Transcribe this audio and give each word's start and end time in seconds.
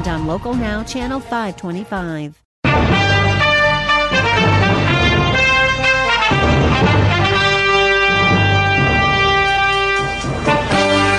and 0.00 0.08
on 0.08 0.26
Local 0.26 0.54
Now, 0.54 0.82
Channel 0.82 1.20
525. 1.20 2.42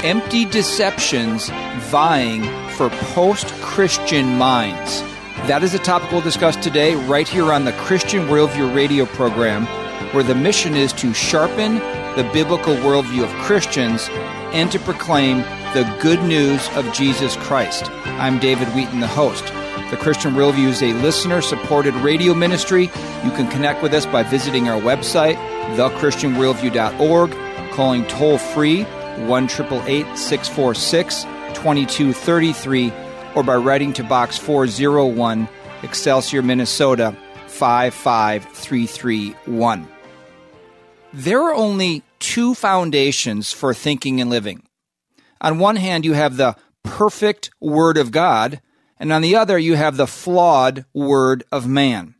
Empty 0.03 0.45
deceptions 0.45 1.49
vying 1.89 2.43
for 2.71 2.89
post 3.13 3.47
Christian 3.61 4.37
minds. 4.37 5.01
That 5.47 5.63
is 5.63 5.73
a 5.73 5.79
topic 5.79 6.11
we'll 6.11 6.21
discuss 6.21 6.55
today, 6.55 6.95
right 7.05 7.27
here 7.27 7.51
on 7.53 7.65
the 7.65 7.73
Christian 7.73 8.27
Worldview 8.27 8.75
radio 8.75 9.05
program, 9.05 9.65
where 10.13 10.23
the 10.23 10.35
mission 10.35 10.75
is 10.75 10.91
to 10.93 11.13
sharpen 11.13 11.75
the 12.15 12.29
biblical 12.33 12.75
worldview 12.77 13.23
of 13.23 13.29
Christians 13.45 14.09
and 14.53 14.71
to 14.71 14.79
proclaim 14.79 15.43
the 15.73 15.83
good 16.01 16.21
news 16.23 16.67
of 16.75 16.91
Jesus 16.91 17.37
Christ. 17.37 17.89
I'm 18.19 18.39
David 18.39 18.67
Wheaton, 18.69 18.99
the 18.99 19.05
host. 19.07 19.45
The 19.89 19.95
Christian 19.95 20.33
Worldview 20.33 20.67
is 20.67 20.83
a 20.83 20.91
listener 20.95 21.41
supported 21.41 21.93
radio 21.95 22.33
ministry. 22.33 22.89
You 23.23 23.31
can 23.31 23.49
connect 23.49 23.81
with 23.81 23.93
us 23.93 24.05
by 24.05 24.23
visiting 24.23 24.67
our 24.67 24.81
website, 24.81 25.35
thechristianworldview.org, 25.77 27.31
calling 27.71 28.05
toll 28.07 28.37
free 28.37 28.83
1 28.83 29.47
646 29.47 31.23
2233, 31.23 32.91
or 33.35 33.43
by 33.43 33.55
writing 33.55 33.93
to 33.93 34.03
Box 34.03 34.37
401, 34.37 35.47
Excelsior, 35.83 36.41
Minnesota 36.41 37.15
55331. 37.47 39.87
There 41.13 41.41
are 41.41 41.53
only 41.53 42.03
two 42.19 42.55
foundations 42.55 43.53
for 43.53 43.73
thinking 43.73 44.19
and 44.19 44.29
living. 44.29 44.63
On 45.41 45.59
one 45.59 45.75
hand, 45.75 46.05
you 46.05 46.13
have 46.13 46.37
the 46.37 46.55
perfect 46.83 47.49
Word 47.59 47.97
of 47.97 48.11
God, 48.11 48.61
and 48.97 49.11
on 49.11 49.21
the 49.21 49.35
other, 49.35 49.57
you 49.57 49.75
have 49.75 49.97
the 49.97 50.07
flawed 50.07 50.85
Word 50.93 51.43
of 51.51 51.67
man. 51.67 52.15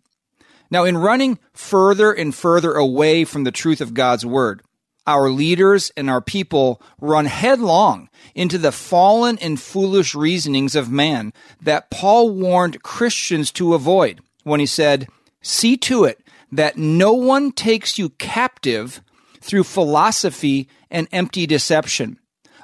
Now, 0.72 0.83
in 0.86 0.97
running 0.97 1.38
further 1.53 2.11
and 2.11 2.33
further 2.33 2.73
away 2.73 3.23
from 3.25 3.44
the 3.44 3.52
truth 3.52 3.80
of 3.80 3.94
God's 3.94 4.25
Word, 4.25 4.61
our 5.05 5.30
leaders 5.30 5.91
and 5.97 6.09
our 6.09 6.22
people 6.22 6.81
run 7.00 7.25
headlong 7.25 8.09
into 8.36 8.58
the 8.58 8.72
fallen 8.72 9.38
and 9.39 9.59
foolish 9.59 10.16
reasonings 10.16 10.75
of 10.75 10.91
man 10.91 11.33
that 11.61 11.89
Paul 11.89 12.31
warned 12.31 12.83
Christians 12.83 13.52
to 13.53 13.73
avoid 13.73 14.22
when 14.44 14.59
he 14.59 14.66
said, 14.66 15.08
See 15.41 15.75
to 15.78 16.06
it 16.06 16.22
that 16.52 16.78
no 16.78 17.13
one 17.13 17.52
takes 17.52 17.97
you 17.97 18.09
captive 18.09 19.02
through 19.41 19.63
philosophy 19.63 20.69
and 20.89 21.08
empty 21.11 21.47
deception. 21.47 22.19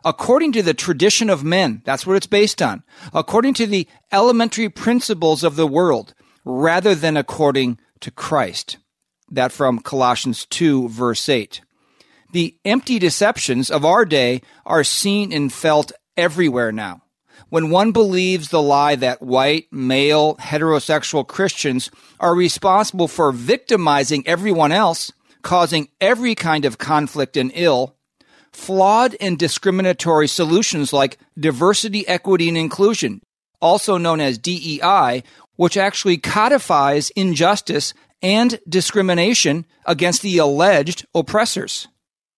According 0.08 0.54
to 0.54 0.64
the 0.64 0.74
tradition 0.74 1.30
of 1.30 1.44
men, 1.44 1.82
that's 1.84 2.08
what 2.08 2.16
it's 2.16 2.28
based 2.28 2.62
on, 2.62 2.82
according 3.14 3.56
to 3.56 3.68
the 3.68 3.90
elementary 4.10 4.70
principles 4.70 5.44
of 5.44 5.58
the 5.58 5.68
world, 5.68 6.14
rather 6.46 6.96
than 6.96 7.18
according 7.18 7.78
to 8.00 8.10
Christ. 8.10 8.78
That 9.30 9.52
from 9.52 9.80
Colossians 9.80 10.46
2, 10.46 10.88
verse 10.88 11.28
8. 11.28 11.60
The 12.32 12.56
empty 12.64 13.00
deceptions 13.00 13.70
of 13.70 13.84
our 13.84 14.06
day 14.06 14.42
are 14.66 14.86
seen 14.86 15.34
and 15.34 15.52
felt 15.52 15.92
everywhere 16.16 16.72
now. 16.72 17.02
When 17.50 17.70
one 17.70 17.92
believes 17.92 18.48
the 18.48 18.62
lie 18.62 18.96
that 18.96 19.22
white, 19.22 19.66
male, 19.74 20.38
heterosexual 20.38 21.28
Christians 21.28 21.92
are 22.18 22.34
responsible 22.34 23.10
for 23.10 23.34
victimizing 23.34 24.26
everyone 24.26 24.72
else, 24.72 25.12
causing 25.42 25.90
every 26.00 26.34
kind 26.34 26.64
of 26.64 26.78
conflict 26.78 27.36
and 27.36 27.52
ill, 27.54 27.97
flawed 28.58 29.16
and 29.22 29.38
discriminatory 29.38 30.28
solutions 30.28 30.92
like 30.92 31.20
diversity, 31.40 32.06
equity, 32.08 32.50
and 32.50 32.58
inclusion, 32.58 33.22
also 33.62 33.98
known 33.98 34.20
as 34.20 34.40
DEI, 34.40 35.24
which 35.56 35.78
actually 35.78 36.18
codifies 36.18 37.12
injustice 37.12 37.94
and 38.22 38.60
discrimination 38.68 39.66
against 39.86 40.24
the 40.24 40.40
alleged 40.40 41.06
oppressors. 41.14 41.88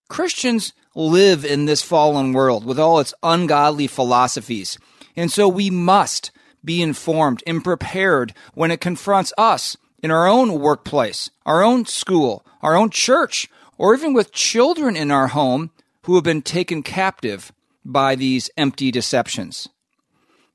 Christians 0.10 0.74
live 0.94 1.46
in 1.46 1.66
this 1.66 1.82
fallen 1.82 2.34
world 2.34 2.66
with 2.66 2.78
all 2.78 3.00
its 3.00 3.14
ungodly 3.24 3.88
philosophies, 3.88 4.78
and 5.16 5.32
so 5.32 5.48
we 5.48 5.70
must 5.70 6.32
be 6.64 6.82
informed 6.82 7.42
and 7.48 7.64
prepared 7.64 8.34
when 8.54 8.72
it 8.72 8.82
confronts 8.82 9.32
us 9.38 9.78
in 10.04 10.12
our 10.12 10.28
own 10.28 10.60
workplace, 10.60 11.30
our 11.46 11.64
own 11.64 11.86
school, 11.86 12.46
our 12.62 12.76
own 12.76 12.90
church, 12.90 13.48
or 13.78 13.96
even 13.96 14.14
with 14.14 14.34
children 14.34 14.98
in 14.98 15.12
our 15.12 15.28
home 15.28 15.72
who 16.10 16.16
have 16.16 16.24
been 16.24 16.42
taken 16.42 16.82
captive 16.82 17.54
by 17.86 18.16
these 18.16 18.50
empty 18.58 18.90
deceptions. 18.90 19.70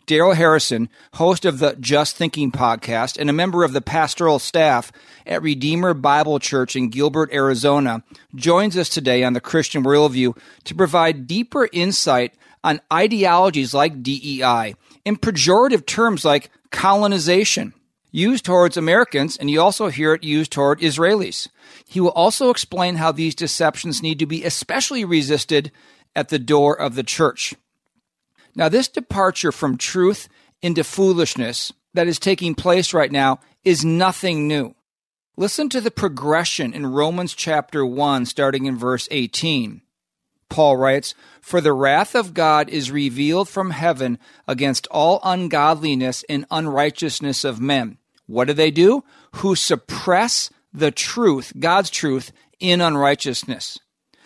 Daryl 0.05 0.35
Harrison, 0.35 0.89
host 1.13 1.45
of 1.45 1.61
the 1.61 1.77
Just 1.79 2.17
Thinking 2.17 2.51
podcast 2.51 3.17
and 3.17 3.31
a 3.31 3.33
member 3.33 3.63
of 3.63 3.73
the 3.73 3.81
pastoral 3.81 4.41
staff 4.41 4.91
at 5.25 5.43
Redeemer 5.43 5.95
Bible 5.95 6.41
Church 6.41 6.75
in 6.75 6.89
Gilbert, 6.89 7.33
Arizona, 7.33 8.03
joins 8.35 8.77
us 8.77 8.89
today 8.89 9.23
on 9.23 9.33
the 9.33 9.41
Christian 9.41 9.85
Worldview 9.85 10.37
to 10.65 10.75
provide 10.75 11.29
deeper 11.29 11.69
insight 11.73 12.35
on 12.65 12.81
ideologies 12.93 13.73
like 13.73 14.03
DEI 14.03 14.75
and 15.07 15.23
pejorative 15.23 15.87
terms 15.87 16.25
like 16.25 16.51
colonization 16.73 17.75
used 18.11 18.45
towards 18.45 18.77
Americans, 18.77 19.37
and 19.37 19.49
you 19.49 19.61
also 19.61 19.87
hear 19.87 20.15
it 20.15 20.25
used 20.25 20.51
toward 20.51 20.81
Israelis. 20.81 21.47
He 21.95 22.01
will 22.01 22.11
also 22.11 22.51
explain 22.51 22.97
how 22.97 23.13
these 23.13 23.37
deceptions 23.37 24.03
need 24.03 24.19
to 24.19 24.27
be 24.27 24.43
especially 24.43 25.05
resisted 25.05 25.71
at 26.17 26.29
the 26.29 26.41
door 26.41 26.77
of 26.77 26.97
the 26.97 27.05
church. 27.05 27.55
Now, 28.57 28.69
this 28.69 28.89
departure 28.89 29.53
from 29.53 29.79
truth 29.79 30.29
into 30.61 30.83
foolishness 30.83 31.73
that 31.93 32.09
is 32.09 32.19
taking 32.19 32.57
place 32.57 32.93
right 32.93 33.13
now 33.13 33.39
is 33.63 33.85
nothing 33.85 34.49
new. 34.49 34.75
Listen 35.37 35.69
to 35.69 35.81
the 35.81 35.93
progression 35.93 36.75
in 36.75 36.85
Romans 36.85 37.33
chapter 37.33 37.87
1, 37.87 38.27
starting 38.27 38.67
in 38.67 38.77
verse 38.77 39.07
18. 39.13 39.81
Paul 40.49 40.77
writes, 40.77 41.15
For 41.41 41.61
the 41.61 41.73
wrath 41.73 42.17
of 42.17 42.35
God 42.35 42.69
is 42.69 42.91
revealed 42.91 43.49
from 43.49 43.71
heaven 43.71 44.19
against 44.49 44.89
all 44.89 45.21
ungodliness 45.23 46.25
and 46.29 46.45
unrighteousness 46.51 47.45
of 47.45 47.61
men. 47.61 47.99
What 48.27 48.49
do 48.49 48.53
they 48.53 48.73
do? 48.73 49.05
Who 49.37 49.55
suppress 49.55 50.51
the 50.75 50.91
truth, 50.91 51.53
God's 51.59 51.89
truth, 51.89 52.33
in 52.61 52.81
unrighteousness. 52.81 53.79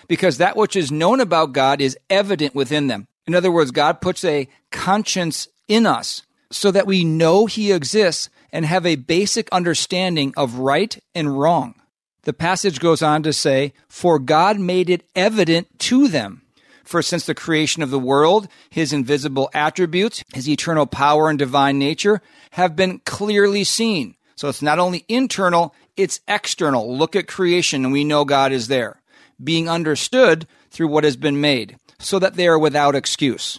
Because 0.09 0.39
that 0.39 0.57
which 0.57 0.75
is 0.75 0.91
known 0.91 1.21
about 1.21 1.53
God 1.53 1.81
is 1.81 1.99
evident 2.09 2.55
within 2.55 2.87
them. 2.87 3.07
In 3.27 3.35
other 3.35 3.53
words, 3.53 3.71
God 3.71 4.01
puts 4.01 4.25
a 4.25 4.49
conscience 4.73 5.49
in 5.69 5.87
us 5.87 6.23
so 6.51 6.71
that 6.71 6.87
we 6.87 7.05
know 7.05 7.45
He 7.45 7.73
exists 7.73 8.31
and 8.51 8.65
have 8.65 8.87
a 8.87 8.97
basic 8.97 9.49
understanding 9.53 10.33
of 10.37 10.59
right 10.59 10.99
and 11.15 11.39
wrong. 11.39 11.75
The 12.23 12.33
passage 12.33 12.81
goes 12.81 13.03
on 13.03 13.23
to 13.25 13.33
say, 13.33 13.75
For 13.89 14.19
God 14.19 14.59
made 14.59 14.89
it 14.89 15.05
evident 15.15 15.79
to 15.81 16.09
them. 16.09 16.43
For 16.85 17.03
since 17.03 17.27
the 17.27 17.35
creation 17.35 17.83
of 17.83 17.91
the 17.91 17.99
world, 17.99 18.49
his 18.71 18.95
invisible 18.95 19.51
attributes, 19.53 20.25
his 20.33 20.49
eternal 20.49 20.87
power 20.87 21.29
and 21.29 21.39
divine 21.39 21.79
nature 21.79 22.23
have 22.53 22.77
been 22.77 23.01
clearly 23.01 23.63
seen. 23.63 24.15
So 24.37 24.49
it's 24.49 24.63
not 24.63 24.79
only 24.79 25.05
internal, 25.07 25.75
it's 25.99 26.21
external. 26.29 26.97
Look 26.97 27.15
at 27.17 27.27
creation 27.27 27.85
and 27.85 27.93
we 27.93 28.05
know 28.05 28.25
God 28.25 28.53
is 28.53 28.69
there, 28.69 29.03
being 29.43 29.69
understood 29.69 30.47
through 30.71 30.89
what 30.89 31.05
has 31.05 31.17
been 31.17 31.41
made 31.41 31.77
so 31.99 32.19
that 32.19 32.35
they 32.35 32.47
are 32.47 32.59
without 32.59 32.95
excuse. 32.95 33.59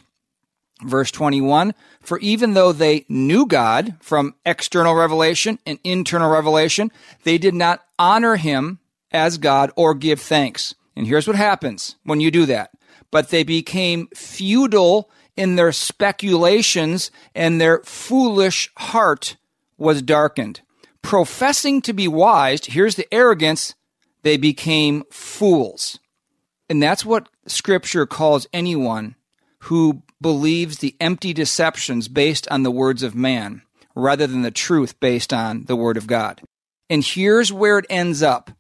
Verse 0.82 1.12
21 1.12 1.74
For 2.02 2.18
even 2.20 2.54
though 2.54 2.72
they 2.72 3.06
knew 3.10 3.46
God 3.46 3.96
from 4.00 4.36
external 4.46 4.96
revelation 4.96 5.60
and 5.66 5.78
internal 5.84 6.32
revelation, 6.32 6.92
they 7.24 7.38
did 7.38 7.54
not 7.54 7.84
honor 8.00 8.38
him 8.38 8.80
as 9.12 9.38
God 9.38 9.72
or 9.76 9.94
give 9.94 10.22
thanks. 10.22 10.74
And 10.96 11.06
here's 11.06 11.28
what 11.28 11.36
happens 11.36 11.96
when 12.04 12.22
you 12.22 12.32
do 12.32 12.46
that. 12.46 12.72
But 13.12 13.30
they 13.30 13.44
became 13.44 14.08
futile 14.16 15.10
in 15.36 15.56
their 15.56 15.72
speculations, 15.72 17.12
and 17.34 17.60
their 17.60 17.80
foolish 17.80 18.70
heart 18.78 19.38
was 19.78 20.02
darkened. 20.02 20.62
Professing 21.02 21.82
to 21.82 21.94
be 21.94 22.08
wise, 22.08 22.66
here's 22.66 22.96
the 22.96 23.12
arrogance, 23.14 23.76
they 24.24 24.38
became 24.38 25.04
fools. 25.12 26.00
And 26.70 26.84
that's 26.84 27.06
what 27.06 27.30
Scripture 27.48 28.06
calls 28.06 28.48
anyone 28.54 29.16
who 29.64 30.04
believes 30.22 30.78
the 30.78 30.96
empty 31.00 31.34
deceptions 31.34 32.08
based 32.08 32.48
on 32.50 32.64
the 32.64 32.72
words 32.72 33.04
of 33.04 33.16
man 33.16 33.64
rather 33.96 34.28
than 34.28 34.44
the 34.44 34.52
truth 34.52 35.00
based 35.00 35.34
on 35.34 35.64
the 35.66 35.76
Word 35.76 35.98
of 35.98 36.08
God. 36.08 36.42
And 36.90 37.04
here's 37.04 37.52
where 37.52 37.80
it 37.80 37.86
ends 37.90 38.22
up. 38.22 38.52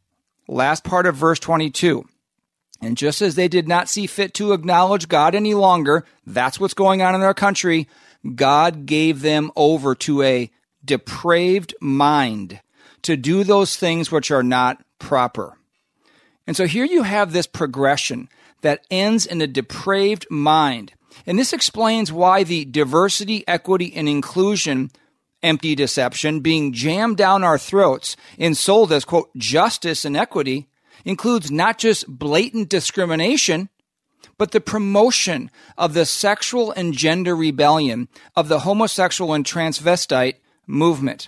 Last 0.47 0.83
part 0.83 1.05
of 1.05 1.15
verse 1.15 1.39
22. 1.39 2.07
And 2.81 2.97
just 2.97 3.21
as 3.21 3.35
they 3.35 3.47
did 3.47 3.67
not 3.67 3.89
see 3.89 4.07
fit 4.07 4.33
to 4.35 4.53
acknowledge 4.53 5.07
God 5.07 5.35
any 5.35 5.53
longer, 5.53 6.05
that's 6.25 6.59
what's 6.59 6.73
going 6.73 7.01
on 7.01 7.13
in 7.13 7.21
our 7.21 7.33
country, 7.33 7.87
God 8.35 8.85
gave 8.85 9.21
them 9.21 9.51
over 9.55 9.95
to 9.95 10.21
a 10.21 10.49
depraved 10.83 11.73
mind 11.81 12.61
to 13.03 13.15
do 13.15 13.43
those 13.43 13.75
things 13.75 14.11
which 14.11 14.31
are 14.31 14.43
not 14.43 14.83
proper. 14.99 15.57
And 16.45 16.55
so 16.57 16.65
here 16.65 16.85
you 16.85 17.03
have 17.03 17.31
this 17.31 17.47
progression 17.47 18.29
that 18.61 18.85
ends 18.89 19.25
in 19.25 19.41
a 19.41 19.47
depraved 19.47 20.25
mind. 20.29 20.93
And 21.25 21.37
this 21.37 21.53
explains 21.53 22.11
why 22.11 22.43
the 22.43 22.65
diversity, 22.65 23.47
equity, 23.47 23.93
and 23.95 24.09
inclusion 24.09 24.91
empty 25.41 25.75
deception 25.75 26.41
being 26.41 26.73
jammed 26.73 27.17
down 27.17 27.43
our 27.43 27.57
throats 27.57 28.17
and 28.37 28.57
sold 28.57 28.91
as, 28.91 29.05
quote, 29.05 29.29
justice 29.37 30.05
and 30.05 30.17
equity 30.17 30.67
includes 31.05 31.49
not 31.49 31.77
just 31.77 32.07
blatant 32.07 32.69
discrimination, 32.69 33.69
but 34.37 34.51
the 34.51 34.61
promotion 34.61 35.49
of 35.77 35.93
the 35.93 36.05
sexual 36.05 36.71
and 36.71 36.93
gender 36.93 37.35
rebellion 37.35 38.07
of 38.35 38.47
the 38.47 38.59
homosexual 38.59 39.33
and 39.33 39.45
transvestite 39.45 40.35
movement. 40.69 41.27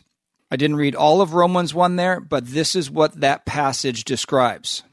I 0.51 0.55
didn't 0.55 0.77
read 0.77 0.95
all 0.95 1.21
of 1.21 1.33
Romans 1.33 1.73
1 1.73 1.95
there, 1.95 2.19
but 2.19 2.45
this 2.45 2.75
is 2.75 2.91
what 2.91 3.19
that 3.19 3.45
passage 3.45 4.05
describes. 4.05 4.83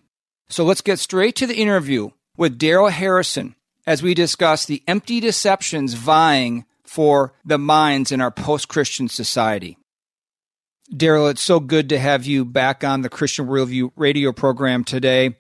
So 0.48 0.64
let's 0.64 0.80
get 0.80 0.98
straight 0.98 1.36
to 1.36 1.46
the 1.46 1.56
interview 1.56 2.10
with 2.36 2.58
Daryl 2.58 2.90
Harrison 2.90 3.54
as 3.86 4.02
we 4.02 4.14
discuss 4.14 4.64
the 4.64 4.82
empty 4.88 5.20
deceptions 5.20 5.94
vying 5.94 6.64
for 6.84 7.34
the 7.44 7.58
minds 7.58 8.10
in 8.12 8.20
our 8.20 8.30
post 8.30 8.68
Christian 8.68 9.08
society. 9.08 9.76
Daryl, 10.92 11.30
it's 11.30 11.42
so 11.42 11.60
good 11.60 11.90
to 11.90 11.98
have 11.98 12.24
you 12.24 12.46
back 12.46 12.82
on 12.82 13.02
the 13.02 13.10
Christian 13.10 13.46
Worldview 13.46 13.90
radio 13.96 14.32
program 14.32 14.84
today. 14.84 15.36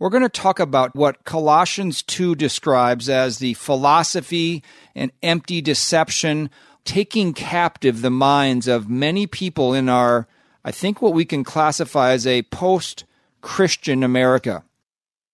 We're 0.00 0.08
going 0.08 0.24
to 0.24 0.28
talk 0.28 0.58
about 0.58 0.96
what 0.96 1.24
Colossians 1.24 2.02
2 2.02 2.34
describes 2.34 3.08
as 3.08 3.38
the 3.38 3.54
philosophy 3.54 4.64
and 4.96 5.12
empty 5.22 5.60
deception 5.60 6.50
taking 6.84 7.32
captive 7.32 8.02
the 8.02 8.10
minds 8.10 8.68
of 8.68 8.88
many 8.88 9.26
people 9.26 9.74
in 9.74 9.88
our, 9.88 10.26
I 10.64 10.70
think, 10.70 11.00
what 11.00 11.14
we 11.14 11.24
can 11.24 11.44
classify 11.44 12.12
as 12.12 12.26
a 12.26 12.42
post 12.42 13.04
Christian 13.40 14.02
America. 14.02 14.64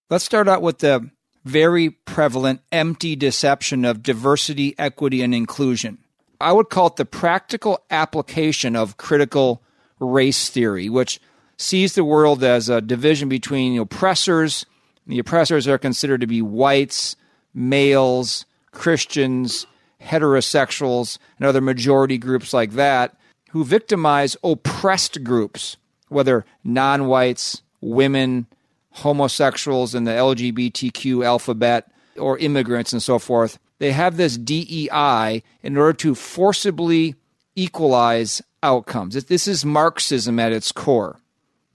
Let's 0.09 0.25
start 0.25 0.47
out 0.47 0.61
with 0.61 0.79
the 0.79 1.09
very 1.43 1.89
prevalent 1.89 2.61
empty 2.71 3.15
deception 3.15 3.85
of 3.85 4.03
diversity, 4.03 4.75
equity, 4.77 5.21
and 5.21 5.33
inclusion. 5.33 5.97
I 6.39 6.51
would 6.51 6.69
call 6.69 6.87
it 6.87 6.97
the 6.97 7.05
practical 7.05 7.79
application 7.89 8.75
of 8.75 8.97
critical 8.97 9.61
race 9.99 10.49
theory, 10.49 10.89
which 10.89 11.19
sees 11.57 11.95
the 11.95 12.03
world 12.03 12.43
as 12.43 12.69
a 12.69 12.81
division 12.81 13.29
between 13.29 13.79
oppressors. 13.79 14.65
The 15.07 15.19
oppressors 15.19 15.67
are 15.67 15.77
considered 15.77 16.21
to 16.21 16.27
be 16.27 16.41
whites, 16.41 17.15
males, 17.53 18.45
Christians, 18.71 19.65
heterosexuals, 20.01 21.17
and 21.37 21.47
other 21.47 21.61
majority 21.61 22.17
groups 22.17 22.53
like 22.53 22.71
that, 22.71 23.15
who 23.51 23.63
victimize 23.63 24.37
oppressed 24.43 25.23
groups, 25.23 25.77
whether 26.09 26.45
non 26.63 27.07
whites, 27.07 27.61
women, 27.81 28.47
homosexuals, 28.91 29.95
in 29.95 30.03
the 30.03 30.11
LGBTQ 30.11 31.25
alphabet, 31.25 31.91
or 32.17 32.37
immigrants 32.37 32.93
and 32.93 33.01
so 33.01 33.19
forth 33.19 33.59
they 33.79 33.91
have 33.91 34.17
this 34.17 34.37
DEI 34.37 35.43
in 35.61 35.77
order 35.77 35.93
to 35.93 36.15
forcibly 36.15 37.15
equalize 37.55 38.41
outcomes. 38.63 39.23
This 39.25 39.47
is 39.47 39.65
Marxism 39.65 40.39
at 40.39 40.51
its 40.51 40.71
core. 40.71 41.19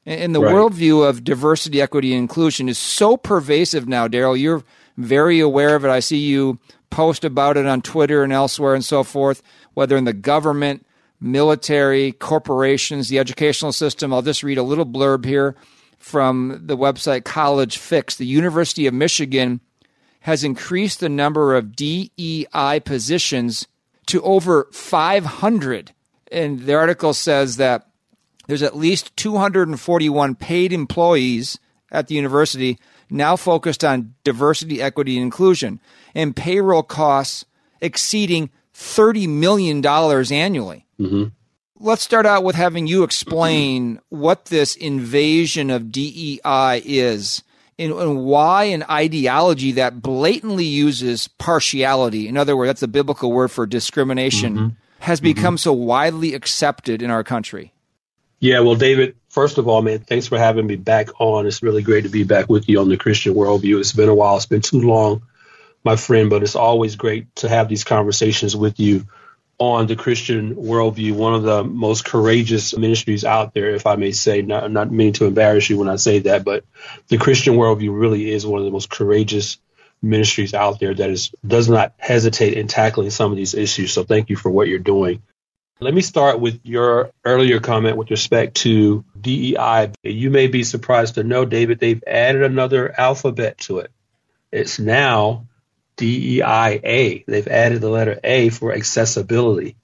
And 0.05 0.35
the 0.35 0.41
right. 0.41 0.53
worldview 0.53 1.09
of 1.09 1.23
diversity, 1.23 1.81
equity, 1.81 2.13
and 2.13 2.23
inclusion 2.23 2.69
is 2.69 2.77
so 2.77 3.17
pervasive 3.17 3.87
now, 3.87 4.09
Daryl. 4.09 4.39
You're 4.39 4.65
very 4.97 5.39
aware 5.39 5.77
of 5.77 5.85
it. 5.85 5.91
I 5.91 6.01
see 6.01 6.19
you 6.19 6.59
post 6.93 7.25
about 7.25 7.57
it 7.57 7.67
on 7.67 7.83
Twitter 7.83 8.23
and 8.23 8.33
elsewhere 8.33 8.75
and 8.75 8.85
so 8.85 9.03
forth, 9.03 9.43
whether 9.75 9.97
in 9.97 10.05
the 10.05 10.13
government, 10.13 10.87
military, 11.21 12.13
corporations, 12.13 13.09
the 13.09 13.19
educational 13.19 13.73
system. 13.73 14.13
I'll 14.13 14.23
just 14.23 14.43
read 14.43 14.59
a 14.59 14.63
little 14.63 14.87
blurb 14.87 15.25
here 15.25 15.57
from 15.99 16.61
the 16.65 16.77
website 16.77 17.25
College 17.25 17.79
Fix. 17.79 18.17
The 18.17 18.27
University 18.27 18.87
of 18.87 18.95
Michigan 18.95 19.61
has 20.21 20.45
increased 20.45 21.01
the 21.01 21.09
number 21.09 21.57
of 21.57 21.75
DEI 21.75 22.81
positions 22.85 23.67
to 24.07 24.23
over 24.23 24.69
500. 24.73 25.93
And 26.31 26.61
the 26.61 26.75
article 26.75 27.15
says 27.15 27.57
that 27.57 27.89
there's 28.47 28.63
at 28.63 28.77
least 28.77 29.17
241 29.17 30.35
paid 30.35 30.73
employees 30.73 31.59
at 31.91 32.09
the 32.09 32.15
university 32.15 32.79
now 33.13 33.37
focused 33.37 33.85
on 33.85 34.15
diversity, 34.25 34.81
equity, 34.81 35.17
and 35.17 35.25
inclusion, 35.25 35.81
and 36.15 36.35
payroll 36.35 36.83
costs 36.83 37.45
exceeding 37.81 38.51
$30 38.75 39.29
million 39.29 39.85
annually. 39.85 40.87
Mm-hmm. 40.99 41.25
Let's 41.79 42.03
start 42.03 42.27
out 42.27 42.45
with 42.45 42.55
having 42.55 42.87
you 42.87 43.03
explain 43.03 44.01
what 44.09 44.47
this 44.47 44.77
invasion 44.77 45.69
of 45.69 45.91
DEI 45.91 46.81
is 46.85 47.43
and, 47.79 47.93
and 47.93 48.25
why 48.25 48.65
an 48.65 48.85
ideology 48.89 49.73
that 49.73 50.01
blatantly 50.01 50.65
uses 50.65 51.27
partiality, 51.27 52.29
in 52.29 52.37
other 52.37 52.57
words, 52.57 52.69
that's 52.69 52.83
a 52.83 52.89
biblical 52.89 53.33
word 53.33 53.51
for 53.51 53.67
discrimination, 53.67 54.55
mm-hmm. 54.55 54.69
has 55.01 55.19
mm-hmm. 55.19 55.25
become 55.25 55.55
mm-hmm. 55.55 55.61
so 55.61 55.73
widely 55.73 56.35
accepted 56.35 57.03
in 57.03 57.11
our 57.11 57.25
country. 57.25 57.73
Yeah, 58.39 58.61
well, 58.61 58.75
David, 58.75 59.17
first 59.33 59.57
of 59.59 59.67
all, 59.67 59.83
man, 59.83 59.99
thanks 59.99 60.29
for 60.29 60.39
having 60.39 60.67
me 60.67 60.77
back 60.77 61.21
on. 61.21 61.47
It's 61.47 61.63
really 61.63 61.83
great 61.83 62.05
to 62.05 62.11
be 62.11 62.23
back 62.23 62.49
with 62.49 62.69
you 62.69 62.81
on 62.81 62.89
the 62.89 62.99
Christian 62.99 63.35
worldview. 63.35 63.81
It's 63.81 63.93
been 63.93 64.11
a 64.11 64.15
while, 64.15 64.37
it's 64.37 64.47
been 64.47 64.61
too 64.61 64.83
long, 64.83 65.23
my 65.83 65.97
friend, 65.97 66.31
but 66.31 66.43
it's 66.43 66.55
always 66.55 66.97
great 66.97 67.35
to 67.37 67.49
have 67.49 67.69
these 67.69 67.83
conversations 67.83 68.55
with 68.55 68.79
you 68.79 69.07
on 69.59 69.87
the 69.87 69.97
Christian 69.97 70.57
worldview, 70.57 71.13
one 71.15 71.35
of 71.35 71.45
the 71.45 71.65
most 71.65 72.05
courageous 72.05 72.77
ministries 72.77 73.25
out 73.25 73.55
there, 73.55 73.71
if 73.75 73.87
I 73.87 73.97
may 73.97 74.13
say, 74.13 74.43
not, 74.43 74.71
not 74.71 74.91
meaning 74.91 75.13
to 75.15 75.27
embarrass 75.27 75.71
you 75.71 75.79
when 75.79 75.89
I 75.89 75.97
say 75.97 76.21
that, 76.21 76.45
but 76.45 76.65
the 77.09 77.19
Christian 77.19 77.55
worldview 77.55 77.99
really 77.99 78.31
is 78.31 78.47
one 78.47 78.59
of 78.59 78.65
the 78.65 78.73
most 78.73 78.91
courageous 78.91 79.59
ministries 80.03 80.53
out 80.53 80.81
there 80.81 80.93
that 80.93 81.11
is 81.11 81.31
does 81.47 81.69
not 81.69 81.95
hesitate 81.97 82.55
in 82.55 82.67
tackling 82.67 83.11
some 83.11 83.31
of 83.31 83.37
these 83.37 83.55
issues. 83.55 83.93
So 83.93 84.03
thank 84.03 84.31
you 84.31 84.37
for 84.37 84.51
what 84.51 84.67
you're 84.67 84.81
doing. 84.81 85.23
Let 85.83 85.95
me 85.95 86.01
start 86.01 86.39
with 86.39 86.61
your 86.63 87.11
earlier 87.25 87.59
comment 87.59 87.97
with 87.97 88.09
respect 88.09 88.59
to 88.59 89.05
DEI. 89.21 89.91
You 90.05 90.31
may 90.31 90.47
be 90.47 90.63
surprised 90.63 91.17
to 91.17 91.25
know, 91.25 91.45
David, 91.45 91.81
they've 91.81 92.05
added 92.07 92.45
another 92.45 92.95
alphabet 92.97 93.59
to 93.63 93.79
it. 93.81 93.91
It's 94.53 94.79
now 94.79 95.49
DEIA. 95.97 97.25
They've 97.27 97.49
added 97.49 97.81
the 97.81 97.91
letter 97.91 98.21
A 98.23 98.51
for 98.51 98.73
accessibility. 98.73 99.75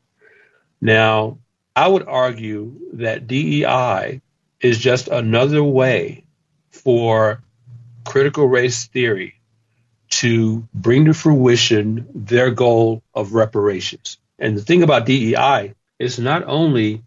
Now, 0.80 1.38
I 1.74 1.88
would 1.88 2.06
argue 2.06 2.78
that 2.92 3.26
DEI 3.26 4.20
is 4.60 4.78
just 4.78 5.08
another 5.08 5.64
way 5.64 6.26
for 6.70 7.42
critical 8.04 8.46
race 8.46 8.86
theory 8.86 9.40
to 10.10 10.68
bring 10.72 11.06
to 11.06 11.12
fruition 11.12 12.06
their 12.14 12.52
goal 12.52 13.02
of 13.12 13.32
reparations. 13.32 14.18
And 14.38 14.56
the 14.56 14.62
thing 14.62 14.84
about 14.84 15.04
DEI 15.04 15.74
is 15.98 16.18
not 16.18 16.44
only 16.46 17.02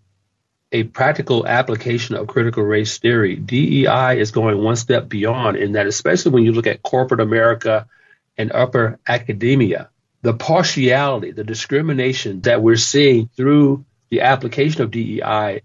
a 0.72 0.84
practical 0.84 1.46
application 1.46 2.16
of 2.16 2.28
critical 2.28 2.64
race 2.64 2.98
theory, 2.98 3.36
DEI 3.36 4.20
is 4.20 4.32
going 4.32 4.64
one 4.64 4.76
step 4.76 5.10
beyond 5.10 5.58
in 5.58 5.74
that, 5.74 5.88
especially 5.88 6.32
when 6.32 6.44
you 6.44 6.54
look 6.54 6.68
at 6.68 6.82
corporate 6.82 7.20
America 7.20 7.88
and 8.38 8.52
upper 8.52 9.00
academia. 9.08 9.90
The 10.22 10.34
partiality, 10.34 11.32
the 11.32 11.44
discrimination 11.44 12.42
that 12.42 12.62
we're 12.62 12.76
seeing 12.78 13.30
through 13.36 13.86
the 14.10 14.22
application 14.22 14.82
of 14.82 14.92
DEI 14.92 15.62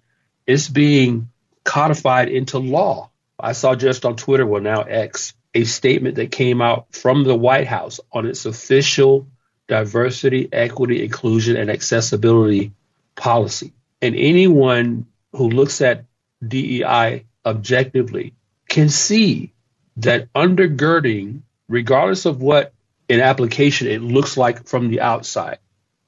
is 0.47 0.69
being 0.69 1.31
codified 1.63 2.29
into 2.29 2.59
law. 2.59 3.11
I 3.39 3.53
saw 3.53 3.75
just 3.75 4.05
on 4.05 4.17
Twitter, 4.17 4.47
well, 4.47 4.63
now 4.63 4.83
X, 4.83 5.35
a 5.55 5.65
statement 5.65 6.17
that 6.17 6.33
came 6.33 6.63
out 6.63 6.87
from 6.95 7.25
the 7.25 7.35
White 7.35 7.67
House 7.67 8.01
on 8.13 8.27
its 8.27 8.47
official 8.47 9.27
diversity, 9.69 10.49
equity, 10.53 11.03
inclusion, 11.03 11.57
and 11.57 11.71
accessibility 11.71 12.73
policy. 13.17 13.73
And 14.01 14.15
anyone 14.15 15.07
who 15.33 15.49
looks 15.49 15.81
at 15.81 16.05
DEI 16.47 17.25
objectively 17.45 18.35
can 18.69 18.89
see 18.89 19.53
that 19.97 20.33
undergirding 20.35 21.41
regardless 21.69 22.27
of 22.27 22.43
what 22.43 22.73
an 23.09 23.21
application 23.21 23.89
it 23.89 24.03
looks 24.03 24.37
like 24.37 24.67
from 24.67 24.89
the 24.89 25.01
outside. 25.01 25.59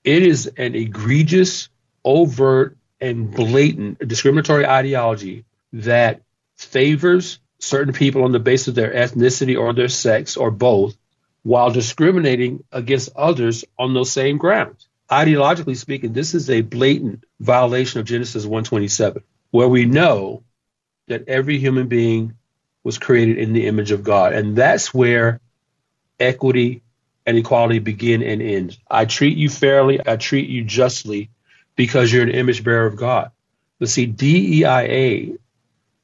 It 0.04 0.22
is 0.22 0.46
an 0.56 0.74
egregious, 0.74 1.68
overt, 2.04 2.76
and 3.00 3.30
blatant 3.32 4.06
discriminatory 4.06 4.66
ideology 4.66 5.44
that 5.72 6.22
favors 6.56 7.38
certain 7.60 7.92
people 7.92 8.24
on 8.24 8.32
the 8.32 8.40
basis 8.40 8.68
of 8.68 8.74
their 8.74 8.92
ethnicity 8.92 9.58
or 9.58 9.72
their 9.72 9.88
sex 9.88 10.36
or 10.36 10.50
both, 10.50 10.96
while 11.42 11.70
discriminating 11.70 12.64
against 12.72 13.10
others 13.16 13.64
on 13.78 13.94
those 13.94 14.10
same 14.10 14.38
grounds. 14.38 14.87
Ideologically 15.10 15.76
speaking, 15.76 16.12
this 16.12 16.34
is 16.34 16.50
a 16.50 16.60
blatant 16.60 17.24
violation 17.40 18.00
of 18.00 18.06
Genesis 18.06 18.44
127, 18.44 19.22
where 19.50 19.68
we 19.68 19.86
know 19.86 20.42
that 21.06 21.28
every 21.28 21.58
human 21.58 21.88
being 21.88 22.34
was 22.84 22.98
created 22.98 23.38
in 23.38 23.52
the 23.52 23.66
image 23.66 23.90
of 23.90 24.04
God. 24.04 24.32
And 24.32 24.56
that's 24.56 24.92
where 24.92 25.40
equity 26.20 26.82
and 27.26 27.36
equality 27.36 27.78
begin 27.78 28.22
and 28.22 28.40
end. 28.40 28.78
I 28.90 29.04
treat 29.04 29.36
you 29.36 29.48
fairly, 29.48 30.00
I 30.06 30.16
treat 30.16 30.48
you 30.48 30.64
justly 30.64 31.30
because 31.76 32.12
you're 32.12 32.22
an 32.22 32.30
image 32.30 32.64
bearer 32.64 32.86
of 32.86 32.96
God. 32.96 33.30
But 33.78 33.88
see, 33.88 34.06
DEIA 34.06 35.38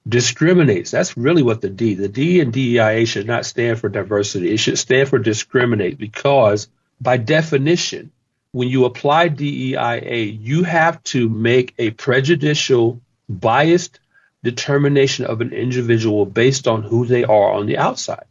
discriminates. 0.06 0.90
That's 0.90 1.16
really 1.16 1.42
what 1.42 1.60
the 1.60 1.70
D, 1.70 1.94
the 1.94 2.08
D 2.08 2.40
in 2.40 2.52
DEIA 2.52 3.06
should 3.06 3.26
not 3.26 3.46
stand 3.46 3.80
for 3.80 3.88
diversity. 3.88 4.52
It 4.52 4.58
should 4.58 4.78
stand 4.78 5.08
for 5.08 5.18
discriminate 5.18 5.98
because 5.98 6.68
by 7.00 7.16
definition, 7.16 8.12
when 8.54 8.68
you 8.68 8.84
apply 8.84 9.28
DEIA, 9.30 10.38
you 10.40 10.62
have 10.62 11.02
to 11.02 11.28
make 11.28 11.74
a 11.76 11.90
prejudicial, 11.90 13.00
biased 13.28 13.98
determination 14.44 15.24
of 15.24 15.40
an 15.40 15.52
individual 15.52 16.24
based 16.24 16.68
on 16.68 16.84
who 16.84 17.04
they 17.04 17.24
are 17.24 17.52
on 17.52 17.66
the 17.66 17.78
outside. 17.78 18.26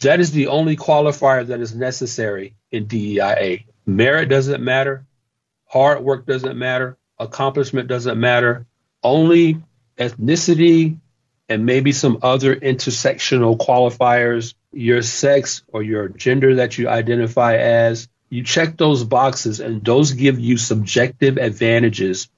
That 0.00 0.18
is 0.18 0.30
the 0.30 0.46
only 0.46 0.78
qualifier 0.78 1.46
that 1.48 1.60
is 1.60 1.74
necessary 1.74 2.54
in 2.70 2.86
DEIA. 2.86 3.66
Merit 3.84 4.30
doesn't 4.30 4.64
matter. 4.64 5.04
Hard 5.66 6.02
work 6.02 6.24
doesn't 6.24 6.56
matter. 6.56 6.96
Accomplishment 7.18 7.86
doesn't 7.86 8.18
matter. 8.18 8.64
Only 9.02 9.62
ethnicity 9.98 10.96
and 11.50 11.66
maybe 11.66 11.92
some 11.92 12.20
other 12.22 12.56
intersectional 12.56 13.58
qualifiers, 13.58 14.54
your 14.72 15.02
sex 15.02 15.64
or 15.68 15.82
your 15.82 16.08
gender 16.08 16.54
that 16.54 16.78
you 16.78 16.88
identify 16.88 17.56
as, 17.56 18.08
you 18.28 18.42
check 18.42 18.76
those 18.76 19.04
boxes, 19.04 19.60
and 19.60 19.84
those 19.84 20.12
give 20.12 20.38
you 20.38 20.56
subjective 20.56 21.36
advantages 21.36 22.28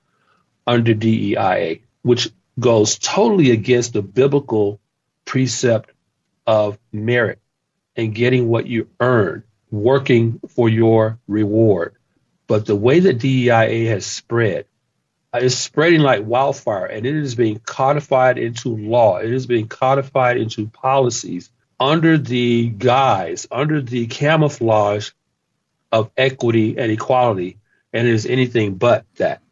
under 0.66 0.95
DEIA, 0.95 1.80
which 2.02 2.30
goes 2.59 2.99
totally 2.99 3.50
against 3.50 3.92
the 3.92 4.02
biblical 4.02 4.80
precept 5.25 5.90
of 6.47 6.78
merit 6.92 7.38
and 7.97 8.14
getting 8.14 8.49
what 8.49 8.66
you 8.66 8.88
earn, 9.00 9.45
working 9.71 10.40
for 10.49 10.68
your 10.68 11.18
reward. 11.26 11.95
But 12.47 12.66
the 12.66 12.76
way 12.76 13.00
that 13.00 13.18
DEIA 13.18 13.88
has 13.88 14.07
spread, 14.07 14.66
uh, 15.33 15.38
is 15.38 15.59
spreading 15.59 16.00
like 16.00 16.25
wildfire 16.25 16.87
and 16.87 17.04
it 17.04 17.14
is 17.14 17.35
being 17.35 17.59
codified 17.59 18.38
into 18.38 18.75
law. 18.75 19.18
It 19.18 19.30
is 19.30 19.47
being 19.47 19.68
codified 19.68 20.38
into 20.38 20.68
policies 20.68 21.50
under 21.78 22.16
the 22.16 22.68
guise, 22.68 23.47
under 23.50 23.83
the 23.83 24.07
camouflage 24.07 25.11
of 25.92 26.11
equity 26.16 26.78
and 26.78 26.90
equality, 26.90 27.59
and 27.92 28.07
it 28.07 28.14
is 28.14 28.26
anything 28.26 28.75
but 28.75 29.04
that. 29.16 29.42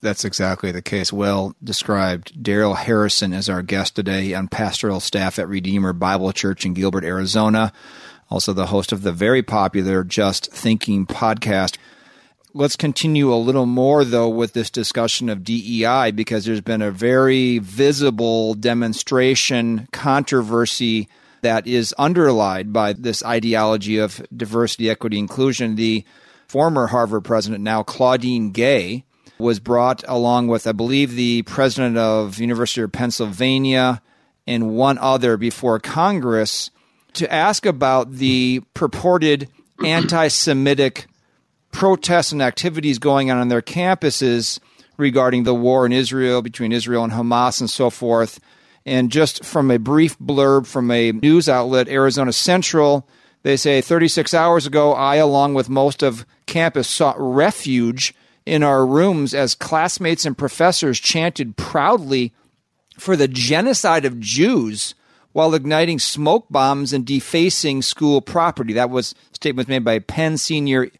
That's 0.00 0.24
exactly 0.24 0.70
the 0.70 0.82
case. 0.82 1.12
Well 1.12 1.56
described. 1.62 2.40
Daryl 2.40 2.76
Harrison 2.76 3.32
is 3.32 3.48
our 3.48 3.62
guest 3.62 3.96
today 3.96 4.32
on 4.32 4.46
pastoral 4.46 5.00
staff 5.00 5.38
at 5.38 5.48
Redeemer 5.48 5.92
Bible 5.92 6.32
Church 6.32 6.64
in 6.64 6.74
Gilbert, 6.74 7.04
Arizona. 7.04 7.72
Also, 8.30 8.52
the 8.52 8.66
host 8.66 8.92
of 8.92 9.02
the 9.02 9.12
very 9.12 9.42
popular 9.42 10.04
Just 10.04 10.52
Thinking 10.52 11.04
podcast. 11.04 11.78
Let's 12.54 12.76
continue 12.76 13.32
a 13.32 13.36
little 13.36 13.66
more, 13.66 14.04
though, 14.04 14.28
with 14.28 14.52
this 14.52 14.70
discussion 14.70 15.28
of 15.28 15.42
DEI 15.42 16.12
because 16.12 16.44
there's 16.44 16.60
been 16.60 16.82
a 16.82 16.90
very 16.90 17.58
visible 17.58 18.54
demonstration, 18.54 19.88
controversy 19.92 21.08
that 21.42 21.66
is 21.66 21.94
underlined 21.98 22.72
by 22.72 22.92
this 22.92 23.24
ideology 23.24 23.98
of 23.98 24.24
diversity, 24.34 24.90
equity, 24.90 25.18
inclusion. 25.18 25.76
The 25.76 26.04
former 26.46 26.88
Harvard 26.88 27.24
president, 27.24 27.62
now 27.62 27.82
Claudine 27.82 28.50
Gay, 28.50 29.04
was 29.38 29.60
brought 29.60 30.02
along 30.08 30.48
with, 30.48 30.66
I 30.66 30.72
believe, 30.72 31.14
the 31.14 31.42
president 31.42 31.96
of 31.96 32.38
University 32.38 32.82
of 32.82 32.90
Pennsylvania 32.90 34.02
and 34.46 34.74
one 34.74 34.98
other 34.98 35.36
before 35.36 35.78
Congress 35.78 36.70
to 37.14 37.32
ask 37.32 37.66
about 37.66 38.12
the 38.12 38.62
purported 38.74 39.48
anti-Semitic 39.84 41.06
protests 41.70 42.32
and 42.32 42.42
activities 42.42 42.98
going 42.98 43.30
on 43.30 43.38
on 43.38 43.48
their 43.48 43.62
campuses 43.62 44.58
regarding 44.96 45.44
the 45.44 45.54
war 45.54 45.86
in 45.86 45.92
Israel 45.92 46.42
between 46.42 46.72
Israel 46.72 47.04
and 47.04 47.12
Hamas 47.12 47.60
and 47.60 47.70
so 47.70 47.90
forth. 47.90 48.40
And 48.88 49.10
just 49.12 49.44
from 49.44 49.70
a 49.70 49.78
brief 49.78 50.18
blurb 50.18 50.66
from 50.66 50.90
a 50.90 51.12
news 51.12 51.48
outlet, 51.48 51.88
Arizona 51.88 52.32
Central, 52.32 53.06
they 53.42 53.56
say 53.56 53.80
36 53.80 54.32
hours 54.32 54.66
ago, 54.66 54.94
I, 54.94 55.16
along 55.16 55.54
with 55.54 55.68
most 55.68 56.02
of 56.02 56.24
campus, 56.46 56.88
sought 56.88 57.16
refuge 57.18 58.14
in 58.46 58.62
our 58.62 58.86
rooms 58.86 59.34
as 59.34 59.54
classmates 59.54 60.24
and 60.24 60.36
professors 60.36 60.98
chanted 60.98 61.56
proudly 61.56 62.32
for 62.98 63.14
the 63.14 63.28
genocide 63.28 64.06
of 64.06 64.18
Jews 64.18 64.94
while 65.32 65.54
igniting 65.54 65.98
smoke 65.98 66.46
bombs 66.50 66.92
and 66.92 67.04
defacing 67.06 67.82
school 67.82 68.22
property. 68.22 68.72
That 68.72 68.90
was 68.90 69.14
statement 69.32 69.68
made 69.68 69.84
by 69.84 69.98
Penn 69.98 70.38
senior 70.38 70.90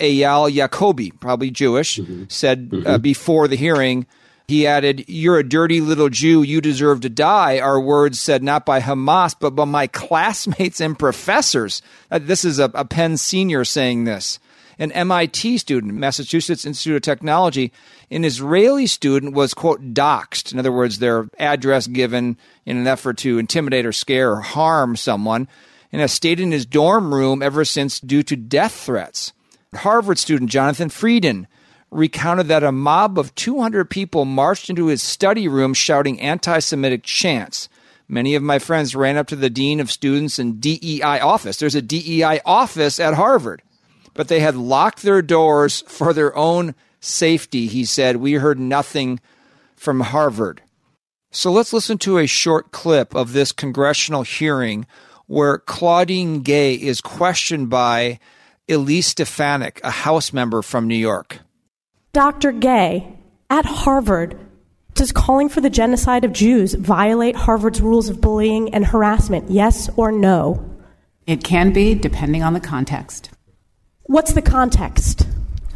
Eyal 0.00 0.52
Yakoby, 0.52 1.12
probably 1.12 1.50
Jewish, 1.50 1.98
mm-hmm. 1.98 2.24
said 2.28 2.70
uh, 2.72 2.76
mm-hmm. 2.76 2.86
Uh, 2.86 2.98
before 2.98 3.48
the 3.48 3.56
hearing 3.56 4.06
he 4.48 4.66
added, 4.66 5.04
You're 5.08 5.38
a 5.38 5.48
dirty 5.48 5.80
little 5.80 6.08
Jew. 6.08 6.42
You 6.42 6.60
deserve 6.60 7.00
to 7.00 7.08
die. 7.08 7.58
Our 7.58 7.80
words 7.80 8.20
said 8.20 8.42
not 8.42 8.64
by 8.64 8.80
Hamas, 8.80 9.34
but 9.38 9.50
by 9.50 9.64
my 9.64 9.86
classmates 9.86 10.80
and 10.80 10.98
professors. 10.98 11.82
Uh, 12.10 12.20
this 12.20 12.44
is 12.44 12.58
a, 12.58 12.70
a 12.74 12.84
Penn 12.84 13.16
senior 13.16 13.64
saying 13.64 14.04
this. 14.04 14.38
An 14.78 14.92
MIT 14.92 15.56
student, 15.58 15.94
Massachusetts 15.94 16.66
Institute 16.66 16.96
of 16.96 17.02
Technology, 17.02 17.72
an 18.10 18.24
Israeli 18.24 18.86
student 18.86 19.32
was, 19.34 19.54
quote, 19.54 19.94
doxxed. 19.94 20.52
In 20.52 20.58
other 20.58 20.70
words, 20.70 20.98
their 20.98 21.28
address 21.38 21.86
given 21.86 22.36
in 22.66 22.76
an 22.76 22.86
effort 22.86 23.16
to 23.18 23.38
intimidate 23.38 23.86
or 23.86 23.92
scare 23.92 24.32
or 24.32 24.42
harm 24.42 24.94
someone, 24.94 25.48
and 25.90 26.02
has 26.02 26.12
stayed 26.12 26.40
in 26.40 26.52
his 26.52 26.66
dorm 26.66 27.14
room 27.14 27.42
ever 27.42 27.64
since 27.64 27.98
due 27.98 28.22
to 28.24 28.36
death 28.36 28.74
threats. 28.74 29.32
Harvard 29.74 30.18
student 30.18 30.50
Jonathan 30.50 30.90
Frieden 30.90 31.48
recounted 31.90 32.48
that 32.48 32.64
a 32.64 32.72
mob 32.72 33.18
of 33.18 33.34
200 33.34 33.88
people 33.88 34.24
marched 34.24 34.68
into 34.70 34.86
his 34.86 35.02
study 35.02 35.48
room 35.48 35.74
shouting 35.74 36.20
anti 36.20 36.58
Semitic 36.58 37.02
chants. 37.02 37.68
Many 38.08 38.34
of 38.34 38.42
my 38.42 38.58
friends 38.58 38.94
ran 38.94 39.16
up 39.16 39.26
to 39.28 39.36
the 39.36 39.50
dean 39.50 39.80
of 39.80 39.90
students 39.90 40.38
and 40.38 40.60
DEI 40.60 41.20
office. 41.20 41.58
There's 41.58 41.74
a 41.74 41.82
DEI 41.82 42.40
office 42.44 43.00
at 43.00 43.14
Harvard, 43.14 43.62
but 44.14 44.28
they 44.28 44.40
had 44.40 44.54
locked 44.54 45.02
their 45.02 45.22
doors 45.22 45.82
for 45.88 46.12
their 46.12 46.36
own 46.36 46.74
safety. 47.00 47.66
He 47.66 47.84
said, 47.84 48.16
We 48.16 48.34
heard 48.34 48.60
nothing 48.60 49.20
from 49.74 50.00
Harvard. 50.00 50.62
So 51.32 51.50
let's 51.50 51.72
listen 51.72 51.98
to 51.98 52.18
a 52.18 52.26
short 52.26 52.70
clip 52.70 53.14
of 53.14 53.32
this 53.32 53.52
congressional 53.52 54.22
hearing 54.22 54.86
where 55.26 55.58
Claudine 55.58 56.42
Gay 56.42 56.74
is 56.74 57.00
questioned 57.00 57.68
by 57.68 58.20
Elise 58.68 59.08
Stefanik, 59.08 59.80
a 59.82 59.90
House 59.90 60.32
member 60.32 60.62
from 60.62 60.86
New 60.86 60.96
York. 60.96 61.40
Dr. 62.16 62.50
Gay, 62.50 63.14
at 63.50 63.66
Harvard, 63.66 64.38
does 64.94 65.12
calling 65.12 65.50
for 65.50 65.60
the 65.60 65.68
genocide 65.68 66.24
of 66.24 66.32
Jews 66.32 66.72
violate 66.72 67.36
Harvard's 67.36 67.82
rules 67.82 68.08
of 68.08 68.22
bullying 68.22 68.72
and 68.72 68.86
harassment? 68.86 69.50
Yes 69.50 69.90
or 69.98 70.10
no? 70.10 70.64
It 71.26 71.44
can 71.44 71.74
be, 71.74 71.94
depending 71.94 72.42
on 72.42 72.54
the 72.54 72.60
context. 72.60 73.28
What's 74.04 74.32
the 74.32 74.40
context? 74.40 75.26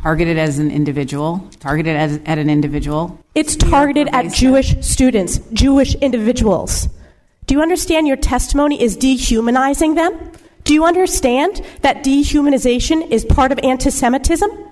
Targeted 0.00 0.38
as 0.38 0.59
an 0.59 0.70
individual, 0.70 1.47
targeted 1.61 1.94
as, 1.94 2.18
at 2.25 2.38
an 2.38 2.49
individual. 2.49 3.23
It's 3.35 3.54
targeted 3.54 4.09
at 4.14 4.32
Jewish 4.32 4.80
students, 4.80 5.40
Jewish 5.52 5.94
individuals. 5.97 6.88
Do 7.44 7.54
you 7.54 7.61
understand 7.61 8.09
your 8.09 8.16
testimony 8.16 8.82
is 8.82 8.97
dehumanizing 8.97 9.94
them? 9.94 10.18
Do 10.64 10.73
you 10.73 10.87
understand 10.87 11.61
that 11.82 12.02
dehumanization 12.02 13.11
is 13.11 13.26
part 13.26 13.52
of 13.52 13.59
anti 13.59 13.90
Semitism? 13.90 14.70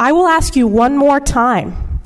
I 0.00 0.12
will 0.12 0.26
ask 0.26 0.56
you 0.56 0.66
one 0.66 0.96
more 0.96 1.20
time. 1.20 2.00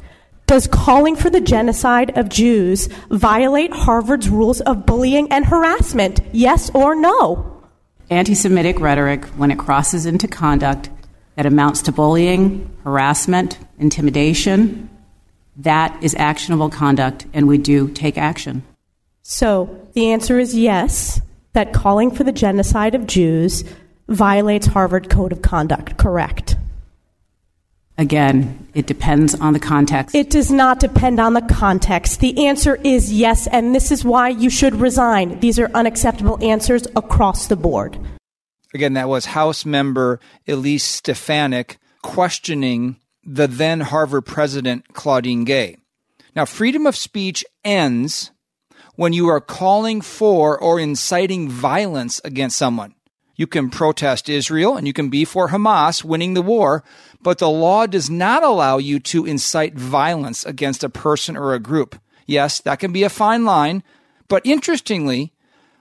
Does 0.47 0.67
calling 0.67 1.15
for 1.15 1.31
the 1.31 1.41
genocide 1.41 2.19
of 2.19 2.29
Jews 2.29 2.89
violate 3.09 3.73
Harvard's 3.73 4.29
rules 4.29 4.61
of 4.63 4.85
bullying 4.85 5.31
and 5.31 5.47
harassment? 5.47 6.19
Yes 6.33 6.71
or 6.75 6.97
no? 6.97 7.63
Anti 8.11 8.35
Semitic 8.35 8.81
rhetoric, 8.81 9.25
when 9.37 9.53
it 9.53 9.61
crosses 9.61 10.07
into 10.07 10.27
conduct 10.27 10.91
that 11.37 11.47
amounts 11.47 11.83
to 11.83 11.93
bullying, 11.93 12.69
harassment, 12.83 13.61
intimidation, 13.79 14.91
that 15.59 15.97
is 16.03 16.17
actionable 16.17 16.71
conduct, 16.71 17.27
and 17.33 17.47
we 17.47 17.59
do 17.59 17.87
take 17.87 18.19
action. 18.19 18.65
So 19.23 19.89
the 19.93 20.11
answer 20.11 20.41
is 20.41 20.53
yes, 20.53 21.21
that 21.53 21.73
calling 21.73 22.11
for 22.11 22.25
the 22.25 22.33
genocide 22.33 22.97
of 22.97 23.07
Jews 23.07 23.63
violates 24.09 24.67
Harvard 24.67 25.09
Code 25.09 25.31
of 25.31 25.43
Conduct, 25.43 25.97
correct? 25.97 26.57
Again, 27.97 28.67
it 28.75 28.87
depends 28.87 29.35
on 29.37 29.53
the 29.53 29.61
context. 29.61 30.17
It 30.17 30.31
does 30.31 30.51
not 30.51 30.81
depend 30.81 31.21
on 31.21 31.35
the 31.35 31.43
context. 31.43 32.19
The 32.21 32.47
answer 32.47 32.75
is 32.83 33.13
yes, 33.13 33.47
and 33.47 33.75
this 33.75 33.93
is 33.93 34.05
why 34.05 34.31
you 34.31 34.51
should 34.51 34.75
resign. 34.75 35.39
These 35.39 35.61
are 35.61 35.71
unacceptable 35.75 36.43
answers 36.43 36.87
across 36.97 37.47
the 37.47 37.57
board. 37.57 37.97
Again, 38.75 38.95
that 38.95 39.09
was 39.09 39.27
House 39.27 39.65
member 39.65 40.19
Elise 40.49 40.83
Stefanik. 40.83 41.79
questioning 42.03 42.97
the 43.25 43.47
then 43.47 43.81
Harvard 43.81 44.27
president, 44.27 44.93
Claudine 44.93 45.45
Gay. 45.45 45.77
Now, 46.37 46.45
freedom 46.45 46.87
of 46.87 46.97
speech 46.97 47.45
ends 47.65 48.33
when 48.97 49.13
you 49.13 49.29
are 49.29 49.41
calling 49.41 50.01
for 50.01 50.59
or 50.59 50.79
inciting 50.79 51.49
violence 51.49 52.21
against 52.25 52.57
someone. 52.57 52.95
You 53.37 53.47
can 53.47 53.71
protest 53.71 54.29
Israel 54.29 54.77
and 54.77 54.87
you 54.87 54.93
can 54.93 55.09
be 55.09 55.25
for 55.25 55.49
Hamas 55.49 56.05
winning 56.05 56.35
the 56.35 56.43
war, 56.43 56.85
but 57.23 57.39
the 57.39 57.51
law 57.51 57.87
does 57.87 58.09
not 58.09 58.43
allow 58.43 58.79
you 58.79 59.01
to 59.01 59.27
incite 59.27 59.75
violence 59.75 60.45
against 60.45 60.85
a 60.85 60.89
person 60.89 61.37
or 61.37 61.53
a 61.55 61.59
group. 61.59 61.99
Yes, 62.27 62.61
that 62.61 62.79
can 62.79 62.93
be 62.93 63.03
a 63.03 63.09
fine 63.09 63.45
line, 63.45 63.83
but 64.29 64.47
interestingly, 64.47 65.33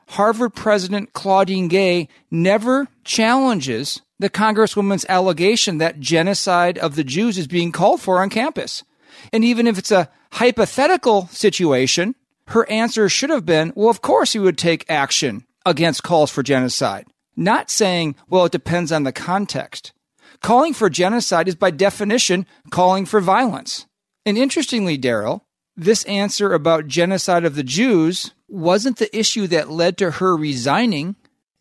Harvard 0.10 0.53
President 0.53 1.13
Claudine 1.13 1.67
Gay 1.67 2.07
never 2.29 2.88
challenges 3.03 4.01
the 4.19 4.29
Congresswoman's 4.29 5.05
allegation 5.10 5.77
that 5.77 6.00
genocide 6.00 6.77
of 6.77 6.95
the 6.95 7.03
Jews 7.03 7.38
is 7.38 7.48
being 7.48 7.72
called 7.72 8.01
for 8.01 8.22
on 8.22 8.29
campus. 8.29 8.83
And 9.31 9.43
even 9.43 9.67
if 9.67 9.77
it's 9.77 9.91
a 9.91 10.10
hypothetical 10.33 11.27
situation, 11.27 12.15
her 12.48 12.69
answer 12.69 13.10
should 13.10 13.29
have 13.29 13.45
been, 13.45 13.74
well, 13.75 13.89
of 13.89 14.01
course 14.01 14.33
he 14.33 14.39
would 14.39 14.57
take 14.57 14.86
action 14.89 15.45
against 15.65 16.03
calls 16.03 16.29
for 16.29 16.43
genocide. 16.43 17.05
Not 17.36 17.70
saying, 17.70 18.16
well, 18.30 18.46
it 18.46 18.52
depends 18.52 18.92
on 18.92 19.04
the 19.04 19.12
context. 19.12 19.94
Calling 20.42 20.74
for 20.74 20.90
genocide 20.90 21.48
is 21.48 21.56
by 21.56 21.72
definition 21.72 22.46
calling 22.70 23.06
for 23.06 23.22
violence. 23.22 23.86
And 24.25 24.38
interestingly, 24.38 24.98
Daryl, 24.98 25.42
this 25.75 26.04
answer 26.04 26.54
about 26.54 26.88
genocide 26.88 27.46
of 27.46 27.56
the 27.56 27.63
Jews 27.63 28.34
wasn't 28.48 28.98
the 28.98 29.16
issue 29.18 29.48
that 29.48 29.72
led 29.72 29.98
to 29.98 30.12
her 30.12 30.36
resigning. 30.36 31.16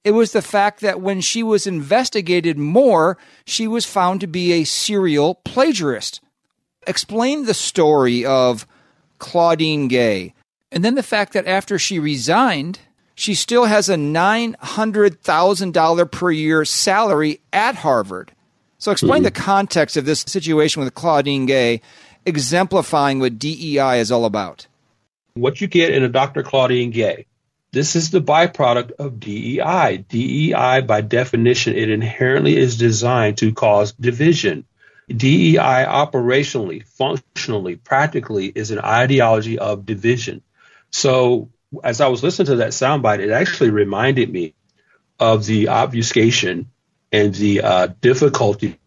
It 0.05 0.11
was 0.13 0.33
the 0.33 0.43
fact 0.43 0.81
that 0.81 1.01
when 1.01 1.21
she 1.21 1.43
was 1.43 1.67
investigated 1.67 2.59
more, 2.59 3.17
she 3.47 3.67
was 3.67 3.87
found 3.87 4.21
to 4.21 4.27
be 4.27 4.53
a 4.53 4.65
serial 4.65 5.37
plagiarist. 5.37 6.21
Explain 6.87 7.45
the 7.45 7.55
story 7.55 8.25
of 8.25 8.67
Claudine 9.19 9.87
Gay, 9.87 10.35
and 10.73 10.85
then 10.85 10.97
the 10.97 11.03
fact 11.03 11.33
that 11.33 11.47
after 11.47 11.79
she 11.79 12.01
resigned, 12.01 12.81
she 13.15 13.35
still 13.35 13.67
has 13.67 13.89
a 13.89 13.95
$900,000 13.95 16.11
per 16.11 16.31
year 16.31 16.65
salary 16.65 17.41
at 17.53 17.77
Harvard. 17.77 18.33
So 18.79 18.91
explain 18.91 19.19
mm-hmm. 19.19 19.25
the 19.25 19.33
context 19.33 19.97
of 19.97 20.05
this 20.05 20.21
situation 20.21 20.83
with 20.83 20.93
Claudine 20.95 21.47
Gay, 21.47 21.81
exemplifying 22.27 23.21
what 23.21 23.39
DEI 23.39 24.01
is 24.01 24.11
all 24.11 24.25
about. 24.25 24.67
What 25.35 25.61
you 25.61 25.69
get 25.69 25.95
in 25.95 26.03
a 26.03 26.09
Dr. 26.09 26.43
Claudine 26.43 26.91
Gay, 26.91 27.27
this 27.73 27.95
is 27.97 28.11
the 28.11 28.21
byproduct 28.21 28.93
of 28.99 29.21
DEI. 29.21 30.05
DEI, 30.09 30.81
by 30.83 31.01
definition, 31.01 31.75
it 31.75 31.91
inherently 31.91 32.57
is 32.57 32.77
designed 32.77 33.39
to 33.39 33.55
cause 33.55 33.93
division. 33.93 34.65
DEI 35.09 35.87
operationally, 35.87 36.85
functionally, 36.85 37.77
practically 37.77 38.47
is 38.47 38.73
an 38.73 38.81
ideology 38.81 39.59
of 39.59 39.87
division. 39.87 40.43
So 40.91 41.51
as 41.83 42.01
I 42.01 42.09
was 42.09 42.23
listening 42.23 42.47
to 42.47 42.57
that 42.57 42.71
soundbite, 42.71 43.21
it 43.21 43.31
actually 43.31 43.71
reminded 43.71 44.31
me 44.31 44.55
of 45.19 45.47
the 45.47 45.69
obfuscation 45.69 46.71
and 47.11 47.35
the 47.35 47.63
uh, 47.63 47.87
difficulty 48.01 48.79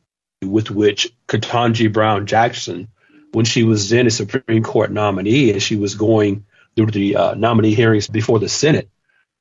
with 0.42 0.70
which 0.70 1.12
Ketanji 1.27 1.92
Brown 1.92 2.25
Jackson, 2.25 2.89
when 3.32 3.46
she 3.46 3.63
was 3.63 3.89
then 3.89 4.08
a 4.08 4.12
Supreme 4.12 4.63
Court 4.63 4.92
nominee 4.92 5.51
and 5.51 5.62
she 5.62 5.75
was 5.75 5.96
going 5.96 6.46
through 6.75 6.88
the 6.88 7.15
uh, 7.15 7.34
nominee 7.36 7.74
hearings 7.74 8.08
before 8.08 8.39
the 8.39 8.50
Senate, 8.50 8.89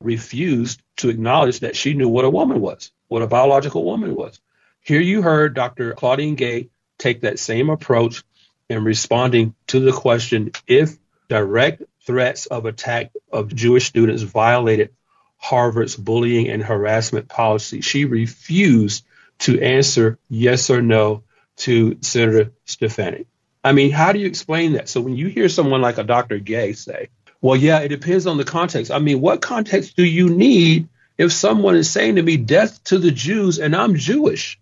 refused 0.00 0.82
to 0.96 1.08
acknowledge 1.08 1.60
that 1.60 1.76
she 1.76 1.94
knew 1.94 2.08
what 2.08 2.24
a 2.24 2.30
woman 2.30 2.60
was, 2.60 2.92
what 3.08 3.22
a 3.22 3.26
biological 3.26 3.84
woman 3.84 4.14
was. 4.14 4.38
Here 4.80 5.00
you 5.00 5.22
heard 5.22 5.54
Dr. 5.54 5.94
Claudine 5.94 6.34
Gay 6.34 6.68
take 6.98 7.22
that 7.22 7.38
same 7.38 7.70
approach 7.70 8.22
in 8.68 8.84
responding 8.84 9.54
to 9.68 9.80
the 9.80 9.92
question 9.92 10.52
if 10.66 10.96
direct 11.28 11.82
threats 12.06 12.46
of 12.46 12.66
attack 12.66 13.12
of 13.32 13.54
Jewish 13.54 13.86
students 13.86 14.22
violated 14.22 14.94
Harvard's 15.36 15.96
bullying 15.96 16.48
and 16.48 16.62
harassment 16.62 17.28
policy. 17.28 17.80
She 17.80 18.04
refused 18.04 19.04
to 19.40 19.60
answer 19.60 20.18
yes 20.28 20.70
or 20.70 20.80
no 20.80 21.22
to 21.56 21.98
Senator 22.00 22.52
Stefanik. 22.64 23.26
I 23.62 23.72
mean, 23.72 23.90
how 23.90 24.12
do 24.12 24.18
you 24.18 24.26
explain 24.26 24.72
that? 24.72 24.88
So 24.88 25.00
when 25.00 25.16
you 25.16 25.28
hear 25.28 25.48
someone 25.48 25.80
like 25.80 25.98
a 25.98 26.04
Dr. 26.04 26.38
Gay 26.38 26.74
say, 26.74 27.08
well, 27.40 27.56
yeah, 27.56 27.80
it 27.80 27.88
depends 27.88 28.26
on 28.26 28.36
the 28.36 28.44
context. 28.44 28.90
I 28.90 28.98
mean, 28.98 29.20
what 29.20 29.42
context 29.42 29.96
do 29.96 30.04
you 30.04 30.30
need 30.30 30.88
if 31.18 31.32
someone 31.32 31.76
is 31.76 31.90
saying 31.90 32.16
to 32.16 32.22
me, 32.22 32.36
death 32.36 32.82
to 32.84 32.98
the 32.98 33.10
Jews, 33.10 33.58
and 33.58 33.74
I'm 33.74 33.96
Jewish? 33.96 34.58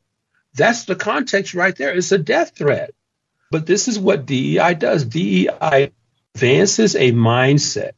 That's 0.55 0.85
the 0.85 0.97
context 0.97 1.55
right 1.55 1.75
there. 1.77 1.95
It's 1.95 2.13
a 2.13 2.19
death 2.19 2.57
threat. 2.57 2.93
But 3.51 3.67
this 3.67 3.89
is 3.89 3.99
what 3.99 4.27
DEI 4.27 4.75
does. 4.75 5.05
DEI 5.05 5.93
advances 6.35 6.95
a 6.97 7.13
mindset 7.13 7.93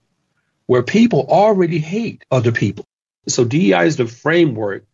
where 0.66 0.82
people 0.82 1.26
already 1.28 1.78
hate 1.78 2.24
other 2.30 2.52
people. 2.52 2.86
So 3.28 3.44
DEI 3.44 3.86
is 3.86 3.96
the 3.96 4.06
framework 4.06 4.84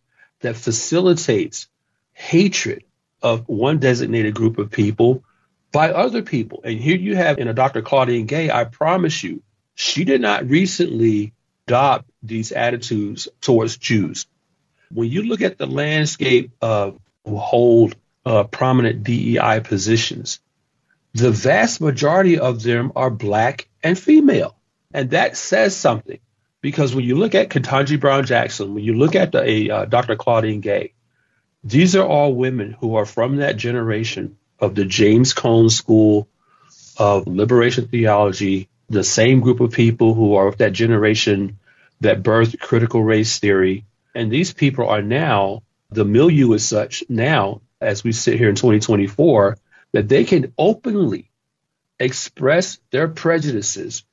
that 0.41 0.55
facilitates 0.55 1.67
hatred 2.13 2.83
of 3.21 3.47
one 3.47 3.79
designated 3.79 4.33
group 4.33 4.57
of 4.57 4.71
people 4.71 5.23
by 5.71 5.91
other 5.91 6.21
people. 6.21 6.61
And 6.63 6.79
here 6.79 6.97
you 6.97 7.15
have 7.15 7.39
in 7.39 7.47
a 7.47 7.53
Dr. 7.53 7.81
Claudine 7.81 8.25
Gay, 8.25 8.49
I 8.49 8.65
promise 8.65 9.23
you, 9.23 9.41
she 9.75 10.03
did 10.03 10.21
not 10.21 10.49
recently 10.49 11.33
adopt 11.67 12.09
these 12.21 12.51
attitudes 12.51 13.27
towards 13.39 13.77
Jews. 13.77 14.27
When 14.91 15.09
you 15.09 15.23
look 15.23 15.41
at 15.41 15.57
the 15.57 15.67
landscape 15.67 16.51
of 16.61 16.99
who 17.25 17.37
hold 17.37 17.95
uh, 18.25 18.43
prominent 18.43 19.03
DEI 19.03 19.61
positions, 19.63 20.41
the 21.13 21.31
vast 21.31 21.81
majority 21.81 22.39
of 22.39 22.63
them 22.63 22.91
are 22.95 23.09
black 23.09 23.67
and 23.83 23.97
female. 23.97 24.55
And 24.93 25.11
that 25.11 25.37
says 25.37 25.75
something 25.75 26.19
because 26.61 26.93
when 26.93 27.05
you 27.05 27.15
look 27.15 27.35
at 27.35 27.49
Ketanji 27.49 27.99
Brown 27.99 28.25
Jackson, 28.25 28.73
when 28.73 28.83
you 28.83 28.93
look 28.93 29.15
at 29.15 29.31
the, 29.31 29.43
a, 29.43 29.69
uh, 29.69 29.85
Dr. 29.85 30.15
Claudine 30.15 30.61
Gay, 30.61 30.93
these 31.63 31.95
are 31.95 32.05
all 32.05 32.33
women 32.33 32.75
who 32.79 32.95
are 32.95 33.05
from 33.05 33.37
that 33.37 33.57
generation 33.57 34.37
of 34.59 34.75
the 34.75 34.85
James 34.85 35.33
Cone 35.33 35.69
School 35.69 36.27
of 36.97 37.27
Liberation 37.27 37.87
Theology, 37.87 38.69
the 38.89 39.03
same 39.03 39.39
group 39.39 39.59
of 39.59 39.71
people 39.71 40.13
who 40.13 40.35
are 40.35 40.47
of 40.47 40.57
that 40.57 40.73
generation 40.73 41.57
that 42.01 42.23
birthed 42.23 42.59
critical 42.59 43.03
race 43.03 43.39
theory. 43.39 43.85
And 44.13 44.31
these 44.31 44.53
people 44.53 44.87
are 44.87 45.01
now, 45.01 45.63
the 45.89 46.05
milieu 46.05 46.53
is 46.53 46.67
such 46.67 47.03
now, 47.09 47.61
as 47.79 48.03
we 48.03 48.11
sit 48.11 48.37
here 48.37 48.49
in 48.49 48.55
2024, 48.55 49.57
that 49.93 50.09
they 50.09 50.23
can 50.23 50.53
openly 50.57 51.29
express 51.99 52.79
their 52.91 53.07
prejudices, 53.07 54.03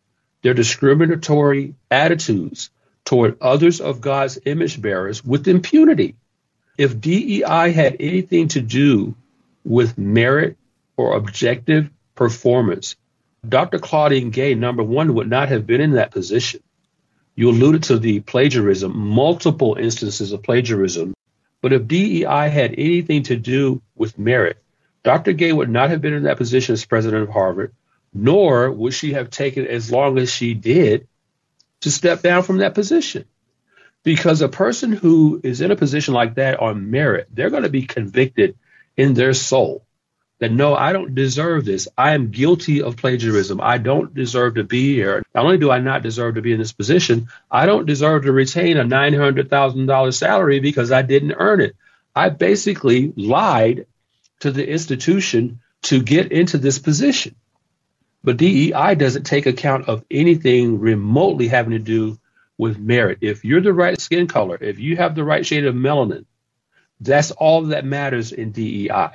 their 0.42 0.54
discriminatory 0.54 1.74
attitudes 1.90 2.70
toward 3.04 3.40
others 3.40 3.80
of 3.80 4.00
God's 4.00 4.38
image 4.44 4.80
bearers 4.80 5.24
with 5.24 5.48
impunity. 5.48 6.16
If 6.76 7.00
DEI 7.00 7.72
had 7.72 7.96
anything 8.00 8.48
to 8.48 8.60
do 8.60 9.14
with 9.64 9.98
merit 9.98 10.56
or 10.96 11.16
objective 11.16 11.90
performance, 12.14 12.96
Dr. 13.48 13.78
Claudine 13.78 14.30
Gay, 14.30 14.54
number 14.54 14.82
one, 14.82 15.14
would 15.14 15.30
not 15.30 15.48
have 15.48 15.66
been 15.66 15.80
in 15.80 15.92
that 15.92 16.10
position. 16.10 16.60
You 17.34 17.50
alluded 17.50 17.84
to 17.84 17.98
the 17.98 18.20
plagiarism, 18.20 18.96
multiple 18.96 19.76
instances 19.78 20.32
of 20.32 20.42
plagiarism. 20.42 21.14
But 21.62 21.72
if 21.72 21.86
DEI 21.86 22.48
had 22.50 22.74
anything 22.76 23.22
to 23.24 23.36
do 23.36 23.80
with 23.96 24.18
merit, 24.18 24.62
Dr. 25.02 25.32
Gay 25.32 25.52
would 25.52 25.70
not 25.70 25.90
have 25.90 26.00
been 26.00 26.14
in 26.14 26.24
that 26.24 26.36
position 26.36 26.72
as 26.72 26.84
president 26.84 27.22
of 27.22 27.28
Harvard, 27.28 27.74
nor 28.12 28.70
would 28.70 28.94
she 28.94 29.12
have 29.12 29.30
taken 29.30 29.66
as 29.66 29.90
long 29.90 30.18
as 30.18 30.30
she 30.30 30.54
did 30.54 31.06
to 31.80 31.90
step 31.90 32.22
down 32.22 32.42
from 32.42 32.58
that 32.58 32.74
position. 32.74 33.24
Because 34.02 34.42
a 34.42 34.48
person 34.48 34.92
who 34.92 35.40
is 35.42 35.60
in 35.60 35.70
a 35.70 35.76
position 35.76 36.14
like 36.14 36.36
that 36.36 36.60
on 36.60 36.90
merit, 36.90 37.28
they're 37.32 37.50
going 37.50 37.64
to 37.64 37.68
be 37.68 37.82
convicted 37.82 38.56
in 38.96 39.14
their 39.14 39.34
soul 39.34 39.84
that 40.38 40.52
no, 40.52 40.74
I 40.74 40.92
don't 40.92 41.14
deserve 41.14 41.64
this. 41.64 41.88
I 41.96 42.14
am 42.14 42.30
guilty 42.30 42.82
of 42.82 42.96
plagiarism. 42.96 43.60
I 43.60 43.78
don't 43.78 44.14
deserve 44.14 44.54
to 44.54 44.64
be 44.64 44.94
here. 44.94 45.22
Not 45.34 45.44
only 45.44 45.58
do 45.58 45.70
I 45.70 45.80
not 45.80 46.02
deserve 46.02 46.36
to 46.36 46.42
be 46.42 46.52
in 46.52 46.58
this 46.58 46.72
position, 46.72 47.28
I 47.50 47.66
don't 47.66 47.86
deserve 47.86 48.22
to 48.24 48.32
retain 48.32 48.76
a 48.76 48.84
$900,000 48.84 50.14
salary 50.14 50.60
because 50.60 50.92
I 50.92 51.02
didn't 51.02 51.34
earn 51.36 51.60
it. 51.60 51.76
I 52.14 52.28
basically 52.28 53.12
lied 53.16 53.86
to 54.40 54.50
the 54.50 54.68
institution 54.68 55.60
to 55.82 56.02
get 56.02 56.32
into 56.32 56.58
this 56.58 56.78
position. 56.78 57.34
But 58.24 58.36
DEI 58.36 58.94
doesn't 58.96 59.24
take 59.24 59.46
account 59.46 59.88
of 59.88 60.04
anything 60.10 60.80
remotely 60.80 61.48
having 61.48 61.72
to 61.72 61.78
do 61.78 62.18
with 62.56 62.78
merit. 62.78 63.18
If 63.20 63.44
you're 63.44 63.60
the 63.60 63.72
right 63.72 64.00
skin 64.00 64.26
color, 64.26 64.58
if 64.60 64.78
you 64.78 64.96
have 64.96 65.14
the 65.14 65.24
right 65.24 65.46
shade 65.46 65.64
of 65.64 65.74
melanin, 65.74 66.26
that's 67.00 67.30
all 67.30 67.62
that 67.62 67.84
matters 67.84 68.32
in 68.32 68.50
DEI. 68.50 69.10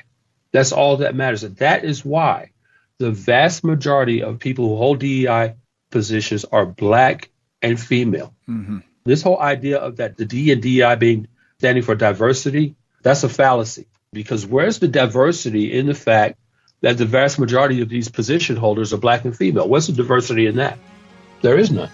That's 0.52 0.72
all 0.72 0.98
that 0.98 1.16
matters. 1.16 1.44
And 1.44 1.58
that 1.58 1.84
is 1.84 2.06
why 2.06 2.52
the 3.00 3.12
vast 3.12 3.64
majority 3.64 4.24
of 4.24 4.40
people 4.40 4.70
who 4.70 4.78
hold 4.78 5.00
DEI 5.00 5.56
positions 5.90 6.46
are 6.46 6.66
black 6.66 7.30
and 7.62 7.80
female. 7.80 8.34
Mm-hmm. 8.48 8.80
This 9.04 9.22
whole 9.22 9.40
idea 9.40 9.78
of 9.78 9.98
that 9.98 10.16
the 10.16 10.26
D 10.26 10.52
and 10.52 10.62
DEI 10.62 10.96
being 10.96 11.28
standing 11.58 11.84
for 11.84 11.96
diversity, 11.96 12.76
that's 13.02 13.24
a 13.24 13.30
fallacy. 13.30 13.88
Because 14.14 14.46
where's 14.46 14.80
the 14.80 14.88
diversity 14.88 15.74
in 15.74 15.88
the 15.88 15.96
fact 15.96 16.38
that 16.82 16.98
the 16.98 17.06
vast 17.06 17.40
majority 17.40 17.82
of 17.82 17.90
these 17.90 18.10
position 18.10 18.56
holders 18.56 18.94
are 18.94 18.98
black 18.98 19.26
and 19.26 19.36
female? 19.36 19.68
What's 19.68 19.88
the 19.88 19.94
diversity 19.94 20.46
in 20.46 20.58
that? 20.58 20.78
There 21.42 21.58
is 21.58 21.72
none. 21.72 21.90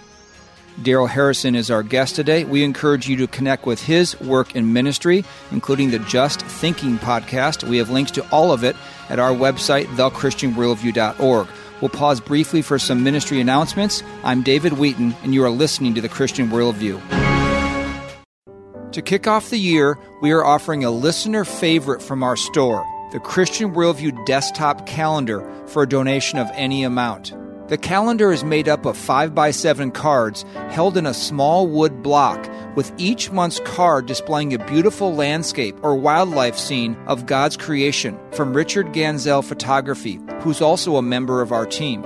Daryl 0.81 1.09
Harrison 1.09 1.55
is 1.55 1.71
our 1.71 1.83
guest 1.83 2.15
today. 2.15 2.43
We 2.43 2.63
encourage 2.63 3.07
you 3.07 3.17
to 3.17 3.27
connect 3.27 3.65
with 3.65 3.81
his 3.81 4.19
work 4.21 4.55
in 4.55 4.71
ministry, 4.71 5.25
including 5.51 5.91
the 5.91 5.99
Just 5.99 6.41
Thinking 6.41 6.97
podcast. 6.97 7.67
We 7.67 7.77
have 7.77 7.89
links 7.89 8.11
to 8.11 8.29
all 8.31 8.51
of 8.51 8.63
it 8.63 8.75
at 9.09 9.19
our 9.19 9.31
website, 9.31 9.85
thechristianworldview.org. 9.95 11.47
We'll 11.81 11.89
pause 11.89 12.19
briefly 12.19 12.61
for 12.61 12.77
some 12.77 13.03
ministry 13.03 13.41
announcements. 13.41 14.03
I'm 14.23 14.43
David 14.43 14.73
Wheaton, 14.73 15.15
and 15.23 15.33
you 15.33 15.43
are 15.43 15.49
listening 15.49 15.95
to 15.95 16.01
the 16.01 16.09
Christian 16.09 16.49
Worldview. 16.49 17.48
To 18.93 19.03
kick 19.03 19.27
off 19.27 19.51
the 19.51 19.59
year, 19.59 19.99
we 20.19 20.31
are 20.31 20.43
offering 20.43 20.83
a 20.83 20.89
listener 20.89 21.45
favorite 21.45 22.01
from 22.01 22.23
our 22.23 22.35
store, 22.35 22.83
the 23.11 23.19
Christian 23.19 23.75
Worldview 23.75 24.25
Desktop 24.25 24.87
Calendar, 24.87 25.47
for 25.67 25.83
a 25.83 25.87
donation 25.87 26.39
of 26.39 26.49
any 26.53 26.83
amount. 26.83 27.35
The 27.69 27.77
calendar 27.77 28.31
is 28.31 28.43
made 28.43 28.67
up 28.67 28.87
of 28.87 28.97
5x7 28.97 29.93
cards 29.93 30.43
held 30.71 30.97
in 30.97 31.05
a 31.05 31.13
small 31.13 31.67
wood 31.67 32.01
block, 32.01 32.49
with 32.75 32.91
each 32.97 33.31
month's 33.31 33.59
card 33.59 34.07
displaying 34.07 34.55
a 34.55 34.65
beautiful 34.65 35.13
landscape 35.13 35.77
or 35.83 35.93
wildlife 35.93 36.57
scene 36.57 36.97
of 37.05 37.27
God's 37.27 37.57
creation 37.57 38.17
from 38.31 38.55
Richard 38.55 38.87
Ganzel 38.87 39.43
Photography, 39.43 40.19
who's 40.39 40.61
also 40.61 40.95
a 40.95 41.03
member 41.03 41.43
of 41.43 41.51
our 41.51 41.67
team. 41.67 42.03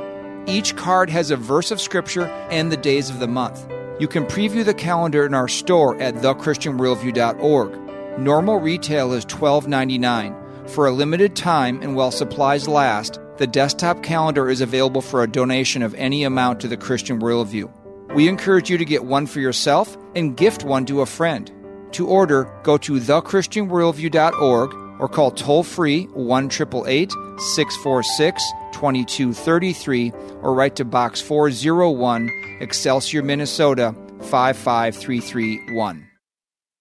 Each 0.48 0.76
card 0.76 1.10
has 1.10 1.32
a 1.32 1.38
verse 1.38 1.72
of 1.72 1.80
Scripture 1.80 2.26
and 2.52 2.74
the 2.74 2.78
days 2.78 3.10
of 3.10 3.20
the 3.20 3.28
month. 3.30 3.66
You 4.00 4.08
can 4.08 4.26
preview 4.26 4.66
the 4.66 4.74
calendar 4.74 5.26
in 5.26 5.34
our 5.34 5.48
store 5.48 6.02
at 6.02 6.16
thechristianworldview.org. 6.16 8.20
Normal 8.20 8.60
retail 8.60 9.14
is 9.14 9.26
$12.99. 9.26 10.70
For 10.70 10.88
a 10.88 10.92
limited 10.92 11.36
time 11.36 11.82
and 11.82 11.96
while 11.96 12.12
supplies 12.12 12.68
last, 12.68 13.20
the 13.38 13.48
desktop 13.48 14.02
calendar 14.02 14.50
is 14.50 14.62
available 14.62 15.02
for 15.02 15.22
a 15.22 15.30
donation 15.30 15.84
of 15.84 15.94
any 15.96 16.24
amount 16.24 16.60
to 16.62 16.68
the 16.68 16.78
Christian 16.78 17.20
Worldview. 17.20 17.72
We 18.16 18.28
encourage 18.28 18.70
you 18.70 18.78
to 18.78 18.86
get 18.86 19.06
one 19.06 19.26
for 19.26 19.40
yourself 19.40 19.98
and 20.16 20.38
gift 20.38 20.64
one 20.64 20.86
to 20.88 21.02
a 21.02 21.06
friend. 21.06 21.52
To 21.94 22.08
order, 22.08 22.46
go 22.64 22.78
to 22.78 22.94
thechristianworldview.org 22.94 24.83
or 25.04 25.10
call 25.10 25.32
toll 25.32 25.64
free 25.64 26.06
1 26.14 26.50
646 26.50 28.44
2233 28.72 30.12
or 30.42 30.54
write 30.54 30.78
to 30.78 30.86
Box 30.86 31.20
401, 31.20 32.30
Excelsior, 32.62 33.22
Minnesota 33.22 33.94
55331. 34.22 36.08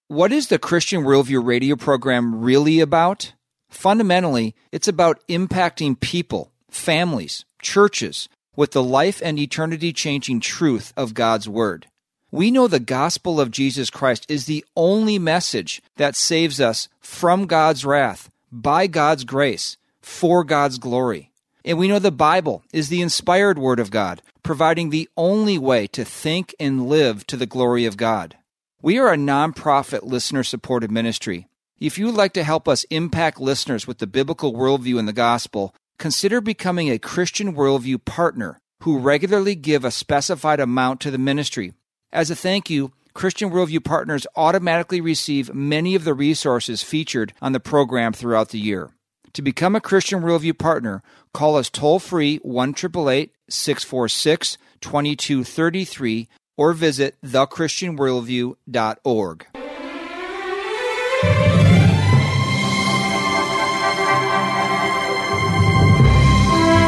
What 0.07 0.31
is 0.31 0.47
the 0.47 0.61
Christian 0.61 1.03
Worldview 1.03 1.45
radio 1.45 1.75
program 1.75 2.41
really 2.41 2.79
about? 2.79 3.33
Fundamentally, 3.71 4.55
it's 4.71 4.87
about 4.87 5.27
impacting 5.29 5.99
people, 5.99 6.53
families, 6.71 7.45
churches 7.61 8.29
with 8.55 8.71
the 8.71 8.85
life 8.85 9.21
and 9.25 9.37
eternity 9.37 9.93
changing 9.93 10.39
truth 10.39 10.93
of 10.97 11.13
God's 11.15 11.49
Word. 11.49 11.89
We 12.33 12.51
know 12.51 12.67
the 12.67 12.81
gospel 12.81 13.41
of 13.41 13.53
Jesus 13.53 13.91
Christ 13.91 14.27
is 14.29 14.47
the 14.47 14.65
only 14.75 15.19
message 15.19 15.81
that 15.97 16.17
saves 16.17 16.61
us 16.61 16.89
from 16.99 17.47
God's 17.47 17.85
wrath, 17.85 18.29
by 18.51 18.89
God's 18.89 19.23
grace, 19.23 19.77
for 20.01 20.43
God's 20.43 20.79
glory. 20.79 21.31
And 21.65 21.79
we 21.79 21.87
know 21.87 22.01
the 22.01 22.11
Bible 22.11 22.65
is 22.73 22.89
the 22.89 23.03
inspired 23.03 23.59
Word 23.59 23.79
of 23.79 23.93
God, 23.93 24.23
providing 24.43 24.91
the 24.91 25.09
only 25.17 25.59
way 25.59 25.87
to 25.89 26.05
think 26.05 26.55
and 26.59 26.89
live 26.89 27.25
to 27.29 27.37
the 27.37 27.47
glory 27.47 27.85
of 27.85 27.97
God. 27.97 28.37
We 28.81 28.99
are 28.99 29.13
a 29.13 29.17
nonprofit 29.17 30.03
listener 30.03 30.43
supported 30.43 30.91
ministry 30.91 31.47
if 31.83 31.99
you 31.99 32.07
would 32.07 32.15
like 32.15 32.33
to 32.35 32.45
help 32.45 32.69
us 32.69 32.85
impact 32.91 33.41
listeners 33.41 33.89
with 33.89 33.99
the 33.99 34.07
biblical 34.07 34.53
worldview 34.53 35.01
and 35.01 35.09
the 35.09 35.13
gospel, 35.13 35.75
consider 35.99 36.41
becoming 36.41 36.89
a 36.89 36.99
Christian 36.99 37.57
Worldview 37.57 38.05
partner 38.05 38.61
who 38.83 38.99
regularly 38.99 39.57
give 39.57 39.85
a 39.85 39.91
specified 39.91 40.61
amount 40.61 41.01
to 41.01 41.11
the 41.11 41.19
ministry. 41.19 41.73
As 42.13 42.31
a 42.31 42.37
thank 42.37 42.69
you, 42.69 42.93
Christian 43.15 43.51
Worldview 43.51 43.83
partners 43.85 44.27
automatically 44.37 45.01
receive 45.01 45.55
many 45.55 45.95
of 45.95 46.05
the 46.05 46.13
resources 46.13 46.83
featured 46.83 47.33
on 47.41 47.53
the 47.53 47.61
program 47.61 48.13
throughout 48.13 48.51
the 48.51 48.59
year. 48.59 48.91
To 49.33 49.41
become 49.41 49.75
a 49.75 49.81
Christian 49.81 50.21
Worldview 50.21 50.59
partner, 50.59 51.03
call 51.33 51.57
us 51.57 51.71
toll 51.71 51.99
free 51.99 52.37
1 52.43 52.75
646 52.75 54.59
2233 54.83 56.29
or 56.59 56.75
visit 56.75 57.17
thechristianworldview.org. 57.25 59.47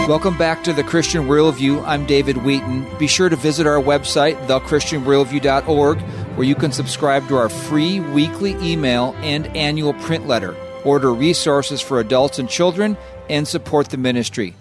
Welcome 0.07 0.37
back 0.37 0.63
to 0.65 0.75
the 0.75 0.85
Christian 0.85 1.23
Worldview. 1.29 1.83
I'm 1.87 2.05
David 2.05 2.37
Wheaton. 2.37 2.87
Be 2.99 3.07
sure 3.07 3.31
to 3.31 3.37
visit 3.37 3.67
our 3.67 3.83
website, 3.83 4.37
thechristianworldview.org, 4.47 6.01
where 6.37 6.47
you 6.47 6.55
can 6.55 6.73
subscribe 6.73 7.27
to 7.29 7.37
our 7.37 7.49
free 7.49 8.01
weekly 8.01 8.51
email 8.57 9.15
and 9.21 9.47
annual 9.57 9.95
print 9.95 10.27
letter, 10.27 10.55
order 10.85 11.15
resources 11.15 11.81
for 11.81 12.01
adults 12.01 12.39
and 12.39 12.51
children, 12.51 12.99
and 13.31 13.49
support 13.49 13.89
the 13.89 13.97
ministry. 13.97 14.55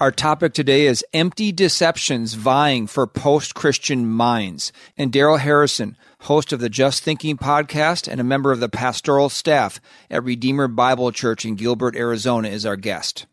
Our 0.00 0.10
topic 0.10 0.54
today 0.54 0.86
is 0.86 1.04
empty 1.12 1.52
deceptions 1.52 2.34
vying 2.34 2.88
for 2.88 3.06
post 3.06 3.54
Christian 3.54 4.08
minds. 4.08 4.72
And 4.98 5.12
Daryl 5.12 5.38
Harrison, 5.38 5.96
host 6.22 6.52
of 6.52 6.58
the 6.58 6.68
Just 6.68 7.04
Thinking 7.04 7.36
podcast 7.36 8.10
and 8.10 8.20
a 8.20 8.24
member 8.24 8.50
of 8.50 8.58
the 8.58 8.68
pastoral 8.68 9.28
staff 9.28 9.80
at 10.10 10.24
Redeemer 10.24 10.66
Bible 10.66 11.12
Church 11.12 11.44
in 11.44 11.54
Gilbert, 11.54 11.94
Arizona, 11.94 12.48
is 12.48 12.66
our 12.66 12.74
guest. 12.74 13.26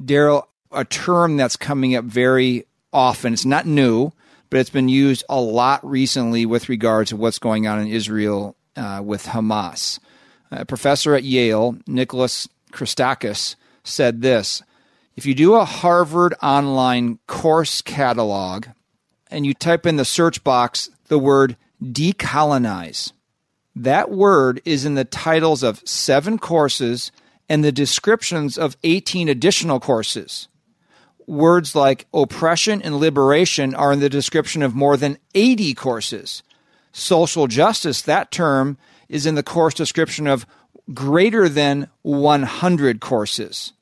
Daryl, 0.00 0.44
a 0.72 0.84
term 0.84 1.36
that's 1.36 1.56
coming 1.56 1.94
up 1.94 2.04
very 2.04 2.66
often. 2.92 3.32
It's 3.32 3.44
not 3.44 3.66
new, 3.66 4.12
but 4.50 4.60
it's 4.60 4.70
been 4.70 4.88
used 4.88 5.24
a 5.28 5.40
lot 5.40 5.86
recently 5.88 6.46
with 6.46 6.68
regards 6.68 7.10
to 7.10 7.16
what's 7.16 7.38
going 7.38 7.66
on 7.66 7.80
in 7.80 7.88
Israel 7.88 8.56
uh, 8.76 9.02
with 9.04 9.26
Hamas. 9.26 9.98
A 10.50 10.64
professor 10.64 11.14
at 11.14 11.24
Yale, 11.24 11.76
Nicholas 11.86 12.48
Christakis, 12.72 13.56
said 13.84 14.22
this 14.22 14.62
If 15.16 15.26
you 15.26 15.34
do 15.34 15.54
a 15.54 15.64
Harvard 15.64 16.34
online 16.42 17.18
course 17.26 17.82
catalog 17.82 18.66
and 19.30 19.44
you 19.44 19.54
type 19.54 19.86
in 19.86 19.96
the 19.96 20.04
search 20.04 20.42
box 20.44 20.90
the 21.08 21.18
word 21.18 21.56
decolonize, 21.82 23.12
that 23.76 24.10
word 24.10 24.60
is 24.64 24.84
in 24.84 24.94
the 24.94 25.04
titles 25.04 25.62
of 25.62 25.86
seven 25.86 26.38
courses 26.38 27.12
and 27.48 27.62
the 27.62 27.72
descriptions 27.72 28.58
of 28.58 28.76
18 28.82 29.28
additional 29.28 29.80
courses 29.80 30.48
words 31.28 31.74
like 31.74 32.06
oppression 32.12 32.80
and 32.82 32.96
liberation 32.96 33.74
are 33.74 33.92
in 33.92 34.00
the 34.00 34.08
description 34.08 34.62
of 34.62 34.74
more 34.74 34.96
than 34.96 35.18
80 35.34 35.74
courses. 35.74 36.42
Social 36.92 37.46
justice, 37.46 38.02
that 38.02 38.30
term, 38.30 38.78
is 39.08 39.26
in 39.26 39.34
the 39.34 39.42
course 39.42 39.74
description 39.74 40.26
of 40.26 40.46
greater 40.94 41.48
than 41.48 41.88
100 42.02 43.00
courses. 43.00 43.74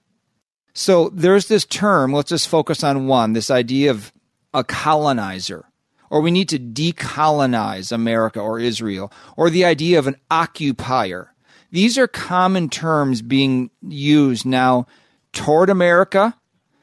So 0.75 1.09
there's 1.11 1.47
this 1.47 1.65
term, 1.65 2.13
let's 2.13 2.31
just 2.31 2.49
focus 2.49 2.83
on 2.83 3.07
one 3.07 3.33
this 3.33 3.51
idea 3.51 3.93
of 3.93 4.13
a 4.53 4.65
colonizer, 4.65 5.65
or 6.11 6.21
we 6.21 6.31
need 6.31 6.49
to 6.49 6.59
decolonize 6.59 7.93
America 7.93 8.41
or 8.41 8.59
Israel, 8.59 9.13
or 9.37 9.51
the 9.51 9.65
idea 9.65 9.99
of 9.99 10.07
an 10.07 10.17
occupier. 10.31 11.33
These 11.71 11.97
are 11.97 12.09
common 12.09 12.69
terms 12.69 13.23
being 13.23 13.71
used 13.83 14.45
now 14.45 14.87
toward 15.33 15.71
America 15.71 16.35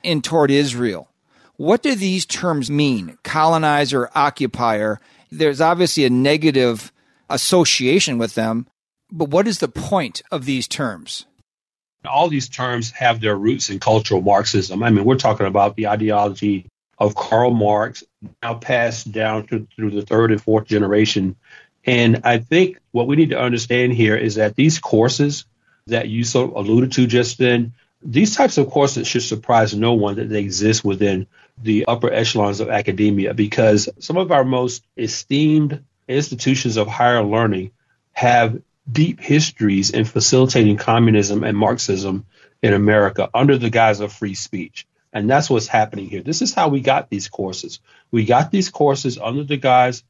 and 0.03 0.23
toward 0.23 0.51
Israel. 0.51 1.09
What 1.55 1.83
do 1.83 1.95
these 1.95 2.25
terms 2.25 2.69
mean? 2.69 3.17
Colonizer, 3.23 4.09
occupier. 4.15 4.99
There's 5.31 5.61
obviously 5.61 6.05
a 6.05 6.09
negative 6.09 6.91
association 7.29 8.17
with 8.17 8.35
them, 8.35 8.67
but 9.11 9.29
what 9.29 9.47
is 9.47 9.59
the 9.59 9.67
point 9.67 10.21
of 10.31 10.45
these 10.45 10.67
terms? 10.67 11.25
All 12.05 12.27
these 12.27 12.49
terms 12.49 12.91
have 12.91 13.21
their 13.21 13.35
roots 13.35 13.69
in 13.69 13.79
cultural 13.79 14.21
Marxism. 14.21 14.83
I 14.83 14.89
mean, 14.89 15.05
we're 15.05 15.15
talking 15.15 15.45
about 15.47 15.75
the 15.75 15.87
ideology 15.87 16.65
of 16.97 17.15
Karl 17.15 17.51
Marx, 17.51 18.03
now 18.41 18.55
passed 18.55 19.11
down 19.11 19.47
to, 19.47 19.67
through 19.75 19.91
the 19.91 20.03
third 20.03 20.31
and 20.31 20.41
fourth 20.41 20.65
generation. 20.65 21.35
And 21.85 22.21
I 22.23 22.37
think 22.37 22.77
what 22.91 23.07
we 23.07 23.15
need 23.15 23.31
to 23.31 23.39
understand 23.39 23.93
here 23.93 24.15
is 24.15 24.35
that 24.35 24.55
these 24.55 24.79
courses 24.79 25.45
that 25.87 26.07
you 26.07 26.23
so 26.23 26.55
alluded 26.55 26.93
to 26.93 27.07
just 27.07 27.37
then, 27.37 27.73
these 28.05 28.35
types 28.35 28.57
of 28.57 28.69
courses 28.69 29.07
should 29.07 29.23
surprise 29.23 29.73
no 29.73 29.93
one 29.93 30.15
that 30.15 30.29
they 30.29 30.41
exist 30.41 30.83
within 30.83 31.27
the 31.61 31.85
upper 31.85 32.11
echelons 32.11 32.59
of 32.59 32.69
academia 32.69 33.33
because 33.33 33.89
some 33.99 34.17
of 34.17 34.31
our 34.31 34.43
most 34.43 34.83
esteemed 34.97 35.83
institutions 36.07 36.77
of 36.77 36.87
higher 36.87 37.23
learning 37.23 37.71
have 38.11 38.61
deep 38.91 39.19
histories 39.19 39.89
in 39.91 40.05
facilitating 40.05 40.77
communism 40.77 41.43
and 41.43 41.57
Marxism 41.57 42.25
in 42.61 42.73
America 42.73 43.29
under 43.33 43.57
the 43.57 43.69
guise 43.69 43.99
of 43.99 44.11
free 44.11 44.33
speech. 44.35 44.85
And 45.13 45.29
that's 45.29 45.49
what's 45.49 45.67
happening 45.67 46.09
here. 46.09 46.23
This 46.23 46.41
is 46.41 46.53
how 46.53 46.69
we 46.69 46.81
got 46.81 47.09
these 47.09 47.29
courses. 47.29 47.79
We 48.11 48.25
got 48.25 48.51
these 48.51 48.69
courses 48.69 49.17
under 49.17 49.43
the 49.43 49.57
guise 49.57 50.03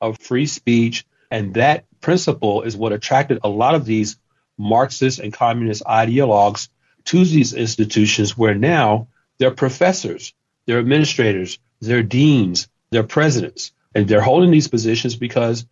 of 0.00 0.18
free 0.18 0.46
speech. 0.46 1.06
And 1.30 1.54
that 1.54 1.84
principle 2.00 2.62
is 2.62 2.76
what 2.76 2.92
attracted 2.92 3.38
a 3.44 3.48
lot 3.48 3.74
of 3.74 3.84
these 3.84 4.16
Marxist 4.58 5.20
and 5.20 5.32
communist 5.32 5.84
ideologues 5.84 6.68
to 7.08 7.24
these 7.24 7.54
institutions 7.54 8.36
where 8.36 8.54
now 8.54 9.08
they're 9.38 9.50
professors, 9.50 10.34
they're 10.66 10.78
administrators, 10.78 11.58
they're 11.80 12.02
deans, 12.02 12.68
they're 12.90 13.02
presidents, 13.02 13.72
and 13.94 14.06
they're 14.06 14.20
holding 14.20 14.50
these 14.50 14.68
positions 14.68 15.16
because 15.16 15.64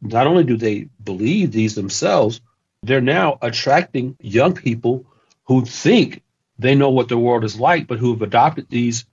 not 0.00 0.26
only 0.26 0.44
do 0.44 0.56
they 0.56 0.88
believe 1.04 1.52
these 1.52 1.74
themselves, 1.74 2.40
they're 2.82 3.02
now 3.02 3.36
attracting 3.42 4.16
young 4.18 4.54
people 4.54 5.04
who 5.44 5.66
think 5.66 6.22
they 6.58 6.74
know 6.74 6.88
what 6.88 7.10
the 7.10 7.18
world 7.18 7.44
is 7.44 7.60
like, 7.60 7.86
but 7.86 7.98
who 7.98 8.12
have 8.12 8.22
adopted 8.22 8.70
these 8.70 9.04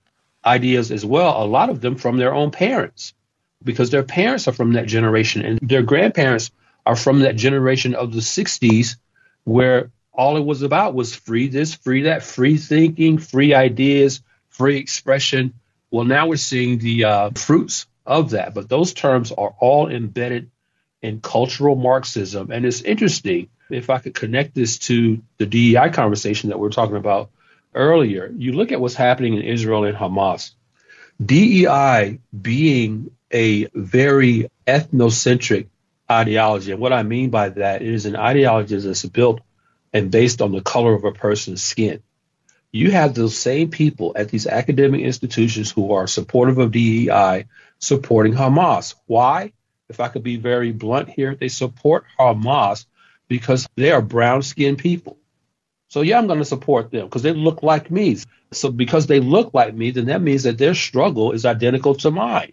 ideas 0.46 0.92
as 0.92 1.04
well, 1.04 1.44
a 1.44 1.46
lot 1.46 1.70
of 1.70 1.82
them 1.82 1.98
from 1.98 2.16
their 2.16 2.34
own 2.34 2.52
parents, 2.52 3.14
because 3.62 3.90
their 3.90 4.04
parents 4.04 4.48
are 4.48 4.54
from 4.54 4.74
that 4.74 4.88
generation 4.88 5.44
and 5.44 5.60
their 5.62 5.84
grandparents 5.84 6.52
are 6.86 6.96
from 6.96 7.20
that 7.20 7.36
generation 7.36 7.96
of 7.96 8.14
the 8.14 8.22
60s 8.22 8.96
where 9.44 9.92
all 10.18 10.38
it 10.38 10.46
was 10.46 10.62
about 10.62 10.94
was 10.94 11.16
free 11.16 11.48
this, 11.48 11.74
free 11.74 12.04
that, 12.04 12.24
free 12.24 12.58
thinking, 12.58 13.18
free 13.18 13.54
ideas, 13.54 14.22
free 14.50 14.78
expression. 14.78 15.54
Well, 15.92 16.06
now 16.06 16.28
we're 16.28 16.38
seeing 16.38 16.80
the 16.80 17.06
uh, 17.06 17.30
fruits 17.36 17.88
of 18.06 18.32
that, 18.32 18.54
but 18.54 18.70
those 18.70 18.94
terms 18.94 19.32
are 19.32 19.56
all 19.60 19.90
embedded 19.90 20.52
in 21.02 21.22
cultural 21.22 21.76
Marxism. 21.76 22.52
And 22.52 22.66
it's 22.66 22.82
interesting 22.82 23.50
if 23.70 23.90
I 23.90 24.00
could 24.00 24.14
connect 24.14 24.56
this 24.56 24.80
to 24.80 25.22
the 25.38 25.46
DEI 25.46 25.90
conversation 25.90 26.50
that 26.50 26.60
we 26.60 26.68
are 26.68 26.72
talking 26.72 26.96
about 26.96 27.30
earlier. 27.74 28.32
You 28.36 28.54
look 28.54 28.72
at 28.72 28.80
what's 28.80 28.96
happening 28.96 29.36
in 29.36 29.42
Israel 29.42 29.84
and 29.84 29.98
Hamas. 29.98 30.52
DEI 31.24 32.20
being 32.40 33.12
a 33.32 33.66
very 33.74 34.50
ethnocentric 34.68 35.68
ideology. 36.10 36.72
And 36.72 36.82
what 36.82 36.94
I 36.94 37.04
mean 37.04 37.30
by 37.30 37.50
that 37.50 37.82
is 37.82 38.06
an 38.06 38.16
ideology 38.16 38.78
that's 38.78 39.06
built 39.06 39.42
and 39.96 40.12
based 40.12 40.42
on 40.42 40.52
the 40.52 40.62
color 40.62 40.94
of 40.94 41.06
a 41.06 41.14
person's 41.14 41.64
skin. 41.64 42.04
You 42.70 42.92
have 42.92 43.14
those 43.14 43.38
same 43.38 43.70
people 43.70 44.12
at 44.18 44.28
these 44.28 44.46
academic 44.46 45.00
institutions 45.00 45.72
who 45.72 45.94
are 45.94 46.06
supportive 46.06 46.58
of 46.58 46.74
DEI 46.74 47.46
supporting 47.80 48.34
Hamas. 48.34 48.96
Why? 49.06 49.54
If 49.88 50.02
I 50.02 50.10
could 50.10 50.24
be 50.24 50.36
very 50.36 50.74
blunt 50.74 51.10
here, 51.10 51.34
they 51.34 51.48
support 51.48 52.04
Hamas 52.20 52.86
because 53.30 53.70
they 53.76 53.94
are 53.94 54.02
brown 54.02 54.42
skinned 54.42 54.80
people. 54.80 55.18
So 55.88 56.02
yeah, 56.02 56.18
I'm 56.18 56.28
going 56.28 56.40
to 56.40 56.46
support 56.46 56.92
them 56.92 57.06
because 57.06 57.22
they 57.22 57.32
look 57.32 57.64
like 57.64 57.90
me. 57.90 58.18
So 58.52 58.72
because 58.72 59.08
they 59.08 59.22
look 59.22 59.54
like 59.54 59.74
me, 59.74 59.92
then 59.92 60.08
that 60.08 60.22
means 60.22 60.44
that 60.44 60.58
their 60.58 60.76
struggle 60.76 61.32
is 61.32 61.46
identical 61.46 61.96
to 61.96 62.12
mine. 62.12 62.52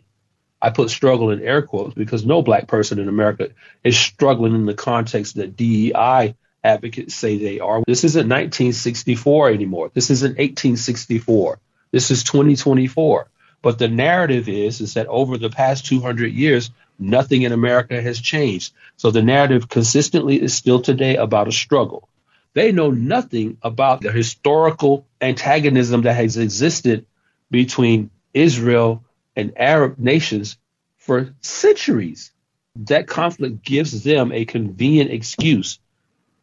I 0.61 0.70
put 0.70 0.90
struggle 0.90 1.33
in 1.33 1.42
air 1.42 1.62
quotes 1.62 1.94
because 1.94 2.24
no 2.24 2.40
black 2.40 2.68
person 2.68 3.00
in 3.00 3.09
America 3.09 3.48
is 3.83 3.98
struggling 3.98 4.55
in 4.55 4.66
the 4.66 4.74
context 4.74 5.35
that 5.35 5.57
DEI 5.57 6.37
advocates 6.64 7.14
say 7.14 7.38
they 7.38 7.61
are. 7.61 7.83
This 7.87 8.05
isn't 8.05 8.29
1964 8.29 9.51
anymore. 9.51 9.90
This 9.92 10.11
isn't 10.11 10.38
1864. 10.38 11.59
This 11.90 12.11
is 12.11 12.25
2024. 12.25 13.29
But 13.62 13.79
the 13.79 13.88
narrative 13.88 14.48
is 14.48 14.81
is 14.81 14.94
that 14.94 15.07
over 15.07 15.38
the 15.38 15.51
past 15.51 15.87
200 15.87 16.33
years, 16.33 16.70
nothing 16.98 17.42
in 17.42 17.53
America 17.53 18.01
has 18.01 18.20
changed. 18.20 18.72
So 18.96 19.11
the 19.11 19.22
narrative 19.22 19.68
consistently 19.68 20.40
is 20.40 20.55
still 20.55 20.81
today 20.81 21.16
about 21.16 21.48
a 21.48 21.53
struggle. 21.53 22.09
They 22.55 22.72
know 22.72 22.90
nothing 22.90 23.57
about 23.62 24.03
the 24.03 24.12
historical 24.12 25.07
antagonism 25.20 26.03
that 26.03 26.14
has 26.14 26.37
existed 26.37 27.07
between 27.51 28.11
Israel 28.35 29.05
and 29.37 29.53
Arab 29.57 29.98
nations 29.98 30.59
for 30.98 31.35
centuries. 31.40 32.33
That 32.77 33.07
conflict 33.07 33.62
gives 33.62 34.03
them 34.03 34.33
a 34.33 34.44
convenient 34.44 35.11
excuse 35.11 35.79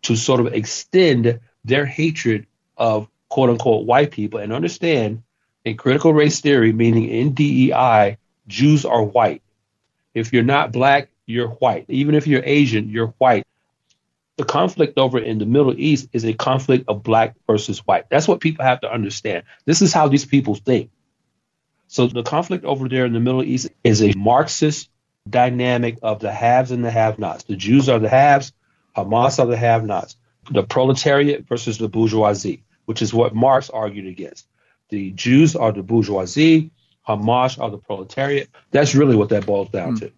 to 0.03 0.15
sort 0.15 0.39
of 0.39 0.53
extend 0.53 1.39
their 1.65 1.85
hatred 1.85 2.47
of 2.77 3.07
quote 3.27 3.49
unquote 3.49 3.85
white 3.85 4.11
people 4.11 4.39
and 4.39 4.53
understand 4.53 5.23
in 5.65 5.77
critical 5.77 6.13
race 6.13 6.39
theory, 6.41 6.73
meaning 6.73 7.09
in 7.09 7.33
DEI, 7.33 8.17
Jews 8.47 8.85
are 8.85 9.03
white. 9.03 9.41
If 10.13 10.33
you're 10.33 10.43
not 10.43 10.71
black, 10.71 11.09
you're 11.25 11.49
white. 11.49 11.85
Even 11.89 12.15
if 12.15 12.25
you're 12.27 12.43
Asian, 12.43 12.89
you're 12.89 13.13
white. 13.17 13.45
The 14.37 14.45
conflict 14.45 14.97
over 14.97 15.19
in 15.19 15.37
the 15.37 15.45
Middle 15.45 15.77
East 15.77 16.09
is 16.13 16.25
a 16.25 16.33
conflict 16.33 16.85
of 16.87 17.03
black 17.03 17.35
versus 17.45 17.79
white. 17.79 18.09
That's 18.09 18.27
what 18.27 18.39
people 18.39 18.65
have 18.65 18.81
to 18.81 18.91
understand. 18.91 19.43
This 19.65 19.81
is 19.81 19.93
how 19.93 20.07
these 20.07 20.25
people 20.25 20.55
think. 20.55 20.91
So 21.87 22.07
the 22.07 22.23
conflict 22.23 22.65
over 22.65 22.87
there 22.87 23.05
in 23.05 23.13
the 23.13 23.19
Middle 23.19 23.43
East 23.43 23.69
is 23.83 24.01
a 24.01 24.13
Marxist 24.15 24.89
dynamic 25.29 25.99
of 26.01 26.19
the 26.19 26.31
haves 26.31 26.71
and 26.71 26.85
the 26.85 26.91
have-nots. 26.91 27.43
The 27.43 27.55
Jews 27.55 27.89
are 27.89 27.99
the 27.99 28.09
haves, 28.09 28.53
Hamas 28.95 29.39
are 29.39 29.45
the 29.45 29.57
have-nots. 29.57 30.15
The 30.51 30.63
proletariat 30.63 31.47
versus 31.47 31.77
the 31.77 31.87
bourgeoisie, 31.87 32.63
which 32.85 33.01
is 33.01 33.13
what 33.13 33.35
Marx 33.35 33.69
argued 33.69 34.07
against. 34.07 34.47
The 34.89 35.11
Jews 35.11 35.55
are 35.55 35.71
the 35.71 35.83
bourgeoisie, 35.83 36.71
Hamas 37.07 37.59
are 37.59 37.69
the 37.69 37.77
proletariat. 37.77 38.49
That's 38.71 38.95
really 38.95 39.15
what 39.15 39.29
that 39.29 39.45
boils 39.45 39.69
down 39.69 39.95
mm. 39.95 39.99
to. 39.99 40.11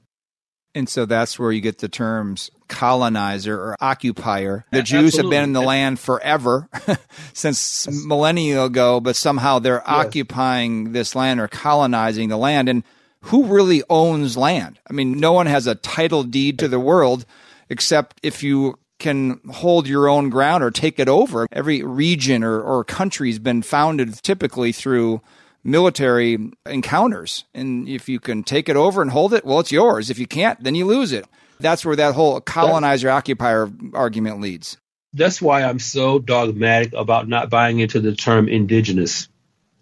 And 0.74 0.88
so 0.88 1.06
that's 1.06 1.38
where 1.38 1.52
you 1.52 1.60
get 1.60 1.80
the 1.80 1.90
terms 1.90 2.50
colonizer 2.70 3.60
or 3.62 3.76
occupier. 3.82 4.66
The 4.72 4.82
Jews 4.82 5.16
Absolutely. 5.16 5.36
have 5.36 5.42
been 5.42 5.50
in 5.50 5.54
the 5.54 5.62
land 5.62 6.00
forever, 6.00 6.70
since 7.34 7.88
millennia 7.90 8.64
ago, 8.64 9.02
but 9.02 9.18
somehow 9.18 9.60
they're 9.60 9.84
yes. 9.86 9.86
occupying 9.86 10.94
this 10.94 11.14
land 11.14 11.42
or 11.42 11.50
colonizing 11.50 12.30
the 12.30 12.38
land. 12.38 12.70
And 12.70 12.84
who 13.24 13.46
really 13.46 13.84
owns 13.90 14.38
land? 14.38 14.80
I 14.90 14.94
mean, 14.94 15.20
no 15.20 15.34
one 15.34 15.48
has 15.48 15.68
a 15.68 15.76
title 15.76 16.24
deed 16.24 16.60
to 16.60 16.70
the 16.70 16.80
world 16.80 17.26
except 17.72 18.20
if 18.22 18.44
you 18.44 18.78
can 19.00 19.40
hold 19.50 19.88
your 19.88 20.08
own 20.08 20.30
ground 20.30 20.64
or 20.64 20.70
take 20.70 21.00
it 21.00 21.10
over. 21.10 21.48
Every 21.52 21.82
region 21.82 22.44
or, 22.44 22.62
or 22.62 22.84
country 22.84 23.30
has 23.30 23.40
been 23.40 23.64
founded 23.64 24.22
typically 24.22 24.72
through 24.72 25.22
military 25.64 26.52
encounters. 26.68 27.46
And 27.54 27.90
if 27.90 28.08
you 28.08 28.20
can 28.20 28.44
take 28.44 28.70
it 28.70 28.76
over 28.76 29.02
and 29.02 29.10
hold 29.10 29.34
it, 29.34 29.44
well, 29.44 29.60
it's 29.60 29.72
yours. 29.72 30.12
If 30.12 30.20
you 30.20 30.28
can't, 30.28 30.64
then 30.64 30.76
you 30.76 30.86
lose 30.86 31.12
it. 31.12 31.26
That's 31.60 31.84
where 31.84 31.96
that 31.96 32.14
whole 32.14 32.40
colonizer 32.42 33.10
occupier 33.10 33.72
argument 33.94 34.40
leads. 34.40 34.78
That's 35.14 35.42
why 35.42 35.64
I'm 35.64 35.80
so 35.80 36.20
dogmatic 36.20 36.94
about 36.94 37.28
not 37.28 37.50
buying 37.50 37.80
into 37.80 38.00
the 38.00 38.16
term 38.16 38.48
indigenous. 38.48 39.30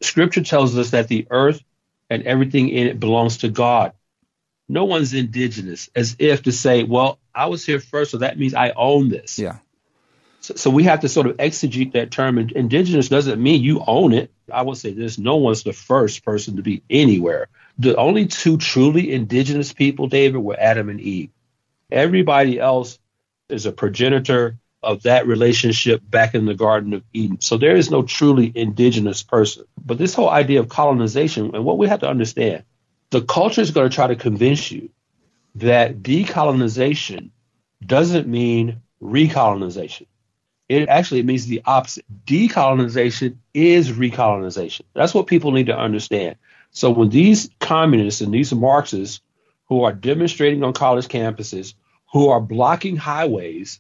Scripture 0.02 0.44
tells 0.44 0.78
us 0.78 0.92
that 0.92 1.08
the 1.08 1.28
earth 1.30 1.62
and 2.10 2.24
everything 2.24 2.70
in 2.70 2.88
it 2.88 3.00
belongs 3.00 3.38
to 3.38 3.50
God. 3.50 3.94
No 4.68 4.86
one's 4.86 5.14
indigenous, 5.14 5.90
as 5.96 6.16
if 6.20 6.44
to 6.44 6.52
say, 6.52 6.84
well, 6.84 7.19
I 7.40 7.46
was 7.46 7.66
here 7.66 7.80
first, 7.80 8.12
so 8.12 8.18
that 8.18 8.38
means 8.38 8.54
I 8.54 8.72
own 8.72 9.08
this. 9.08 9.40
Yeah. 9.40 9.60
So, 10.42 10.56
so, 10.56 10.70
we 10.70 10.84
have 10.84 11.02
to 11.02 11.10
sort 11.10 11.28
of 11.28 11.38
exegete 11.38 11.94
that 11.94 12.12
term. 12.12 12.38
Indigenous 12.38 13.08
doesn't 13.08 13.42
mean 13.42 13.64
you 13.64 13.82
own 13.86 14.14
it. 14.14 14.30
I 14.52 14.62
would 14.62 14.78
say 14.78 14.92
this 14.92 15.18
no 15.18 15.38
one's 15.38 15.64
the 15.64 15.74
first 15.74 16.26
person 16.26 16.58
to 16.58 16.62
be 16.62 16.84
anywhere. 16.90 17.48
The 17.78 17.96
only 17.96 18.26
two 18.26 18.58
truly 18.58 19.14
indigenous 19.14 19.72
people, 19.72 20.08
David, 20.08 20.40
were 20.40 20.60
Adam 20.60 20.90
and 20.90 21.00
Eve. 21.00 21.30
Everybody 21.90 22.60
else 22.60 23.00
is 23.48 23.66
a 23.66 23.72
progenitor 23.72 24.58
of 24.84 25.04
that 25.04 25.26
relationship 25.26 26.02
back 26.04 26.36
in 26.36 26.46
the 26.46 26.56
Garden 26.56 26.94
of 26.94 27.04
Eden. 27.14 27.40
So 27.40 27.58
there 27.58 27.78
is 27.78 27.90
no 27.90 28.04
truly 28.04 28.52
indigenous 28.54 29.24
person. 29.24 29.64
But 29.78 29.98
this 29.98 30.14
whole 30.14 30.30
idea 30.30 30.60
of 30.60 30.68
colonization, 30.68 31.56
and 31.56 31.64
what 31.64 31.78
we 31.78 31.88
have 31.88 32.02
to 32.02 32.10
understand, 32.10 32.64
the 33.12 33.22
culture 33.22 33.62
is 33.62 33.72
going 33.72 33.90
to 33.90 33.96
try 33.96 34.08
to 34.08 34.16
convince 34.18 34.72
you 34.72 34.90
that 35.56 36.02
decolonization 36.02 37.32
doesn't 37.86 38.28
mean 38.28 38.82
recolonization. 39.02 40.08
It 40.68 40.88
actually 40.88 41.24
means 41.24 41.48
the 41.48 41.64
opposite. 41.66 42.06
Decolonization 42.26 43.38
is 43.54 43.92
recolonization. 43.92 44.82
That's 44.94 45.14
what 45.14 45.28
people 45.28 45.52
need 45.52 45.66
to 45.68 45.78
understand. 45.78 46.36
So 46.72 46.92
when 46.92 47.10
these 47.10 47.50
communists 47.60 48.22
and 48.22 48.34
these 48.34 48.54
Marxists 48.54 49.22
who 49.66 49.84
are 49.84 49.94
demonstrating 49.94 50.64
on 50.64 50.74
college 50.74 51.08
campuses, 51.08 51.74
who 52.12 52.30
are 52.30 52.42
blocking 52.42 52.98
highways 52.98 53.80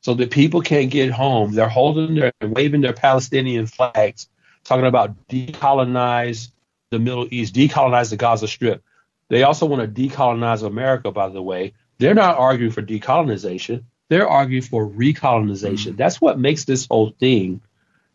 so 0.00 0.14
that 0.14 0.30
people 0.30 0.62
can't 0.62 0.90
get 0.90 1.10
home, 1.10 1.52
they're 1.52 1.68
holding 1.68 2.14
their 2.14 2.32
waving 2.40 2.80
their 2.80 2.92
Palestinian 2.92 3.66
flags, 3.66 4.28
talking 4.64 4.86
about 4.86 5.28
decolonize 5.28 6.50
the 6.90 6.98
Middle 6.98 7.26
East, 7.30 7.54
decolonize 7.54 8.10
the 8.10 8.16
Gaza 8.16 8.48
Strip. 8.48 8.82
They 9.28 9.42
also 9.42 9.66
want 9.66 9.82
to 9.82 10.02
decolonize 10.08 10.62
America, 10.62 11.10
by 11.10 11.28
the 11.28 11.42
way. 11.42 11.74
They're 11.98 12.14
not 12.14 12.36
arguing 12.36 12.72
for 12.72 12.82
decolonization. 12.82 13.84
They're 14.08 14.28
arguing 14.28 14.62
for 14.62 14.86
recolonization. 14.86 15.92
Mm. 15.92 15.96
That's 15.96 16.20
what 16.20 16.38
makes 16.38 16.64
this 16.64 16.86
whole 16.86 17.10
thing, 17.10 17.62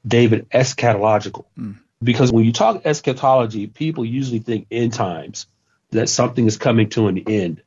David, 0.05 0.49
eschatological. 0.49 1.45
Mm. 1.57 1.79
Because 2.01 2.31
when 2.31 2.45
you 2.45 2.53
talk 2.53 2.85
eschatology, 2.85 3.67
people 3.67 4.05
usually 4.05 4.39
think 4.39 4.67
end 4.71 4.93
times, 4.93 5.47
that 5.91 6.07
something 6.07 6.45
is 6.45 6.57
coming 6.57 6.89
to 6.89 7.07
an 7.07 7.17
end. 7.27 7.61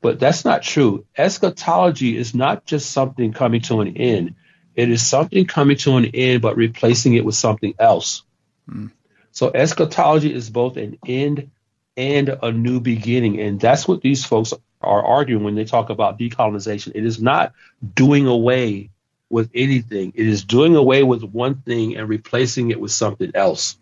But 0.00 0.20
that's 0.20 0.44
not 0.44 0.62
true. 0.62 1.06
Eschatology 1.16 2.16
is 2.16 2.34
not 2.34 2.66
just 2.66 2.90
something 2.90 3.32
coming 3.32 3.60
to 3.62 3.80
an 3.80 3.96
end. 3.96 4.34
It 4.74 4.90
is 4.90 5.06
something 5.06 5.46
coming 5.46 5.76
to 5.78 5.96
an 5.96 6.06
end, 6.06 6.42
but 6.42 6.56
replacing 6.56 7.14
it 7.14 7.24
with 7.24 7.34
something 7.34 7.74
else. 7.78 8.22
Mm. 8.70 8.92
So 9.32 9.50
eschatology 9.52 10.32
is 10.32 10.50
both 10.50 10.76
an 10.76 10.98
end 11.06 11.50
and 11.98 12.38
a 12.42 12.52
new 12.52 12.78
beginning. 12.80 13.40
And 13.40 13.60
that's 13.60 13.88
what 13.88 14.00
these 14.00 14.24
folks 14.24 14.54
are 14.80 15.04
arguing 15.04 15.42
when 15.42 15.56
they 15.56 15.64
talk 15.64 15.90
about 15.90 16.18
decolonization. 16.18 16.92
It 16.94 17.04
is 17.04 17.20
not 17.20 17.52
doing 17.94 18.28
away 18.28 18.90
with 19.28 19.50
anything. 19.52 20.12
It 20.14 20.26
is 20.26 20.44
doing 20.44 20.76
away 20.76 21.02
with 21.02 21.24
one 21.24 21.56
thing 21.56 21.96
and 21.96 22.08
replacing 22.08 22.70
it 22.70 22.80
with 22.80 22.92
something 22.92 23.32
else. 23.34 23.76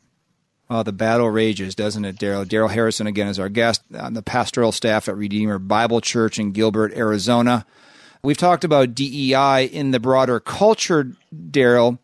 Well, 0.69 0.83
the 0.83 0.93
battle 0.93 1.31
rages, 1.31 1.75
doesn't 1.75 2.07
it, 2.07 2.17
Daryl? 2.17 2.47
Daryl 2.47 2.71
Harrison, 2.71 3.07
again, 3.07 3.29
is 3.29 3.39
our 3.39 3.51
guest 3.51 3.83
on 3.97 4.15
the 4.15 4.23
pastoral 4.23 4.73
staff 4.73 5.09
at 5.09 5.17
Redeemer 5.17 5.59
Bible 5.59 6.01
Church 6.01 6.39
in 6.39 6.53
Gilbert, 6.53 6.95
Arizona. 6.95 7.67
We've 8.23 8.39
talked 8.39 8.65
about 8.65 8.95
DEI 8.95 9.67
in 9.71 9.91
the 9.91 10.01
broader 10.01 10.41
culture, 10.41 11.13
Daryl, 11.33 11.99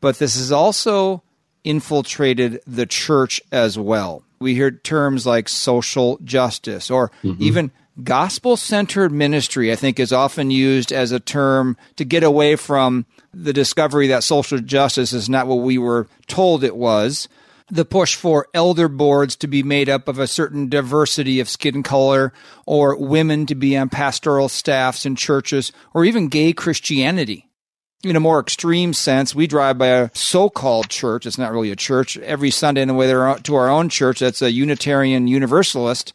but 0.00 0.18
this 0.18 0.36
has 0.36 0.52
also 0.52 1.22
infiltrated 1.64 2.62
the 2.66 2.86
church 2.86 3.42
as 3.52 3.76
well. 3.76 4.22
We 4.38 4.54
hear 4.54 4.70
terms 4.70 5.26
like 5.26 5.48
social 5.48 6.18
justice 6.24 6.90
or 6.90 7.10
mm-hmm. 7.22 7.42
even 7.42 7.70
gospel 8.02 8.56
centered 8.56 9.12
ministry, 9.12 9.72
I 9.72 9.76
think, 9.76 9.98
is 9.98 10.12
often 10.12 10.50
used 10.50 10.92
as 10.92 11.12
a 11.12 11.20
term 11.20 11.76
to 11.96 12.04
get 12.04 12.22
away 12.22 12.56
from 12.56 13.06
the 13.34 13.52
discovery 13.52 14.08
that 14.08 14.24
social 14.24 14.58
justice 14.58 15.12
is 15.12 15.28
not 15.28 15.46
what 15.46 15.56
we 15.56 15.78
were 15.78 16.06
told 16.26 16.64
it 16.64 16.76
was 16.76 17.28
the 17.70 17.84
push 17.84 18.14
for 18.14 18.48
elder 18.54 18.88
boards 18.88 19.36
to 19.36 19.46
be 19.46 19.62
made 19.62 19.88
up 19.88 20.08
of 20.08 20.18
a 20.18 20.26
certain 20.26 20.68
diversity 20.68 21.40
of 21.40 21.48
skin 21.48 21.82
color, 21.82 22.32
or 22.66 22.96
women 22.96 23.46
to 23.46 23.54
be 23.54 23.76
on 23.76 23.88
pastoral 23.88 24.48
staffs 24.48 25.04
in 25.04 25.16
churches, 25.16 25.72
or 25.94 26.04
even 26.04 26.28
gay 26.28 26.52
Christianity. 26.52 27.47
In 28.04 28.14
a 28.14 28.20
more 28.20 28.38
extreme 28.38 28.92
sense, 28.92 29.34
we 29.34 29.48
drive 29.48 29.76
by 29.76 29.88
a 29.88 30.10
so-called 30.14 30.88
church. 30.88 31.26
It's 31.26 31.38
not 31.38 31.50
really 31.50 31.72
a 31.72 31.76
church. 31.76 32.16
Every 32.18 32.50
Sunday, 32.52 32.82
in 32.82 32.88
the 32.88 32.94
way 32.94 33.08
they're 33.08 33.34
to 33.34 33.54
our 33.56 33.68
own 33.68 33.88
church, 33.88 34.20
that's 34.20 34.40
a 34.40 34.52
Unitarian 34.52 35.26
Universalist 35.26 36.14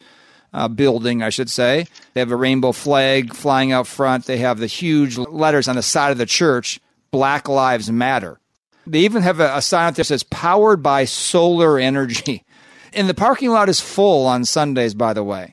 uh, 0.54 0.68
building, 0.68 1.22
I 1.22 1.28
should 1.28 1.50
say. 1.50 1.86
They 2.14 2.20
have 2.20 2.30
a 2.30 2.36
rainbow 2.36 2.72
flag 2.72 3.34
flying 3.34 3.72
out 3.72 3.86
front. 3.86 4.24
They 4.24 4.38
have 4.38 4.58
the 4.58 4.66
huge 4.66 5.18
letters 5.18 5.68
on 5.68 5.76
the 5.76 5.82
side 5.82 6.10
of 6.10 6.16
the 6.16 6.24
church, 6.24 6.80
Black 7.10 7.48
Lives 7.48 7.90
Matter. 7.90 8.40
They 8.86 9.00
even 9.00 9.22
have 9.22 9.40
a, 9.40 9.56
a 9.56 9.62
sign 9.62 9.88
out 9.88 9.96
there 9.96 10.02
that 10.02 10.06
says 10.06 10.22
powered 10.22 10.82
by 10.82 11.04
solar 11.04 11.78
energy. 11.78 12.44
And 12.96 13.08
the 13.08 13.14
parking 13.14 13.50
lot 13.50 13.68
is 13.68 13.80
full 13.80 14.24
on 14.24 14.44
Sundays, 14.44 14.94
by 14.94 15.14
the 15.14 15.24
way. 15.24 15.52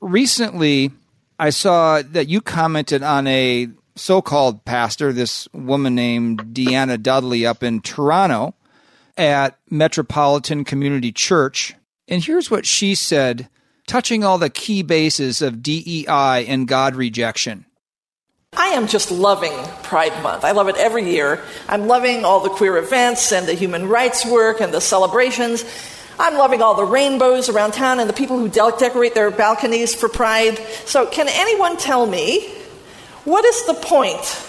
Recently, 0.00 0.92
I 1.36 1.50
saw 1.50 2.00
that 2.00 2.28
you 2.28 2.40
commented 2.40 3.02
on 3.02 3.26
a 3.26 3.70
so 3.96 4.22
called 4.22 4.64
pastor, 4.64 5.12
this 5.12 5.48
woman 5.52 5.94
named 5.94 6.54
Deanna 6.54 7.02
Dudley 7.02 7.46
up 7.46 7.62
in 7.62 7.80
Toronto 7.80 8.54
at 9.16 9.58
Metropolitan 9.70 10.64
Community 10.64 11.12
Church. 11.12 11.74
And 12.06 12.22
here's 12.22 12.50
what 12.50 12.66
she 12.66 12.94
said, 12.94 13.48
touching 13.86 14.22
all 14.22 14.38
the 14.38 14.50
key 14.50 14.82
bases 14.82 15.42
of 15.42 15.62
DEI 15.62 16.44
and 16.46 16.68
God 16.68 16.94
rejection. 16.94 17.64
I 18.52 18.68
am 18.68 18.86
just 18.86 19.10
loving 19.10 19.52
Pride 19.82 20.22
Month. 20.22 20.44
I 20.44 20.52
love 20.52 20.68
it 20.68 20.76
every 20.76 21.10
year. 21.10 21.42
I'm 21.68 21.86
loving 21.86 22.24
all 22.24 22.40
the 22.40 22.48
queer 22.48 22.76
events 22.78 23.32
and 23.32 23.46
the 23.46 23.54
human 23.54 23.88
rights 23.88 24.24
work 24.24 24.60
and 24.60 24.72
the 24.72 24.80
celebrations. 24.80 25.64
I'm 26.18 26.38
loving 26.38 26.62
all 26.62 26.74
the 26.74 26.84
rainbows 26.84 27.50
around 27.50 27.72
town 27.72 28.00
and 28.00 28.08
the 28.08 28.14
people 28.14 28.38
who 28.38 28.48
de- 28.48 28.72
decorate 28.78 29.14
their 29.14 29.30
balconies 29.30 29.94
for 29.94 30.08
Pride. 30.08 30.58
So, 30.86 31.06
can 31.06 31.26
anyone 31.28 31.76
tell 31.76 32.06
me 32.06 32.55
what 33.26 33.44
is 33.44 33.66
the 33.66 33.74
point 33.74 34.42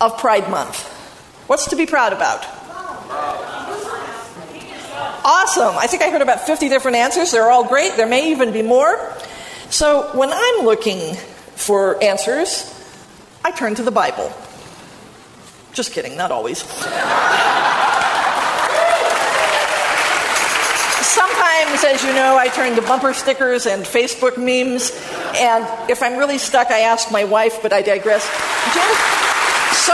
of 0.00 0.18
Pride 0.18 0.50
Month? 0.50 0.88
What's 1.46 1.68
to 1.68 1.76
be 1.76 1.86
proud 1.86 2.12
about? 2.12 2.44
Awesome. 5.24 5.76
I 5.78 5.86
think 5.86 6.02
I 6.02 6.10
heard 6.10 6.22
about 6.22 6.40
50 6.40 6.68
different 6.68 6.96
answers. 6.96 7.30
They're 7.30 7.50
all 7.50 7.68
great. 7.68 7.96
There 7.96 8.08
may 8.08 8.32
even 8.32 8.52
be 8.52 8.62
more. 8.62 9.14
So, 9.70 10.10
when 10.16 10.30
I'm 10.32 10.64
looking 10.64 11.14
for 11.54 12.02
answers, 12.02 12.68
I 13.44 13.52
turn 13.52 13.74
to 13.76 13.82
the 13.82 13.90
Bible. 13.90 14.32
Just 15.72 15.92
kidding, 15.92 16.16
not 16.16 16.32
always. 16.32 16.62
Sometimes, 21.12 21.84
as 21.84 22.02
you 22.02 22.14
know, 22.14 22.38
I 22.38 22.48
turn 22.48 22.74
to 22.74 22.80
bumper 22.80 23.12
stickers 23.12 23.66
and 23.66 23.84
Facebook 23.84 24.38
memes, 24.38 24.92
and 25.36 25.90
if 25.90 26.02
I'm 26.02 26.16
really 26.16 26.38
stuck, 26.38 26.70
I 26.70 26.80
ask 26.80 27.12
my 27.12 27.24
wife, 27.24 27.60
but 27.60 27.70
I 27.70 27.82
digress. 27.82 28.24
So, 29.76 29.92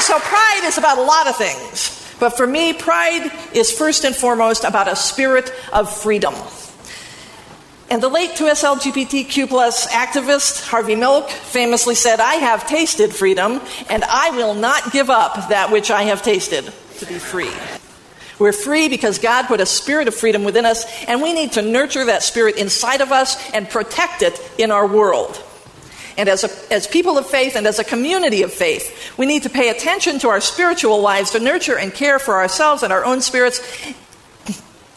so 0.00 0.18
pride 0.18 0.62
is 0.64 0.76
about 0.76 0.98
a 0.98 1.02
lot 1.02 1.28
of 1.28 1.36
things. 1.36 2.16
But 2.18 2.30
for 2.30 2.48
me, 2.48 2.72
pride 2.72 3.30
is 3.54 3.70
first 3.70 4.02
and 4.02 4.12
foremost 4.12 4.64
about 4.64 4.88
a 4.88 4.96
spirit 4.96 5.52
of 5.72 5.96
freedom. 5.96 6.34
And 7.88 8.02
the 8.02 8.08
late 8.08 8.30
2S 8.30 8.64
LGBTQ 8.64 9.48
plus 9.48 9.86
activist 9.86 10.66
Harvey 10.66 10.96
Milk 10.96 11.30
famously 11.30 11.94
said, 11.94 12.18
I 12.18 12.34
have 12.34 12.66
tasted 12.66 13.14
freedom, 13.14 13.60
and 13.88 14.02
I 14.02 14.30
will 14.30 14.54
not 14.54 14.90
give 14.90 15.10
up 15.10 15.48
that 15.50 15.70
which 15.70 15.92
I 15.92 16.02
have 16.02 16.24
tasted 16.24 16.72
to 16.98 17.06
be 17.06 17.20
free. 17.20 17.52
We're 18.38 18.52
free 18.52 18.88
because 18.88 19.18
God 19.18 19.46
put 19.46 19.60
a 19.60 19.66
spirit 19.66 20.08
of 20.08 20.14
freedom 20.14 20.44
within 20.44 20.64
us, 20.64 20.84
and 21.04 21.20
we 21.22 21.32
need 21.32 21.52
to 21.52 21.62
nurture 21.62 22.04
that 22.04 22.22
spirit 22.22 22.56
inside 22.56 23.00
of 23.00 23.10
us 23.10 23.36
and 23.52 23.68
protect 23.68 24.22
it 24.22 24.40
in 24.58 24.70
our 24.70 24.86
world. 24.86 25.42
And 26.16 26.28
as, 26.28 26.44
a, 26.44 26.72
as 26.72 26.86
people 26.86 27.16
of 27.16 27.26
faith 27.26 27.54
and 27.54 27.66
as 27.66 27.78
a 27.78 27.84
community 27.84 28.42
of 28.42 28.52
faith, 28.52 29.16
we 29.16 29.26
need 29.26 29.44
to 29.44 29.50
pay 29.50 29.68
attention 29.68 30.18
to 30.20 30.28
our 30.28 30.40
spiritual 30.40 31.00
lives 31.00 31.30
to 31.30 31.40
nurture 31.40 31.78
and 31.78 31.94
care 31.94 32.18
for 32.18 32.34
ourselves 32.34 32.82
and 32.82 32.92
our 32.92 33.04
own 33.04 33.20
spirits 33.20 33.60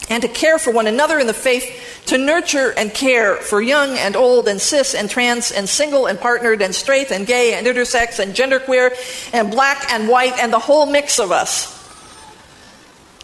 and 0.09 0.23
to 0.23 0.27
care 0.27 0.59
for 0.59 0.71
one 0.71 0.87
another 0.87 1.19
in 1.19 1.27
the 1.27 1.33
faith, 1.33 2.03
to 2.07 2.17
nurture 2.17 2.73
and 2.75 2.93
care 2.93 3.35
for 3.37 3.61
young 3.61 3.97
and 3.97 4.15
old 4.15 4.47
and 4.47 4.59
cis 4.59 4.93
and 4.93 5.09
trans 5.09 5.51
and 5.51 5.69
single 5.69 6.07
and 6.07 6.19
partnered 6.19 6.61
and 6.61 6.75
straight 6.75 7.11
and 7.11 7.25
gay 7.25 7.53
and 7.53 7.65
intersex 7.65 8.19
and 8.19 8.33
genderqueer 8.33 8.91
and 9.31 9.51
black 9.51 9.89
and 9.91 10.09
white 10.09 10.37
and 10.39 10.51
the 10.51 10.59
whole 10.59 10.85
mix 10.85 11.19
of 11.19 11.31
us. 11.31 11.80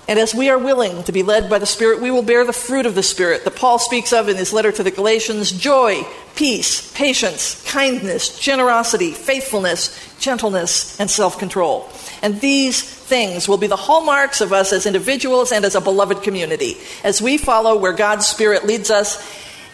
And 0.08 0.18
as 0.18 0.34
we 0.34 0.50
are 0.50 0.58
willing 0.58 1.04
to 1.04 1.12
be 1.12 1.22
led 1.22 1.50
by 1.50 1.60
the 1.60 1.66
Spirit, 1.66 2.02
we 2.02 2.12
will 2.12 2.22
bear 2.22 2.46
the 2.46 2.54
fruit 2.54 2.86
of 2.86 2.96
the 2.96 3.04
Spirit 3.04 3.44
that 3.44 3.58
Paul 3.58 3.78
speaks 3.78 4.14
of 4.14 4.30
in 4.30 4.38
his 4.38 4.54
letter 4.54 4.72
to 4.72 4.84
the 4.84 4.92
Galatians 4.92 5.52
joy, 5.52 6.06
peace, 6.36 6.94
patience, 6.94 7.62
kindness, 7.70 8.40
generosity, 8.40 9.12
faithfulness, 9.12 10.18
gentleness, 10.20 10.98
and 11.00 11.10
self 11.10 11.38
control. 11.38 11.90
And 12.22 12.40
these 12.40 12.82
things 12.82 13.50
will 13.50 13.58
be 13.58 13.68
the 13.68 13.76
hallmarks 13.76 14.40
of 14.40 14.54
us 14.54 14.72
as 14.72 14.86
individuals 14.86 15.52
and 15.52 15.66
as 15.66 15.76
a 15.76 15.82
beloved 15.82 16.24
community 16.24 16.78
as 17.04 17.22
we 17.22 17.38
follow 17.38 17.78
where 17.78 17.94
God's 17.94 18.26
Spirit 18.26 18.66
leads 18.66 18.90
us, 18.90 19.22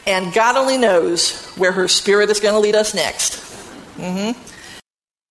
and 0.08 0.34
God 0.34 0.56
only 0.56 0.78
knows 0.78 1.46
where 1.58 1.72
her 1.72 1.88
Spirit 1.88 2.32
is 2.32 2.40
going 2.40 2.54
to 2.54 2.60
lead 2.60 2.76
us 2.76 2.96
next. 2.96 3.34
Mm-hmm. 3.98 4.40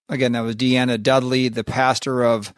Again, 0.09 0.33
that 0.33 0.41
was 0.41 0.57
Deanna 0.57 1.03
Dudley, 1.03 1.49
the 1.49 1.65
pastor 1.65 2.23
of 2.23 2.53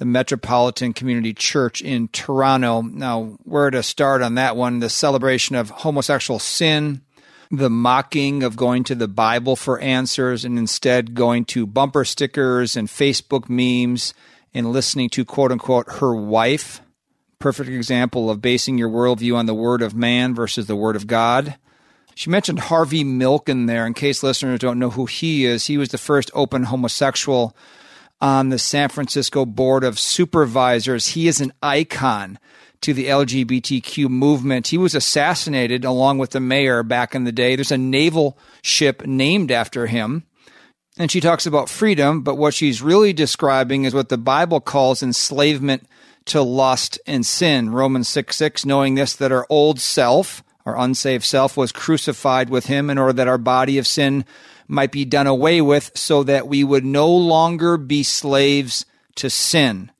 the 0.00 0.06
Metropolitan 0.06 0.94
Community 0.94 1.34
Church 1.34 1.82
in 1.82 2.08
Toronto. 2.08 2.80
Now, 2.80 3.36
where 3.44 3.68
to 3.68 3.82
start 3.82 4.22
on 4.22 4.34
that 4.36 4.56
one? 4.56 4.80
The 4.80 4.88
celebration 4.88 5.56
of 5.56 5.68
homosexual 5.68 6.38
sin, 6.38 7.02
the 7.50 7.68
mocking 7.68 8.42
of 8.42 8.56
going 8.56 8.82
to 8.84 8.94
the 8.94 9.08
Bible 9.08 9.56
for 9.56 9.78
answers 9.78 10.42
and 10.42 10.58
instead 10.58 11.14
going 11.14 11.44
to 11.44 11.66
bumper 11.66 12.06
stickers 12.06 12.76
and 12.76 12.88
Facebook 12.88 13.50
memes 13.50 14.14
and 14.54 14.72
listening 14.72 15.10
to 15.10 15.26
quote 15.26 15.52
unquote 15.52 15.92
her 15.98 16.14
wife. 16.14 16.80
Perfect 17.38 17.68
example 17.68 18.30
of 18.30 18.40
basing 18.40 18.78
your 18.78 18.88
worldview 18.88 19.36
on 19.36 19.44
the 19.44 19.54
word 19.54 19.82
of 19.82 19.94
man 19.94 20.34
versus 20.34 20.66
the 20.66 20.76
word 20.76 20.96
of 20.96 21.06
God. 21.06 21.56
She 22.14 22.30
mentioned 22.30 22.58
Harvey 22.58 23.04
Milk 23.04 23.50
in 23.50 23.66
there. 23.66 23.86
In 23.86 23.92
case 23.92 24.22
listeners 24.22 24.60
don't 24.60 24.78
know 24.78 24.90
who 24.90 25.04
he 25.04 25.44
is, 25.44 25.66
he 25.66 25.76
was 25.76 25.90
the 25.90 25.98
first 25.98 26.30
open 26.32 26.64
homosexual 26.64 27.54
on 28.20 28.50
the 28.50 28.58
San 28.58 28.88
Francisco 28.88 29.46
Board 29.46 29.84
of 29.84 29.98
Supervisors. 29.98 31.08
He 31.08 31.28
is 31.28 31.40
an 31.40 31.52
icon 31.62 32.38
to 32.82 32.94
the 32.94 33.06
LGBTQ 33.06 34.08
movement. 34.08 34.68
He 34.68 34.78
was 34.78 34.94
assassinated 34.94 35.84
along 35.84 36.18
with 36.18 36.30
the 36.30 36.40
mayor 36.40 36.82
back 36.82 37.14
in 37.14 37.24
the 37.24 37.32
day. 37.32 37.54
There's 37.56 37.72
a 37.72 37.78
naval 37.78 38.38
ship 38.62 39.06
named 39.06 39.50
after 39.50 39.86
him. 39.86 40.24
And 40.98 41.10
she 41.10 41.20
talks 41.20 41.46
about 41.46 41.68
freedom, 41.68 42.22
but 42.22 42.36
what 42.36 42.52
she's 42.52 42.82
really 42.82 43.12
describing 43.12 43.84
is 43.84 43.94
what 43.94 44.08
the 44.08 44.18
Bible 44.18 44.60
calls 44.60 45.02
enslavement 45.02 45.86
to 46.26 46.42
lust 46.42 46.98
and 47.06 47.24
sin. 47.24 47.70
Romans 47.70 48.08
6 48.08 48.36
6, 48.36 48.66
knowing 48.66 48.94
this, 48.94 49.14
that 49.14 49.32
our 49.32 49.46
old 49.48 49.80
self, 49.80 50.42
our 50.66 50.78
unsaved 50.78 51.24
self, 51.24 51.56
was 51.56 51.72
crucified 51.72 52.50
with 52.50 52.66
him 52.66 52.90
in 52.90 52.98
order 52.98 53.12
that 53.14 53.28
our 53.28 53.38
body 53.38 53.78
of 53.78 53.86
sin 53.86 54.24
might 54.70 54.92
be 54.92 55.04
done 55.04 55.26
away 55.26 55.60
with 55.60 55.90
so 55.96 56.22
that 56.22 56.46
we 56.46 56.62
would 56.62 56.84
no 56.84 57.10
longer 57.10 57.76
be 57.76 58.02
slaves 58.02 58.86
to 59.16 59.28
sin. 59.28 59.90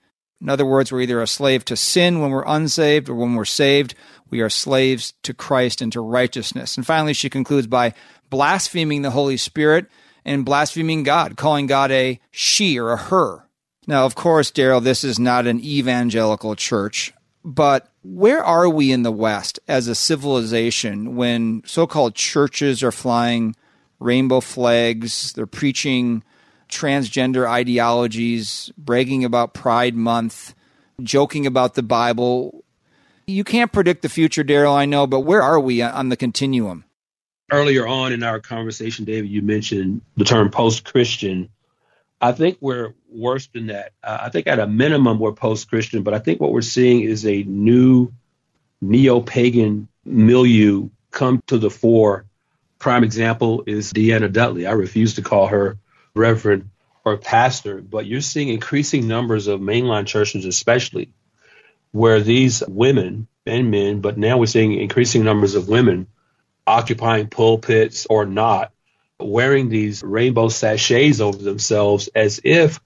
In 0.40 0.48
other 0.48 0.64
words, 0.64 0.90
we're 0.90 1.02
either 1.02 1.20
a 1.20 1.26
slave 1.26 1.64
to 1.66 1.76
sin 1.76 2.20
when 2.20 2.30
we're 2.30 2.44
unsaved 2.46 3.08
or 3.08 3.14
when 3.14 3.34
we're 3.34 3.44
saved, 3.44 3.94
we 4.30 4.40
are 4.40 4.48
slaves 4.48 5.12
to 5.24 5.34
Christ 5.34 5.82
and 5.82 5.92
to 5.92 6.00
righteousness. 6.00 6.76
And 6.76 6.86
finally, 6.86 7.12
she 7.12 7.28
concludes 7.28 7.66
by 7.66 7.94
blaspheming 8.30 9.02
the 9.02 9.10
Holy 9.10 9.36
Spirit 9.36 9.86
and 10.24 10.44
blaspheming 10.44 11.02
God, 11.02 11.36
calling 11.36 11.66
God 11.66 11.90
a 11.90 12.20
she 12.30 12.78
or 12.78 12.92
a 12.92 12.96
her. 12.96 13.48
Now, 13.88 14.06
of 14.06 14.14
course, 14.14 14.52
Daryl, 14.52 14.82
this 14.82 15.02
is 15.02 15.18
not 15.18 15.48
an 15.48 15.60
evangelical 15.60 16.54
church, 16.54 17.12
but 17.44 17.88
where 18.04 18.42
are 18.42 18.68
we 18.68 18.92
in 18.92 19.02
the 19.02 19.10
West 19.10 19.58
as 19.66 19.88
a 19.88 19.96
civilization 19.96 21.16
when 21.16 21.62
so 21.66 21.88
called 21.88 22.14
churches 22.14 22.84
are 22.84 22.92
flying 22.92 23.56
rainbow 24.00 24.40
flags. 24.40 25.32
They're 25.34 25.46
preaching 25.46 26.24
transgender 26.68 27.48
ideologies, 27.48 28.72
bragging 28.78 29.24
about 29.24 29.54
Pride 29.54 29.94
Month, 29.94 30.54
joking 31.02 31.46
about 31.46 31.74
the 31.74 31.82
Bible. 31.82 32.64
You 33.26 33.44
can't 33.44 33.72
predict 33.72 34.02
the 34.02 34.08
future, 34.08 34.42
Daryl, 34.42 34.74
I 34.74 34.86
know, 34.86 35.06
but 35.06 35.20
where 35.20 35.42
are 35.42 35.60
we 35.60 35.82
on 35.82 36.08
the 36.08 36.16
continuum? 36.16 36.84
Earlier 37.52 37.86
on 37.86 38.12
in 38.12 38.22
our 38.22 38.40
conversation, 38.40 39.04
David, 39.04 39.30
you 39.30 39.42
mentioned 39.42 40.02
the 40.16 40.24
term 40.24 40.50
post 40.50 40.84
Christian. 40.84 41.48
I 42.20 42.32
think 42.32 42.58
we're 42.60 42.94
worse 43.08 43.48
than 43.48 43.68
that. 43.68 43.92
Uh, 44.02 44.18
I 44.22 44.28
think 44.28 44.46
at 44.46 44.60
a 44.60 44.66
minimum, 44.66 45.18
we're 45.18 45.32
post 45.32 45.68
Christian, 45.68 46.02
but 46.02 46.14
I 46.14 46.18
think 46.18 46.40
what 46.40 46.52
we're 46.52 46.60
seeing 46.60 47.00
is 47.00 47.26
a 47.26 47.42
new 47.44 48.12
neo 48.80 49.20
pagan 49.20 49.88
milieu 50.04 50.90
come 51.10 51.42
to 51.48 51.58
the 51.58 51.70
fore. 51.70 52.26
Prime 52.80 53.04
example 53.04 53.62
is 53.66 53.92
Deanna 53.92 54.32
Dudley. 54.32 54.66
I 54.66 54.72
refuse 54.72 55.14
to 55.14 55.22
call 55.22 55.48
her 55.48 55.76
reverend 56.14 56.70
or 57.04 57.18
pastor, 57.18 57.82
but 57.82 58.06
you're 58.06 58.22
seeing 58.22 58.48
increasing 58.48 59.06
numbers 59.06 59.48
of 59.48 59.60
mainline 59.60 60.06
churches, 60.06 60.46
especially 60.46 61.10
where 61.92 62.20
these 62.20 62.62
women 62.66 63.28
and 63.44 63.70
men, 63.70 64.00
but 64.00 64.16
now 64.16 64.38
we're 64.38 64.46
seeing 64.46 64.72
increasing 64.72 65.24
numbers 65.24 65.54
of 65.54 65.68
women 65.68 66.06
occupying 66.66 67.28
pulpits 67.28 68.06
or 68.08 68.24
not, 68.24 68.72
wearing 69.18 69.68
these 69.68 70.02
rainbow 70.02 70.48
sachets 70.48 71.20
over 71.20 71.36
themselves 71.36 72.08
as 72.14 72.40
if 72.44 72.80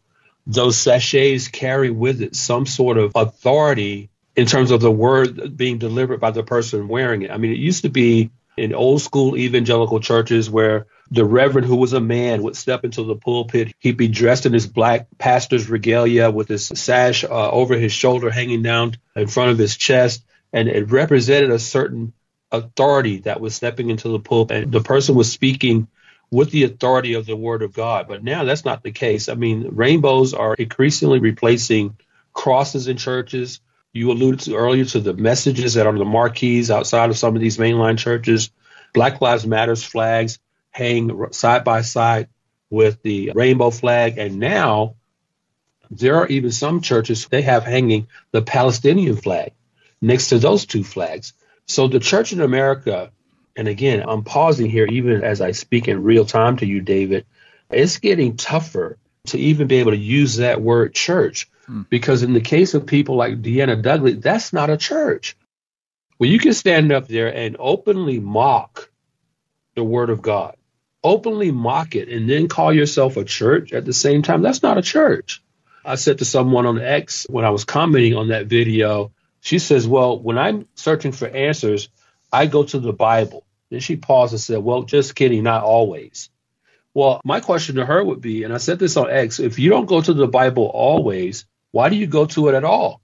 those 0.45 0.77
sachets 0.77 1.47
carry 1.47 1.91
with 1.91 2.21
it 2.21 2.35
some 2.35 2.67
sort 2.67 2.99
of 2.99 3.13
authority 3.15 4.11
in 4.35 4.47
terms 4.47 4.73
of 4.73 4.81
the 4.81 4.91
word 4.91 5.57
being 5.57 5.79
delivered 5.79 6.19
by 6.19 6.33
the 6.33 6.43
person 6.43 6.89
wearing 6.89 7.23
it. 7.23 7.31
I 7.31 7.37
mean, 7.37 7.53
it 7.53 7.59
used 7.59 7.83
to 7.83 7.91
be 7.91 8.31
in 8.57 8.75
old 8.75 9.03
school 9.03 9.37
evangelical 9.37 10.01
churches 10.01 10.49
where 10.49 10.87
the 11.11 11.25
reverend 11.25 11.67
who 11.67 11.77
was 11.77 11.93
a 11.93 12.01
man 12.01 12.43
would 12.43 12.57
step 12.57 12.85
into 12.85 13.03
the 13.03 13.17
pulpit. 13.17 13.75
He'd 13.79 13.97
be 13.97 14.09
dressed 14.09 14.47
in 14.47 14.53
his 14.53 14.67
black 14.67 15.07
pastor's 15.19 15.69
regalia 15.69 16.31
with 16.31 16.49
his 16.49 16.67
sash 16.67 17.25
uh, 17.25 17.51
over 17.51 17.75
his 17.75 17.93
shoulder 17.93 18.31
hanging 18.31 18.63
down 18.63 18.95
in 19.15 19.27
front 19.27 19.51
of 19.51 19.59
his 19.59 19.77
chest. 19.77 20.25
And 20.53 20.69
it 20.69 20.91
represented 20.91 21.51
a 21.51 21.59
certain 21.59 22.13
authority 22.51 23.19
that 23.21 23.41
was 23.41 23.55
stepping 23.55 23.91
into 23.91 24.09
the 24.09 24.21
pulpit. 24.21 24.65
And 24.65 24.73
the 24.73 24.81
person 24.81 25.15
was 25.15 25.31
speaking 25.31 25.89
with 26.31 26.51
the 26.51 26.65
authority 26.65 27.15
of 27.15 27.27
the 27.27 27.37
word 27.37 27.63
of 27.63 27.75
God. 27.75 28.09
But 28.09 28.25
now 28.25 28.45
that's 28.45 28.65
not 28.65 28.83
the 28.83 28.93
case. 28.93 29.29
I 29.29 29.35
mean, 29.35 29.69
rainbows 29.73 30.33
are 30.33 30.55
increasingly 30.55 31.19
replacing 31.19 31.97
crosses 32.33 32.89
in 32.89 32.97
churches 32.97 33.61
you 33.95 34.11
alluded 34.11 34.41
to 34.41 34.57
earlier 34.57 34.85
to 34.85 35.01
the 35.01 35.15
messages 35.15 35.75
that 35.75 35.87
are 35.87 35.91
on 35.91 35.99
the 35.99 36.05
marquees 36.05 36.71
outside 36.71 37.11
of 37.11 37.17
some 37.17 37.37
of 37.37 37.41
these 37.41 37.59
mainline 37.59 37.97
churches. 37.97 38.51
Black 38.93 39.21
Lives 39.21 39.47
Matters 39.47 39.85
flags 39.85 40.41
hang 40.73 41.33
side 41.33 41.63
by 41.63 41.83
side 41.83 42.29
with 42.71 43.01
the 43.03 43.31
rainbow 43.35 43.71
flag. 43.71 44.19
And 44.19 44.41
now 44.41 44.97
there 45.91 46.17
are 46.17 46.27
even 46.27 46.51
some 46.51 46.81
churches, 46.81 47.29
they 47.29 47.43
have 47.43 47.63
hanging 47.63 48.09
the 48.33 48.43
Palestinian 48.43 49.17
flag 49.17 49.53
next 50.03 50.31
to 50.31 50.41
those 50.41 50.67
two 50.67 50.83
flags. 50.83 51.33
So 51.67 51.87
the 51.87 52.01
church 52.01 52.33
in 52.33 52.41
America, 52.41 53.13
and 53.57 53.69
again, 53.69 54.03
I'm 54.07 54.25
pausing 54.25 54.71
here 54.71 54.87
even 54.87 55.23
as 55.23 55.41
I 55.41 55.53
speak 55.53 55.87
in 55.87 56.03
real 56.03 56.27
time 56.27 56.57
to 56.57 56.67
you, 56.67 56.81
David, 56.81 57.27
it's 57.71 57.99
getting 57.99 58.37
tougher 58.37 58.99
to 59.29 59.39
even 59.39 59.69
be 59.69 59.77
able 59.77 59.93
to 59.93 59.97
use 59.97 60.37
that 60.37 60.61
word 60.61 60.95
church 60.95 61.49
Hmm. 61.67 61.83
Because 61.89 62.23
in 62.23 62.33
the 62.33 62.41
case 62.41 62.75
of 62.75 62.87
people 62.87 63.17
like 63.17 63.43
Deanna 63.43 63.81
Dudley, 63.81 64.15
that's 64.15 64.53
not 64.53 64.71
a 64.71 64.77
church. 64.77 65.37
Well, 66.19 66.31
you 66.31 66.39
can 66.39 66.55
stand 66.55 66.93
up 66.93 67.09
there 67.09 67.35
and 67.35 67.57
openly 67.59 68.21
mock 68.21 68.91
the 69.75 69.85
word 69.85 70.11
of 70.11 70.23
God, 70.23 70.57
openly 71.03 71.51
mock 71.51 71.97
it, 71.97 72.09
and 72.09 72.29
then 72.29 72.49
call 72.49 72.73
yourself 72.73 73.17
a 73.17 73.25
church 73.25 73.73
at 73.73 73.85
the 73.85 73.93
same 73.93 74.23
time. 74.23 74.43
That's 74.43 74.63
not 74.63 74.79
a 74.79 74.83
church. 74.83 75.43
I 75.85 75.97
said 75.97 76.19
to 76.19 76.25
someone 76.25 76.67
on 76.67 76.81
X 76.81 77.27
when 77.29 77.45
I 77.45 77.51
was 77.51 77.65
commenting 77.65 78.15
on 78.15 78.29
that 78.29 78.47
video, 78.47 79.13
she 79.41 79.59
says, 79.59 79.87
Well, 79.87 80.19
when 80.19 80.39
I'm 80.39 80.67
searching 80.75 81.13
for 81.13 81.29
answers, 81.29 81.89
I 82.33 82.47
go 82.47 82.63
to 82.63 82.79
the 82.79 82.93
Bible. 82.93 83.45
Then 83.71 83.81
she 83.81 83.97
paused 83.97 84.33
and 84.33 84.41
said, 84.41 84.59
Well, 84.59 84.85
just 84.85 85.15
kidding, 85.15 85.43
not 85.43 85.65
always. 85.65 86.31
Well, 86.95 87.21
my 87.25 87.41
question 87.41 87.77
to 87.77 87.85
her 87.85 88.03
would 88.03 88.21
be, 88.21 88.45
and 88.45 88.55
I 88.55 88.59
said 88.59 88.79
this 88.79 88.97
on 88.97 89.11
X, 89.11 89.41
if 89.41 89.59
you 89.59 89.69
don't 89.69 89.87
go 89.87 90.01
to 90.01 90.15
the 90.15 90.29
Bible 90.29 90.65
always, 90.73 91.45
why 91.75 91.89
do 91.89 91.97
you 91.97 92.07
go 92.07 92.25
to 92.25 92.47
it 92.47 92.55
at 92.55 92.63
all? 92.63 93.01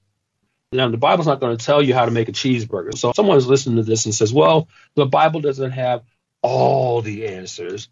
Now, 0.70 0.88
the 0.88 0.96
Bible's 0.96 1.26
not 1.26 1.40
going 1.40 1.56
to 1.56 1.66
tell 1.66 1.82
you 1.82 1.92
how 1.92 2.04
to 2.04 2.12
make 2.12 2.28
a 2.28 2.32
cheeseburger. 2.32 2.96
So, 2.96 3.12
someone 3.16 3.36
is 3.36 3.48
listening 3.48 3.78
to 3.78 3.82
this 3.82 4.04
and 4.04 4.14
says, 4.14 4.32
well, 4.32 4.68
the 4.94 5.06
Bible 5.06 5.40
doesn't 5.40 5.72
have 5.72 6.04
all 6.40 7.02
the 7.02 7.26
answers. 7.26 7.88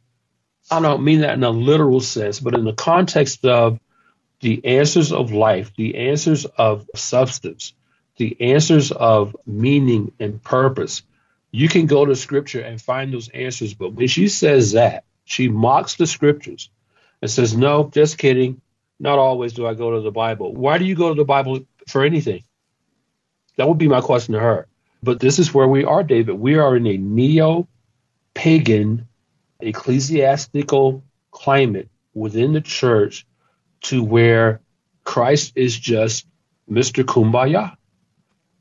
I 0.70 0.78
don't 0.80 1.02
mean 1.02 1.22
that 1.22 1.34
in 1.34 1.42
a 1.42 1.50
literal 1.50 1.98
sense, 1.98 2.38
but 2.38 2.54
in 2.54 2.64
the 2.64 2.74
context 2.74 3.44
of 3.44 3.80
the 4.38 4.64
answers 4.64 5.10
of 5.10 5.32
life, 5.32 5.72
the 5.76 5.96
answers 5.96 6.44
of 6.44 6.88
substance, 6.94 7.72
the 8.16 8.36
answers 8.40 8.92
of 8.92 9.34
meaning 9.44 10.12
and 10.20 10.40
purpose. 10.40 11.02
You 11.50 11.68
can 11.68 11.86
go 11.86 12.04
to 12.04 12.14
scripture 12.14 12.60
and 12.60 12.80
find 12.80 13.12
those 13.12 13.30
answers. 13.30 13.74
But 13.74 13.94
when 13.94 14.06
she 14.06 14.28
says 14.28 14.72
that, 14.72 15.02
she 15.24 15.48
mocks 15.48 15.96
the 15.96 16.06
scriptures 16.06 16.70
and 17.20 17.28
says, 17.28 17.56
no, 17.56 17.90
just 17.92 18.16
kidding. 18.16 18.60
Not 19.00 19.18
always 19.18 19.52
do 19.52 19.66
I 19.66 19.74
go 19.74 19.92
to 19.92 20.00
the 20.00 20.10
Bible. 20.10 20.54
Why 20.54 20.78
do 20.78 20.84
you 20.84 20.94
go 20.94 21.08
to 21.08 21.14
the 21.14 21.24
Bible 21.24 21.60
for 21.86 22.04
anything? 22.04 22.44
That 23.56 23.68
would 23.68 23.78
be 23.78 23.88
my 23.88 24.00
question 24.00 24.34
to 24.34 24.40
her. 24.40 24.66
But 25.02 25.20
this 25.20 25.38
is 25.38 25.54
where 25.54 25.68
we 25.68 25.84
are, 25.84 26.02
David. 26.02 26.34
We 26.34 26.56
are 26.56 26.76
in 26.76 26.86
a 26.86 26.96
neo 26.96 27.68
pagan 28.34 29.06
ecclesiastical 29.60 31.04
climate 31.30 31.88
within 32.14 32.52
the 32.52 32.60
church 32.60 33.26
to 33.82 34.02
where 34.02 34.60
Christ 35.04 35.52
is 35.56 35.78
just 35.78 36.26
Mr. 36.70 37.04
Kumbaya. 37.04 37.76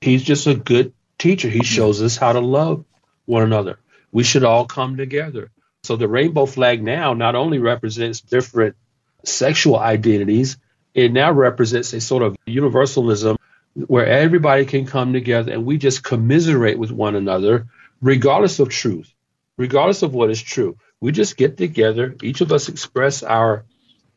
He's 0.02 0.24
just 0.24 0.48
a 0.48 0.56
good 0.56 0.94
teacher. 1.18 1.50
He 1.50 1.64
shows 1.64 2.02
us 2.02 2.18
how 2.18 2.34
to 2.34 2.40
love 2.40 2.86
one 3.26 3.44
another. 3.44 3.80
We 4.12 4.24
should 4.24 4.44
all 4.44 4.66
come 4.66 4.98
together. 4.98 5.52
So 5.84 5.96
the 5.96 6.08
rainbow 6.08 6.46
flag 6.46 6.84
now 6.84 7.14
not 7.14 7.36
only 7.36 7.60
represents 7.60 8.22
different 8.22 8.76
sexual 9.24 9.78
identities, 9.78 10.58
it 10.94 11.12
now 11.12 11.32
represents 11.32 11.94
a 11.94 12.02
sort 12.02 12.24
of 12.24 12.36
universalism 12.46 13.38
where 13.74 14.08
everybody 14.08 14.66
can 14.66 14.86
come 14.86 15.14
together 15.14 15.52
and 15.52 15.66
we 15.66 15.78
just 15.78 16.04
commiserate 16.04 16.80
with 16.80 16.92
one 16.92 17.16
another, 17.16 17.68
regardless 18.02 18.60
of 18.60 18.70
truth, 18.70 19.14
regardless 19.58 20.02
of 20.02 20.14
what 20.14 20.32
is 20.32 20.42
true. 20.42 20.78
We 21.00 21.12
just 21.12 21.38
get 21.38 21.58
together, 21.58 22.16
each 22.24 22.42
of 22.42 22.52
us 22.52 22.70
express 22.70 23.22
our 23.22 23.66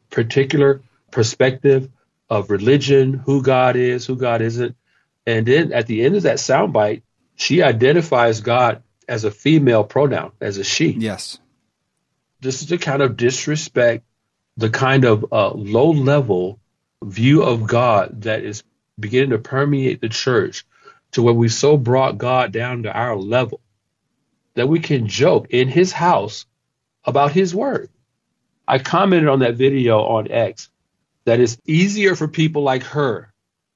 particular 0.08 0.80
perspective 1.10 1.90
of 2.30 2.50
religion, 2.50 3.14
who 3.14 3.42
God 3.42 3.76
is, 3.76 4.06
who 4.06 4.16
God 4.16 4.40
isn't. 4.40 4.76
And 5.26 5.44
then 5.44 5.72
at 5.72 5.86
the 5.86 6.02
end 6.02 6.16
of 6.16 6.22
that 6.22 6.38
soundbite, 6.38 7.02
she 7.36 7.62
identifies 7.62 8.40
God 8.40 8.82
as 9.08 9.24
a 9.24 9.30
female 9.30 9.84
pronoun, 9.84 10.32
as 10.40 10.56
a 10.56 10.64
she. 10.64 10.90
Yes. 10.90 11.38
This 12.40 12.62
is 12.62 12.68
the 12.68 12.78
kind 12.78 13.02
of 13.02 13.16
disrespect 13.16 14.04
the 14.56 14.70
kind 14.70 15.04
of 15.04 15.32
uh, 15.32 15.52
low 15.52 15.90
level 15.90 16.60
view 17.02 17.42
of 17.42 17.66
God 17.66 18.22
that 18.22 18.44
is 18.44 18.62
beginning 18.98 19.30
to 19.30 19.38
permeate 19.38 20.00
the 20.00 20.08
church 20.08 20.64
to 21.12 21.22
where 21.22 21.34
we 21.34 21.48
so 21.48 21.76
brought 21.76 22.18
God 22.18 22.52
down 22.52 22.82
to 22.84 22.92
our 22.92 23.16
level 23.16 23.60
that 24.54 24.68
we 24.68 24.80
can 24.80 25.08
joke 25.08 25.48
in 25.50 25.68
his 25.68 25.92
house 25.92 26.46
about 27.04 27.32
his 27.32 27.54
word. 27.54 27.90
I 28.68 28.78
commented 28.78 29.28
on 29.28 29.40
that 29.40 29.56
video 29.56 30.00
on 30.02 30.30
X 30.30 30.68
that 31.24 31.40
it's 31.40 31.58
easier 31.66 32.14
for 32.14 32.28
people 32.28 32.62
like 32.62 32.82
her 32.84 33.32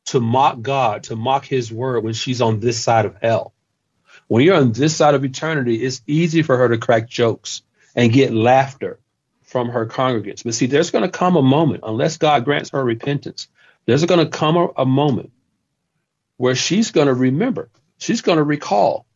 to 0.07 0.21
mock 0.21 0.61
God, 0.61 1.05
to 1.05 1.17
mock 1.17 1.47
his 1.47 1.73
word 1.73 2.05
when 2.05 2.13
she's 2.13 2.41
on 2.41 2.61
this 2.61 2.83
side 2.83 3.07
of 3.07 3.17
hell. 3.21 3.55
When 4.29 4.45
you're 4.45 4.57
on 4.57 4.73
this 4.73 4.97
side 4.97 5.15
of 5.15 5.25
eternity, 5.25 5.77
it's 5.77 6.03
easy 6.07 6.43
for 6.43 6.57
her 6.57 6.69
to 6.69 6.79
crack 6.79 7.09
jokes 7.09 7.63
and 7.95 8.13
get 8.13 8.33
laughter 8.33 8.99
from 9.55 9.69
her 9.69 9.87
congregants. 9.87 10.43
But 10.43 10.53
see, 10.53 10.67
there's 10.67 10.91
going 10.91 11.05
to 11.05 11.09
come 11.09 11.37
a 11.37 11.43
moment, 11.43 11.85
unless 11.87 12.17
God 12.17 12.45
grants 12.45 12.71
her 12.71 12.83
repentance, 12.83 13.47
there's 13.87 14.05
going 14.05 14.19
to 14.19 14.27
come 14.27 14.57
a, 14.57 14.67
a 14.79 14.85
moment 14.85 15.31
where 16.39 16.57
she's 16.57 16.91
going 16.91 17.07
to 17.07 17.15
remember, 17.15 17.71
she's 17.99 18.21
going 18.21 18.39
to 18.39 18.43
recall 18.43 19.07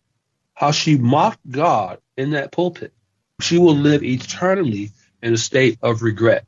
how 0.54 0.70
she 0.70 0.96
mocked 0.96 1.40
God 1.50 1.98
in 2.16 2.30
that 2.30 2.52
pulpit. 2.52 2.92
She 3.40 3.58
will 3.58 3.74
live 3.74 4.04
eternally 4.04 4.92
in 5.20 5.34
a 5.34 5.36
state 5.36 5.80
of 5.82 6.02
regret. 6.02 6.46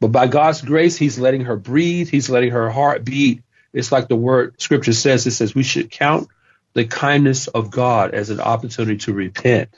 But 0.00 0.08
by 0.08 0.26
God's 0.26 0.62
grace, 0.62 0.96
He's 0.96 1.18
letting 1.18 1.44
her 1.44 1.56
breathe, 1.58 2.08
He's 2.08 2.30
letting 2.30 2.52
her 2.52 2.70
heart 2.70 3.04
beat. 3.04 3.42
It's 3.74 3.92
like 3.92 4.08
the 4.08 4.16
word 4.16 4.58
scripture 4.62 4.94
says, 4.94 5.26
it 5.26 5.32
says 5.32 5.54
we 5.54 5.62
should 5.62 5.90
count 5.90 6.28
the 6.72 6.86
kindness 6.86 7.48
of 7.48 7.70
God 7.70 8.14
as 8.14 8.30
an 8.30 8.40
opportunity 8.40 8.96
to 9.00 9.12
repent. 9.12 9.68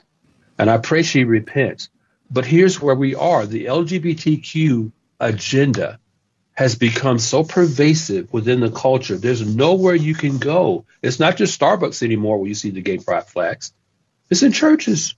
And 0.57 0.69
I 0.69 0.77
pray 0.77 1.03
she 1.03 1.25
repents. 1.25 1.89
But 2.29 2.45
here's 2.45 2.81
where 2.81 2.95
we 2.95 3.15
are 3.15 3.45
the 3.45 3.65
LGBTQ 3.65 4.91
agenda 5.19 5.99
has 6.53 6.75
become 6.75 7.19
so 7.19 7.43
pervasive 7.43 8.33
within 8.33 8.59
the 8.59 8.71
culture. 8.71 9.15
There's 9.15 9.45
nowhere 9.45 9.95
you 9.95 10.15
can 10.15 10.39
go. 10.39 10.85
It's 11.03 11.19
not 11.19 11.37
just 11.37 11.59
Starbucks 11.59 12.01
anymore 12.01 12.39
where 12.39 12.47
you 12.47 12.55
see 12.55 12.71
the 12.71 12.81
gay 12.81 12.97
pride 12.97 13.27
flags. 13.27 13.73
It's 14.29 14.41
in 14.41 14.51
churches, 14.51 15.15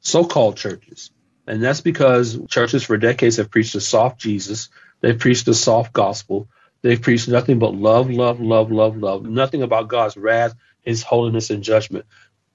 so-called 0.00 0.56
churches. 0.56 1.10
And 1.48 1.62
that's 1.62 1.80
because 1.80 2.38
churches 2.48 2.84
for 2.84 2.96
decades 2.96 3.38
have 3.38 3.50
preached 3.50 3.74
a 3.74 3.80
soft 3.80 4.20
Jesus. 4.20 4.68
They've 5.00 5.18
preached 5.18 5.48
a 5.48 5.54
soft 5.54 5.92
gospel. 5.92 6.48
They've 6.82 7.00
preached 7.00 7.28
nothing 7.28 7.58
but 7.58 7.74
love, 7.74 8.08
love, 8.08 8.40
love, 8.40 8.70
love, 8.70 8.96
love. 8.96 9.24
Nothing 9.24 9.62
about 9.62 9.88
God's 9.88 10.16
wrath, 10.16 10.54
his 10.82 11.02
holiness, 11.02 11.50
and 11.50 11.64
judgment. 11.64 12.04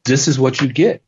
This 0.05 0.27
is 0.27 0.39
what 0.39 0.61
you 0.61 0.71
get 0.71 1.03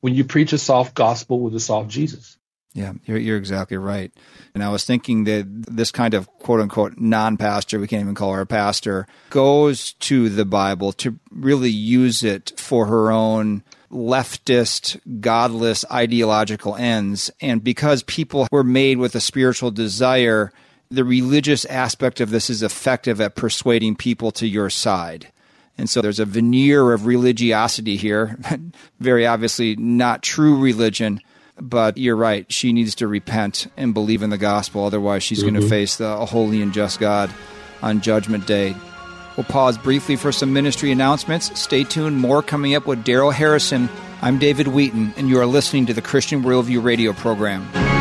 when 0.00 0.14
you 0.14 0.24
preach 0.24 0.52
a 0.52 0.58
soft 0.58 0.94
gospel 0.94 1.40
with 1.40 1.54
a 1.54 1.60
soft 1.60 1.88
Jesus. 1.88 2.36
Yeah, 2.76 2.92
you're, 3.06 3.16
you're 3.16 3.38
exactly 3.38 3.78
right. 3.78 4.12
And 4.54 4.62
I 4.62 4.68
was 4.68 4.84
thinking 4.84 5.24
that 5.24 5.46
this 5.48 5.90
kind 5.90 6.12
of 6.12 6.26
quote 6.40 6.60
unquote 6.60 6.98
non 6.98 7.38
pastor, 7.38 7.78
we 7.78 7.86
can't 7.86 8.02
even 8.02 8.14
call 8.14 8.34
her 8.34 8.42
a 8.42 8.46
pastor, 8.46 9.06
goes 9.30 9.94
to 9.94 10.28
the 10.28 10.44
Bible 10.44 10.92
to 10.92 11.18
really 11.30 11.70
use 11.70 12.22
it 12.22 12.52
for 12.58 12.86
her 12.86 13.10
own 13.10 13.62
leftist, 13.90 15.00
godless, 15.20 15.86
ideological 15.90 16.76
ends. 16.76 17.30
And 17.40 17.64
because 17.64 18.02
people 18.02 18.46
were 18.52 18.64
made 18.64 18.98
with 18.98 19.14
a 19.14 19.20
spiritual 19.20 19.70
desire, 19.70 20.52
the 20.90 21.04
religious 21.04 21.64
aspect 21.64 22.20
of 22.20 22.28
this 22.28 22.50
is 22.50 22.62
effective 22.62 23.22
at 23.22 23.36
persuading 23.36 23.96
people 23.96 24.30
to 24.32 24.46
your 24.46 24.68
side. 24.68 25.32
And 25.78 25.90
so 25.90 26.00
there's 26.00 26.20
a 26.20 26.24
veneer 26.24 26.92
of 26.92 27.06
religiosity 27.06 27.96
here, 27.96 28.38
very 29.00 29.26
obviously 29.26 29.76
not 29.76 30.22
true 30.22 30.58
religion. 30.58 31.20
But 31.58 31.96
you're 31.96 32.16
right. 32.16 32.50
She 32.52 32.74
needs 32.74 32.94
to 32.96 33.08
repent 33.08 33.66
and 33.78 33.94
believe 33.94 34.22
in 34.22 34.28
the 34.28 34.36
gospel. 34.36 34.84
Otherwise, 34.84 35.22
she's 35.22 35.42
mm-hmm. 35.42 35.54
going 35.54 35.62
to 35.62 35.68
face 35.68 35.96
the 35.96 36.26
holy 36.26 36.60
and 36.60 36.72
just 36.72 37.00
God 37.00 37.32
on 37.82 38.02
Judgment 38.02 38.46
Day. 38.46 38.74
We'll 39.36 39.44
pause 39.44 39.78
briefly 39.78 40.16
for 40.16 40.32
some 40.32 40.52
ministry 40.52 40.90
announcements. 40.90 41.58
Stay 41.58 41.84
tuned. 41.84 42.18
More 42.18 42.42
coming 42.42 42.74
up 42.74 42.86
with 42.86 43.04
Daryl 43.04 43.32
Harrison. 43.32 43.88
I'm 44.22 44.38
David 44.38 44.68
Wheaton, 44.68 45.14
and 45.16 45.28
you 45.28 45.38
are 45.40 45.46
listening 45.46 45.86
to 45.86 45.94
the 45.94 46.02
Christian 46.02 46.42
Worldview 46.42 46.82
radio 46.82 47.12
program. 47.12 47.95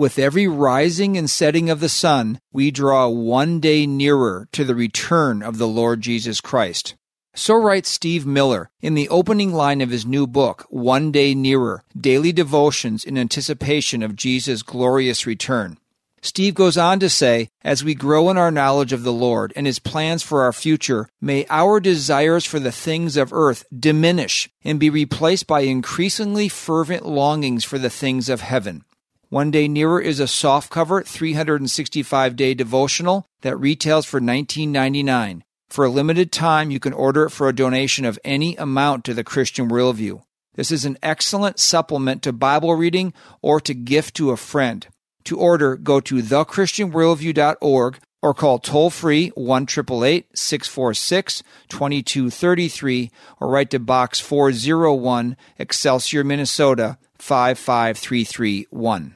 With 0.00 0.18
every 0.18 0.46
rising 0.46 1.18
and 1.18 1.28
setting 1.28 1.68
of 1.68 1.80
the 1.80 1.88
sun, 1.90 2.40
we 2.54 2.70
draw 2.70 3.08
one 3.08 3.60
day 3.60 3.86
nearer 3.86 4.48
to 4.52 4.64
the 4.64 4.74
return 4.74 5.42
of 5.42 5.58
the 5.58 5.68
Lord 5.68 6.00
Jesus 6.00 6.40
Christ. 6.40 6.94
So 7.34 7.54
writes 7.56 7.90
Steve 7.90 8.24
Miller 8.24 8.70
in 8.80 8.94
the 8.94 9.10
opening 9.10 9.52
line 9.52 9.82
of 9.82 9.90
his 9.90 10.06
new 10.06 10.26
book, 10.26 10.64
One 10.70 11.12
Day 11.12 11.34
Nearer 11.34 11.84
Daily 11.94 12.32
Devotions 12.32 13.04
in 13.04 13.18
Anticipation 13.18 14.02
of 14.02 14.16
Jesus' 14.16 14.62
Glorious 14.62 15.26
Return. 15.26 15.76
Steve 16.22 16.54
goes 16.54 16.78
on 16.78 16.98
to 17.00 17.10
say, 17.10 17.50
as 17.62 17.84
we 17.84 17.94
grow 17.94 18.30
in 18.30 18.38
our 18.38 18.50
knowledge 18.50 18.94
of 18.94 19.02
the 19.02 19.12
Lord 19.12 19.52
and 19.54 19.66
his 19.66 19.78
plans 19.78 20.22
for 20.22 20.40
our 20.40 20.52
future, 20.54 21.10
may 21.20 21.44
our 21.50 21.78
desires 21.78 22.46
for 22.46 22.58
the 22.58 22.72
things 22.72 23.18
of 23.18 23.34
earth 23.34 23.66
diminish 23.78 24.48
and 24.64 24.80
be 24.80 24.88
replaced 24.88 25.46
by 25.46 25.60
increasingly 25.60 26.48
fervent 26.48 27.04
longings 27.04 27.64
for 27.64 27.78
the 27.78 27.90
things 27.90 28.30
of 28.30 28.40
heaven. 28.40 28.82
One 29.30 29.50
Day 29.52 29.68
Nearer 29.68 30.00
is 30.00 30.18
a 30.18 30.24
softcover 30.24 31.06
365 31.06 32.34
day 32.34 32.52
devotional 32.52 33.26
that 33.42 33.56
retails 33.56 34.04
for 34.04 34.20
$19.99. 34.20 35.42
For 35.68 35.84
a 35.84 35.88
limited 35.88 36.32
time, 36.32 36.72
you 36.72 36.80
can 36.80 36.92
order 36.92 37.26
it 37.26 37.30
for 37.30 37.48
a 37.48 37.54
donation 37.54 38.04
of 38.04 38.18
any 38.24 38.56
amount 38.56 39.04
to 39.04 39.14
the 39.14 39.22
Christian 39.22 39.70
Worldview. 39.70 40.22
This 40.56 40.72
is 40.72 40.84
an 40.84 40.98
excellent 41.00 41.60
supplement 41.60 42.24
to 42.24 42.32
Bible 42.32 42.74
reading 42.74 43.12
or 43.40 43.60
to 43.60 43.72
gift 43.72 44.16
to 44.16 44.32
a 44.32 44.36
friend. 44.36 44.88
To 45.26 45.38
order, 45.38 45.76
go 45.76 46.00
to 46.00 46.16
thechristianworldview.org 46.16 47.98
or 48.22 48.34
call 48.34 48.58
toll 48.58 48.90
free 48.90 49.28
1 49.36 49.68
646 49.68 51.42
2233 51.68 53.10
or 53.38 53.48
write 53.48 53.70
to 53.70 53.78
Box 53.78 54.18
401, 54.18 55.36
Excelsior, 55.56 56.24
Minnesota 56.24 56.98
55331 57.18 59.14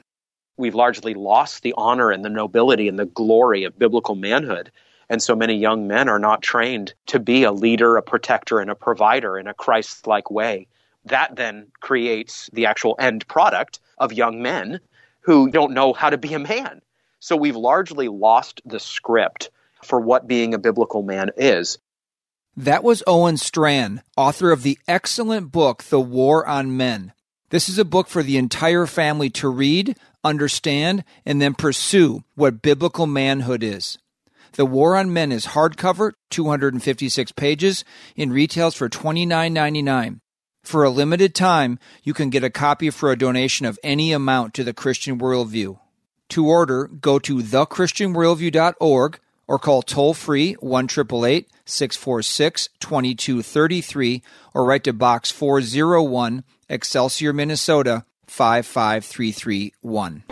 we've 0.57 0.75
largely 0.75 1.13
lost 1.13 1.63
the 1.63 1.73
honor 1.77 2.11
and 2.11 2.23
the 2.23 2.29
nobility 2.29 2.87
and 2.87 2.97
the 2.97 3.05
glory 3.05 3.63
of 3.63 3.77
biblical 3.77 4.15
manhood. 4.15 4.71
And 5.09 5.21
so 5.21 5.35
many 5.35 5.55
young 5.55 5.87
men 5.87 6.09
are 6.09 6.19
not 6.19 6.41
trained 6.41 6.93
to 7.07 7.19
be 7.19 7.43
a 7.43 7.51
leader, 7.51 7.97
a 7.97 8.01
protector, 8.01 8.59
and 8.59 8.71
a 8.71 8.75
provider 8.75 9.37
in 9.37 9.47
a 9.47 9.53
Christ 9.53 10.07
like 10.07 10.31
way. 10.31 10.67
That 11.05 11.35
then 11.35 11.67
creates 11.79 12.49
the 12.53 12.65
actual 12.65 12.95
end 12.99 13.27
product 13.27 13.79
of 13.97 14.13
young 14.13 14.41
men 14.41 14.79
who 15.21 15.51
don't 15.51 15.73
know 15.73 15.93
how 15.93 16.09
to 16.09 16.17
be 16.17 16.33
a 16.33 16.39
man. 16.39 16.81
So 17.19 17.35
we've 17.35 17.55
largely 17.55 18.07
lost 18.07 18.61
the 18.65 18.79
script 18.79 19.49
for 19.83 19.99
what 19.99 20.27
being 20.27 20.53
a 20.53 20.59
biblical 20.59 21.03
man 21.03 21.31
is. 21.37 21.77
That 22.57 22.83
was 22.83 23.03
Owen 23.05 23.37
Strachan, 23.37 24.01
author 24.15 24.51
of 24.51 24.63
the 24.63 24.79
excellent 24.87 25.51
book, 25.51 25.83
The 25.83 25.99
War 25.99 26.47
on 26.47 26.77
Men. 26.77 27.13
This 27.49 27.69
is 27.69 27.77
a 27.77 27.85
book 27.85 28.07
for 28.07 28.23
the 28.23 28.37
entire 28.37 28.85
family 28.85 29.29
to 29.31 29.49
read, 29.49 29.97
understand, 30.25 31.05
and 31.25 31.41
then 31.41 31.53
pursue 31.53 32.23
what 32.33 32.61
biblical 32.61 33.07
manhood 33.07 33.63
is. 33.63 33.97
The 34.53 34.65
War 34.65 34.97
on 34.97 35.13
Men 35.13 35.31
is 35.31 35.47
hardcover, 35.47 36.13
256 36.31 37.31
pages, 37.33 37.85
in 38.15 38.31
retails 38.31 38.75
for 38.75 38.89
$29.99. 38.89 40.19
For 40.63 40.83
a 40.83 40.89
limited 40.89 41.35
time, 41.35 41.77
you 42.03 42.13
can 42.13 42.29
get 42.29 42.43
a 42.43 42.49
copy 42.49 42.89
for 42.89 43.11
a 43.11 43.17
donation 43.17 43.65
of 43.65 43.77
any 43.83 44.11
amount 44.11 44.53
to 44.55 44.63
the 44.63 44.73
Christian 44.73 45.19
Worldview. 45.19 45.77
To 46.29 46.47
order, 46.47 46.87
go 46.87 47.19
to 47.19 47.37
thechristianworldview.org 47.37 49.19
or 49.47 49.59
call 49.59 49.81
toll 49.83 50.13
free 50.15 50.53
1 50.53 50.89
646 50.89 52.69
2233 52.79 54.23
or 54.55 54.65
write 54.65 54.83
to 54.85 54.93
Box 54.93 55.31
401, 55.31 56.43
Excelsior, 56.67 57.31
Minnesota 57.31 58.05
55331. 58.35 60.23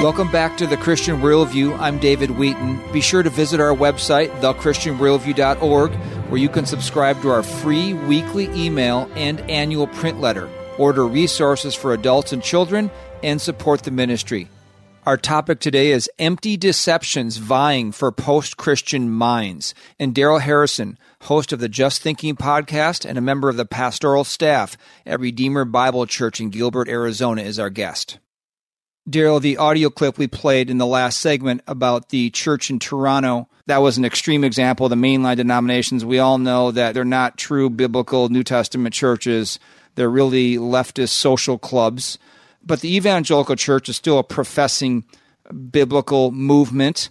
Welcome 0.00 0.30
back 0.30 0.56
to 0.58 0.68
the 0.68 0.76
Christian 0.76 1.20
Worldview. 1.20 1.76
I'm 1.80 1.98
David 1.98 2.30
Wheaton. 2.30 2.80
Be 2.92 3.00
sure 3.00 3.24
to 3.24 3.30
visit 3.30 3.58
our 3.58 3.74
website, 3.74 4.30
thechristianworldview.org, 4.40 5.94
where 6.30 6.40
you 6.40 6.48
can 6.48 6.66
subscribe 6.66 7.20
to 7.22 7.30
our 7.30 7.42
free 7.42 7.92
weekly 7.94 8.44
email 8.54 9.10
and 9.16 9.40
annual 9.50 9.88
print 9.88 10.20
letter, 10.20 10.48
order 10.78 11.04
resources 11.04 11.74
for 11.74 11.92
adults 11.92 12.32
and 12.32 12.44
children, 12.44 12.92
and 13.24 13.40
support 13.40 13.82
the 13.82 13.90
ministry. 13.90 14.48
Our 15.06 15.16
topic 15.16 15.60
today 15.60 15.92
is 15.92 16.10
empty 16.18 16.58
deceptions 16.58 17.38
vying 17.38 17.90
for 17.90 18.12
post 18.12 18.58
Christian 18.58 19.10
minds. 19.10 19.74
And 19.98 20.14
Daryl 20.14 20.42
Harrison, 20.42 20.98
host 21.22 21.54
of 21.54 21.58
the 21.58 21.70
Just 21.70 22.02
Thinking 22.02 22.36
podcast 22.36 23.08
and 23.08 23.16
a 23.16 23.22
member 23.22 23.48
of 23.48 23.56
the 23.56 23.64
pastoral 23.64 24.24
staff 24.24 24.76
at 25.06 25.18
Redeemer 25.18 25.64
Bible 25.64 26.04
Church 26.04 26.38
in 26.38 26.50
Gilbert, 26.50 26.86
Arizona, 26.86 27.40
is 27.40 27.58
our 27.58 27.70
guest. 27.70 28.18
Daryl, 29.08 29.40
the 29.40 29.56
audio 29.56 29.88
clip 29.88 30.18
we 30.18 30.26
played 30.26 30.68
in 30.68 30.76
the 30.76 30.84
last 30.84 31.18
segment 31.18 31.62
about 31.66 32.10
the 32.10 32.28
church 32.28 32.68
in 32.68 32.78
Toronto, 32.78 33.48
that 33.64 33.78
was 33.78 33.96
an 33.96 34.04
extreme 34.04 34.44
example 34.44 34.84
of 34.84 34.90
the 34.90 34.96
mainline 34.96 35.36
denominations. 35.36 36.04
We 36.04 36.18
all 36.18 36.36
know 36.36 36.72
that 36.72 36.92
they're 36.92 37.06
not 37.06 37.38
true 37.38 37.70
biblical 37.70 38.28
New 38.28 38.44
Testament 38.44 38.94
churches, 38.94 39.58
they're 39.94 40.10
really 40.10 40.56
leftist 40.56 41.08
social 41.08 41.56
clubs 41.56 42.18
but 42.64 42.80
the 42.80 42.94
evangelical 42.94 43.56
church 43.56 43.88
is 43.88 43.96
still 43.96 44.18
a 44.18 44.24
professing 44.24 45.04
biblical 45.70 46.30
movement. 46.30 47.08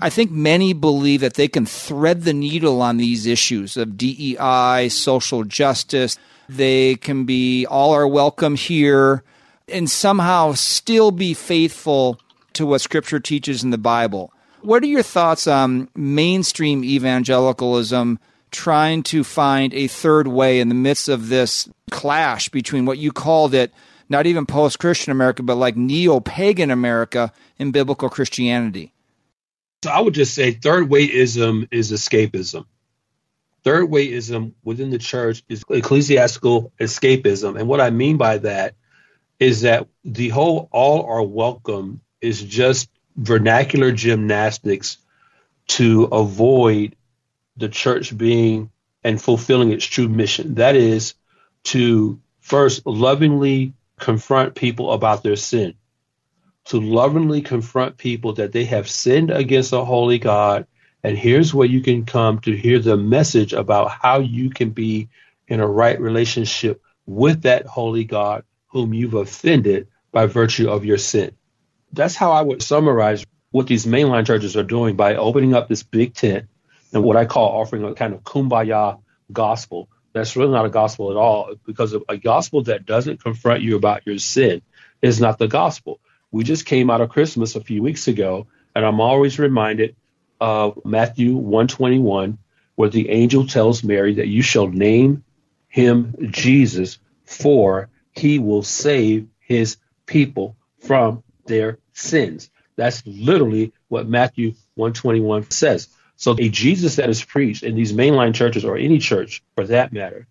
I 0.00 0.10
think 0.10 0.30
many 0.30 0.72
believe 0.72 1.20
that 1.20 1.34
they 1.34 1.48
can 1.48 1.66
thread 1.66 2.22
the 2.22 2.32
needle 2.32 2.80
on 2.80 2.96
these 2.96 3.26
issues 3.26 3.76
of 3.76 3.96
DEI, 3.96 4.88
social 4.90 5.44
justice. 5.44 6.18
They 6.48 6.96
can 6.96 7.24
be 7.24 7.66
all 7.66 7.92
are 7.92 8.08
welcome 8.08 8.56
here 8.56 9.22
and 9.68 9.90
somehow 9.90 10.52
still 10.52 11.10
be 11.10 11.34
faithful 11.34 12.20
to 12.54 12.66
what 12.66 12.80
scripture 12.80 13.20
teaches 13.20 13.62
in 13.62 13.70
the 13.70 13.78
Bible. 13.78 14.32
What 14.62 14.82
are 14.82 14.86
your 14.86 15.02
thoughts 15.02 15.46
on 15.46 15.88
mainstream 15.96 16.84
evangelicalism 16.84 18.18
trying 18.50 19.02
to 19.02 19.24
find 19.24 19.72
a 19.72 19.88
third 19.88 20.28
way 20.28 20.60
in 20.60 20.68
the 20.68 20.74
midst 20.74 21.08
of 21.08 21.28
this 21.28 21.68
clash 21.90 22.48
between 22.50 22.84
what 22.84 22.98
you 22.98 23.10
called 23.10 23.54
it 23.54 23.72
not 24.12 24.26
even 24.26 24.46
post 24.46 24.78
Christian 24.78 25.10
America, 25.10 25.42
but 25.42 25.56
like 25.56 25.76
neo 25.76 26.20
pagan 26.20 26.70
America 26.70 27.32
in 27.58 27.72
biblical 27.72 28.08
Christianity? 28.08 28.92
So 29.82 29.90
I 29.90 30.00
would 30.00 30.14
just 30.14 30.34
say 30.34 30.52
third 30.52 30.88
wayism 30.88 31.66
is 31.72 31.90
escapism. 31.90 32.66
Third 33.64 33.88
wayism 33.90 34.52
within 34.62 34.90
the 34.90 34.98
church 34.98 35.42
is 35.48 35.64
ecclesiastical 35.68 36.72
escapism. 36.78 37.58
And 37.58 37.66
what 37.66 37.80
I 37.80 37.90
mean 37.90 38.16
by 38.16 38.38
that 38.38 38.74
is 39.40 39.62
that 39.62 39.88
the 40.04 40.28
whole 40.28 40.68
all 40.70 41.04
are 41.06 41.22
welcome 41.22 42.00
is 42.20 42.40
just 42.40 42.88
vernacular 43.16 43.90
gymnastics 43.90 44.98
to 45.66 46.04
avoid 46.04 46.94
the 47.56 47.68
church 47.68 48.16
being 48.16 48.70
and 49.02 49.20
fulfilling 49.20 49.72
its 49.72 49.84
true 49.84 50.08
mission. 50.08 50.54
That 50.54 50.76
is 50.76 51.14
to 51.64 52.20
first 52.40 52.86
lovingly 52.86 53.74
confront 54.02 54.56
people 54.56 54.92
about 54.92 55.24
their 55.24 55.36
sin, 55.36 55.76
to 56.66 56.80
lovingly 56.80 57.42
confront 57.42 57.98
people 57.98 58.34
that 58.34 58.52
they 58.52 58.66
have 58.66 58.88
sinned 58.90 59.30
against 59.30 59.72
a 59.72 59.84
holy 59.84 60.18
God 60.20 60.66
And 61.02 61.18
here's 61.18 61.54
where 61.54 61.66
you 61.66 61.80
can 61.80 62.04
come 62.06 62.40
to 62.40 62.56
hear 62.56 62.78
the 62.78 62.96
message 62.96 63.52
about 63.52 63.90
how 63.90 64.20
you 64.20 64.50
can 64.50 64.70
be 64.70 65.08
in 65.48 65.60
a 65.60 65.66
right 65.66 66.00
relationship 66.00 66.82
with 67.06 67.42
that 67.42 67.66
holy 67.66 68.04
God 68.04 68.44
whom 68.68 68.94
you've 68.94 69.14
offended 69.14 69.88
by 70.12 70.26
virtue 70.26 70.70
of 70.70 70.84
your 70.84 70.98
sin. 70.98 71.32
That's 71.92 72.16
how 72.16 72.32
I 72.32 72.42
would 72.42 72.62
summarize 72.62 73.24
what 73.50 73.66
these 73.66 73.86
mainline 73.86 74.26
churches 74.26 74.56
are 74.56 74.64
doing 74.64 74.96
by 74.96 75.16
opening 75.16 75.54
up 75.54 75.68
this 75.68 75.82
big 75.84 76.14
tent 76.14 76.46
and 76.92 77.04
what 77.04 77.16
I 77.18 77.26
call 77.26 77.60
offering 77.60 77.84
a 77.84 77.94
kind 77.94 78.14
of 78.14 78.22
kumbaya 78.22 79.00
gospel. 79.32 79.88
That's 80.12 80.36
really 80.36 80.52
not 80.52 80.66
a 80.66 80.70
gospel 80.70 81.10
at 81.10 81.16
all 81.16 81.54
because 81.66 81.94
a 82.08 82.16
gospel 82.16 82.62
that 82.64 82.86
doesn't 82.86 83.22
confront 83.22 83.62
you 83.62 83.76
about 83.76 84.06
your 84.06 84.18
sin 84.18 84.62
is 85.00 85.20
not 85.20 85.38
the 85.38 85.48
gospel. 85.48 86.00
We 86.30 86.44
just 86.44 86.66
came 86.66 86.90
out 86.90 87.00
of 87.00 87.10
Christmas 87.10 87.56
a 87.56 87.60
few 87.60 87.82
weeks 87.82 88.08
ago, 88.08 88.46
and 88.74 88.84
I'm 88.84 89.00
always 89.00 89.38
reminded 89.38 89.96
of 90.40 90.84
Matthew 90.84 91.34
121, 91.36 92.38
where 92.74 92.88
the 92.88 93.10
angel 93.10 93.46
tells 93.46 93.84
Mary 93.84 94.14
that 94.14 94.28
you 94.28 94.42
shall 94.42 94.66
name 94.66 95.24
him 95.68 96.14
Jesus, 96.30 96.98
for 97.24 97.88
he 98.12 98.38
will 98.38 98.62
save 98.62 99.28
his 99.38 99.76
people 100.06 100.56
from 100.80 101.22
their 101.46 101.78
sins. 101.92 102.50
That's 102.76 103.02
literally 103.06 103.72
what 103.88 104.08
Matthew 104.08 104.54
121 104.74 105.50
says. 105.50 105.88
So 106.22 106.36
a 106.38 106.48
Jesus 106.48 106.94
that 106.96 107.10
is 107.10 107.24
preached 107.24 107.64
in 107.64 107.74
these 107.74 107.92
mainline 107.92 108.32
churches 108.32 108.64
or 108.64 108.76
any 108.76 108.98
church 108.98 109.42
for 109.56 109.66
that 109.66 109.92
matter 109.92 110.28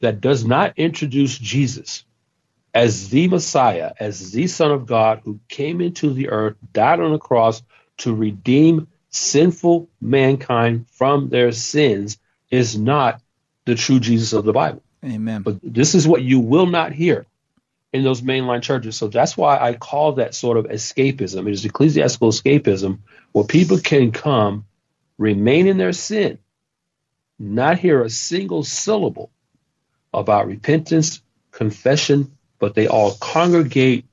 that 0.00 0.20
does 0.20 0.44
not 0.44 0.74
introduce 0.76 1.38
Jesus 1.38 2.04
as 2.74 3.08
the 3.08 3.26
Messiah, 3.26 3.94
as 3.98 4.32
the 4.32 4.46
Son 4.48 4.70
of 4.70 4.84
God 4.84 5.22
who 5.24 5.40
came 5.48 5.80
into 5.80 6.12
the 6.12 6.28
earth, 6.28 6.56
died 6.74 7.00
on 7.00 7.12
the 7.12 7.18
cross 7.18 7.62
to 7.96 8.14
redeem 8.14 8.88
sinful 9.08 9.88
mankind 9.98 10.84
from 10.90 11.30
their 11.30 11.52
sins 11.52 12.18
is 12.50 12.76
not 12.76 13.22
the 13.64 13.76
true 13.76 13.98
Jesus 13.98 14.34
of 14.34 14.44
the 14.44 14.52
Bible. 14.52 14.82
Amen. 15.02 15.40
But 15.40 15.60
this 15.62 15.94
is 15.94 16.06
what 16.06 16.20
you 16.20 16.40
will 16.40 16.66
not 16.66 16.92
hear 16.92 17.24
in 17.94 18.04
those 18.04 18.20
mainline 18.20 18.60
churches. 18.60 18.94
So 18.96 19.08
that's 19.08 19.38
why 19.38 19.56
I 19.56 19.72
call 19.72 20.12
that 20.12 20.34
sort 20.34 20.58
of 20.58 20.66
escapism. 20.66 21.48
It 21.48 21.52
is 21.52 21.64
ecclesiastical 21.64 22.28
escapism 22.28 22.98
where 23.32 23.46
people 23.46 23.78
can 23.78 24.12
come, 24.12 24.66
remain 25.20 25.66
in 25.66 25.76
their 25.76 25.92
sin, 25.92 26.38
not 27.38 27.78
hear 27.78 28.02
a 28.02 28.10
single 28.10 28.64
syllable 28.64 29.30
about 30.14 30.46
repentance, 30.46 31.20
confession, 31.52 32.36
but 32.58 32.74
they 32.74 32.88
all 32.88 33.12
congregate 33.20 34.06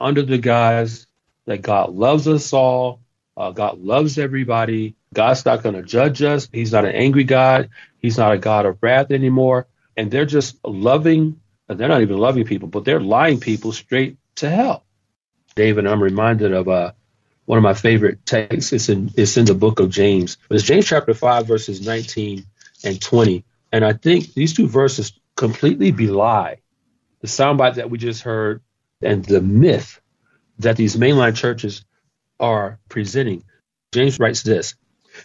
under 0.00 0.22
the 0.22 0.38
guise 0.38 1.06
that 1.44 1.60
God 1.60 1.94
loves 1.94 2.26
us 2.26 2.54
all, 2.54 3.00
uh, 3.36 3.50
God 3.50 3.78
loves 3.78 4.18
everybody. 4.18 4.96
God's 5.12 5.44
not 5.44 5.62
going 5.62 5.74
to 5.74 5.82
judge 5.82 6.22
us. 6.22 6.48
He's 6.50 6.72
not 6.72 6.86
an 6.86 6.94
angry 6.94 7.24
God. 7.24 7.68
He's 7.98 8.16
not 8.16 8.32
a 8.32 8.38
God 8.38 8.64
of 8.64 8.78
wrath 8.80 9.10
anymore. 9.10 9.66
And 9.94 10.10
they're 10.10 10.24
just 10.24 10.56
loving, 10.64 11.38
they're 11.68 11.88
not 11.88 12.00
even 12.00 12.16
loving 12.16 12.44
people, 12.44 12.68
but 12.68 12.86
they're 12.86 13.00
lying 13.00 13.40
people 13.40 13.72
straight 13.72 14.16
to 14.36 14.48
hell. 14.48 14.86
David, 15.54 15.86
I'm 15.86 16.02
reminded 16.02 16.52
of 16.52 16.68
uh, 16.68 16.92
one 17.46 17.58
of 17.58 17.62
my 17.62 17.74
favorite 17.74 18.26
texts. 18.26 18.72
It's 18.72 18.88
in, 18.88 19.10
it's 19.16 19.36
in 19.36 19.46
the 19.46 19.54
book 19.54 19.80
of 19.80 19.90
James. 19.90 20.36
It's 20.50 20.64
James 20.64 20.86
chapter 20.86 21.14
5, 21.14 21.46
verses 21.46 21.84
19 21.84 22.44
and 22.84 23.00
20. 23.00 23.44
And 23.72 23.84
I 23.84 23.94
think 23.94 24.34
these 24.34 24.52
two 24.52 24.68
verses 24.68 25.18
completely 25.36 25.92
belie 25.92 26.58
the 27.20 27.28
soundbite 27.28 27.76
that 27.76 27.90
we 27.90 27.98
just 27.98 28.22
heard 28.22 28.62
and 29.00 29.24
the 29.24 29.40
myth 29.40 30.00
that 30.58 30.76
these 30.76 30.96
mainline 30.96 31.34
churches 31.34 31.84
are 32.38 32.78
presenting. 32.88 33.42
James 33.92 34.18
writes 34.18 34.42
this. 34.42 34.74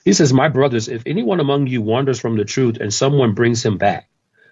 He 0.06 0.14
says, 0.14 0.32
My 0.32 0.48
brothers, 0.48 0.88
if 0.88 1.04
anyone 1.06 1.40
among 1.40 1.68
you 1.68 1.82
wanders 1.82 2.20
from 2.20 2.38
the 2.38 2.46
truth 2.46 2.78
and 2.80 2.94
someone 2.94 3.34
brings 3.34 3.66
him 3.66 3.78
back, 3.78 4.10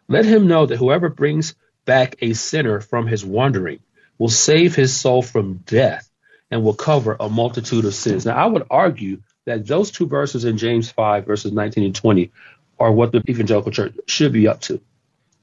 let 0.07 0.25
him 0.25 0.47
know 0.47 0.65
that 0.65 0.77
whoever 0.77 1.09
brings 1.09 1.55
back 1.85 2.15
a 2.21 2.33
sinner 2.33 2.81
from 2.81 3.07
his 3.07 3.23
wandering 3.23 3.79
will 4.17 4.29
save 4.29 4.75
his 4.75 4.95
soul 4.95 5.21
from 5.21 5.57
death 5.65 6.08
and 6.51 6.63
will 6.63 6.73
cover 6.73 7.15
a 7.19 7.29
multitude 7.29 7.85
of 7.85 7.93
sins. 7.93 8.25
Now, 8.25 8.35
I 8.35 8.45
would 8.45 8.65
argue 8.69 9.21
that 9.45 9.67
those 9.67 9.91
two 9.91 10.07
verses 10.07 10.45
in 10.45 10.57
James 10.57 10.91
5, 10.91 11.25
verses 11.25 11.51
19 11.51 11.83
and 11.83 11.95
20, 11.95 12.31
are 12.79 12.91
what 12.91 13.11
the 13.11 13.21
evangelical 13.29 13.71
church 13.71 13.95
should 14.07 14.31
be 14.31 14.47
up 14.47 14.61
to. 14.61 14.81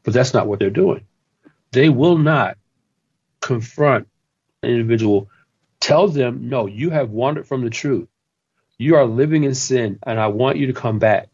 But 0.03 0.15
that's 0.15 0.35
not 0.35 0.47
what 0.47 0.59
they're 0.59 0.71
doing. 0.71 1.07
They 1.73 1.89
will 1.89 2.19
not 2.19 2.57
confront 3.41 4.09
an 4.63 4.71
individual 4.71 5.29
Tell 5.87 6.09
them, 6.09 6.49
no, 6.49 6.67
you 6.67 6.91
have 6.91 7.11
wandered 7.11 7.47
from 7.47 7.63
the 7.63 7.71
truth. 7.71 8.09
You 8.77 8.97
are 8.97 9.05
living 9.05 9.45
in 9.45 9.55
sin, 9.55 10.01
and 10.03 10.19
I 10.19 10.27
want 10.27 10.59
you 10.59 10.67
to 10.67 10.73
come 10.73 10.99
back. 10.99 11.29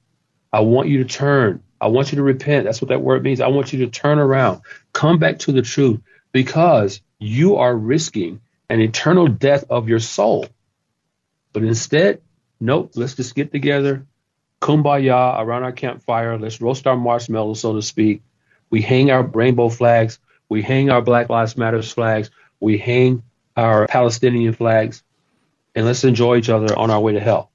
I 0.53 0.61
want 0.61 0.89
you 0.89 1.03
to 1.03 1.09
turn. 1.09 1.63
I 1.81 1.87
want 1.87 2.13
you 2.13 2.17
to 2.17 2.23
repent. 2.23 2.65
That's 2.65 2.83
what 2.83 2.91
that 2.91 3.01
word 3.01 3.23
means. 3.23 3.41
I 3.41 3.49
want 3.49 3.73
you 3.73 3.87
to 3.87 3.91
turn 3.91 4.19
around, 4.19 4.61
come 4.93 5.19
back 5.19 5.39
to 5.41 5.53
the 5.53 5.63
truth, 5.63 6.03
because 6.33 7.01
you 7.19 7.57
are 7.57 7.75
risking 7.75 8.42
an 8.69 8.81
eternal 8.81 9.27
death 9.27 9.65
of 9.71 9.89
your 9.89 10.01
soul. 10.01 10.47
But 11.53 11.65
instead, 11.65 12.23
nope, 12.61 12.93
let's 12.95 13.15
just 13.15 13.35
get 13.35 13.53
together, 13.53 14.07
kumbaya 14.61 15.39
around 15.41 15.65
our 15.65 15.73
campfire. 15.73 16.39
Let's 16.39 16.61
roast 16.61 16.87
our 16.87 16.97
marshmallows, 16.97 17.61
so 17.61 17.75
to 17.75 17.83
speak. 17.83 18.23
We 18.71 18.81
hang 18.81 19.11
our 19.11 19.23
rainbow 19.23 19.69
flags. 19.69 20.19
We 20.49 20.63
hang 20.63 20.91
our 20.91 21.03
Black 21.03 21.29
Lives 21.29 21.57
Matters 21.57 21.93
flags. 21.93 22.31
We 22.61 22.79
hang 22.79 23.23
our 23.57 23.87
Palestinian 23.87 24.55
flags, 24.55 25.03
and 25.75 25.85
let's 25.85 26.05
enjoy 26.05 26.37
each 26.37 26.49
other 26.49 26.77
on 26.79 26.91
our 26.91 27.01
way 27.01 27.13
to 27.13 27.21
hell. 27.21 27.51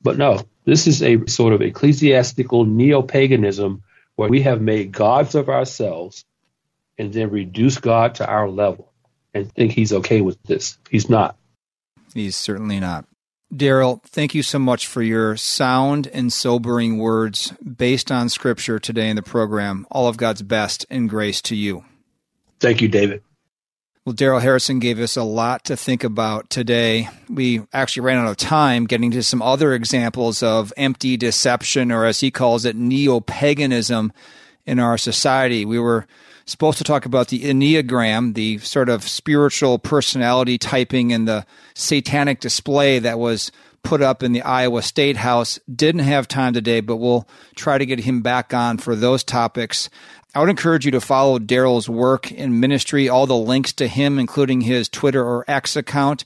But 0.00 0.16
no, 0.16 0.40
this 0.64 0.86
is 0.86 1.02
a 1.02 1.26
sort 1.26 1.52
of 1.52 1.62
ecclesiastical 1.62 2.64
neo 2.64 3.02
paganism 3.02 3.82
where 4.16 4.28
we 4.28 4.42
have 4.42 4.60
made 4.60 4.92
gods 4.92 5.34
of 5.34 5.48
ourselves 5.48 6.24
and 6.98 7.12
then 7.12 7.30
reduce 7.30 7.78
God 7.78 8.16
to 8.16 8.26
our 8.26 8.48
level 8.48 8.91
and 9.34 9.52
think 9.52 9.72
he's 9.72 9.92
okay 9.92 10.20
with 10.20 10.42
this. 10.44 10.78
He's 10.90 11.08
not. 11.08 11.36
He's 12.14 12.36
certainly 12.36 12.80
not. 12.80 13.06
Daryl, 13.52 14.02
thank 14.04 14.34
you 14.34 14.42
so 14.42 14.58
much 14.58 14.86
for 14.86 15.02
your 15.02 15.36
sound 15.36 16.06
and 16.06 16.32
sobering 16.32 16.98
words 16.98 17.52
based 17.52 18.10
on 18.10 18.30
scripture 18.30 18.78
today 18.78 19.10
in 19.10 19.16
the 19.16 19.22
program. 19.22 19.86
All 19.90 20.08
of 20.08 20.16
God's 20.16 20.42
best 20.42 20.86
and 20.88 21.08
grace 21.08 21.42
to 21.42 21.56
you. 21.56 21.84
Thank 22.60 22.80
you, 22.80 22.88
David. 22.88 23.22
Well, 24.04 24.14
Daryl 24.16 24.40
Harrison 24.40 24.78
gave 24.78 24.98
us 24.98 25.16
a 25.16 25.22
lot 25.22 25.64
to 25.66 25.76
think 25.76 26.02
about 26.02 26.50
today. 26.50 27.08
We 27.28 27.62
actually 27.72 28.04
ran 28.04 28.18
out 28.18 28.30
of 28.30 28.36
time 28.36 28.86
getting 28.86 29.10
to 29.12 29.22
some 29.22 29.42
other 29.42 29.74
examples 29.74 30.42
of 30.42 30.72
empty 30.76 31.16
deception, 31.16 31.92
or 31.92 32.04
as 32.04 32.20
he 32.20 32.30
calls 32.30 32.64
it, 32.64 32.74
neo 32.74 33.20
paganism 33.20 34.12
in 34.66 34.78
our 34.78 34.98
society. 34.98 35.64
We 35.64 35.78
were 35.78 36.06
supposed 36.44 36.78
to 36.78 36.84
talk 36.84 37.06
about 37.06 37.28
the 37.28 37.40
Enneagram, 37.44 38.34
the 38.34 38.58
sort 38.58 38.88
of 38.88 39.06
spiritual 39.06 39.78
personality 39.78 40.58
typing 40.58 41.12
and 41.12 41.26
the 41.26 41.46
satanic 41.74 42.40
display 42.40 42.98
that 42.98 43.18
was 43.18 43.52
put 43.82 44.02
up 44.02 44.22
in 44.22 44.32
the 44.32 44.42
Iowa 44.42 44.82
State 44.82 45.16
House. 45.16 45.58
Didn't 45.74 46.02
have 46.02 46.28
time 46.28 46.52
today, 46.52 46.80
but 46.80 46.96
we'll 46.96 47.28
try 47.56 47.78
to 47.78 47.86
get 47.86 48.00
him 48.00 48.22
back 48.22 48.54
on 48.54 48.78
for 48.78 48.94
those 48.94 49.24
topics. 49.24 49.90
I 50.34 50.40
would 50.40 50.48
encourage 50.48 50.86
you 50.86 50.92
to 50.92 51.00
follow 51.00 51.38
Daryl's 51.38 51.88
work 51.88 52.32
in 52.32 52.58
ministry. 52.58 53.08
All 53.08 53.26
the 53.26 53.36
links 53.36 53.72
to 53.74 53.86
him, 53.86 54.18
including 54.18 54.62
his 54.62 54.88
Twitter 54.88 55.22
or 55.22 55.44
X 55.46 55.76
account, 55.76 56.24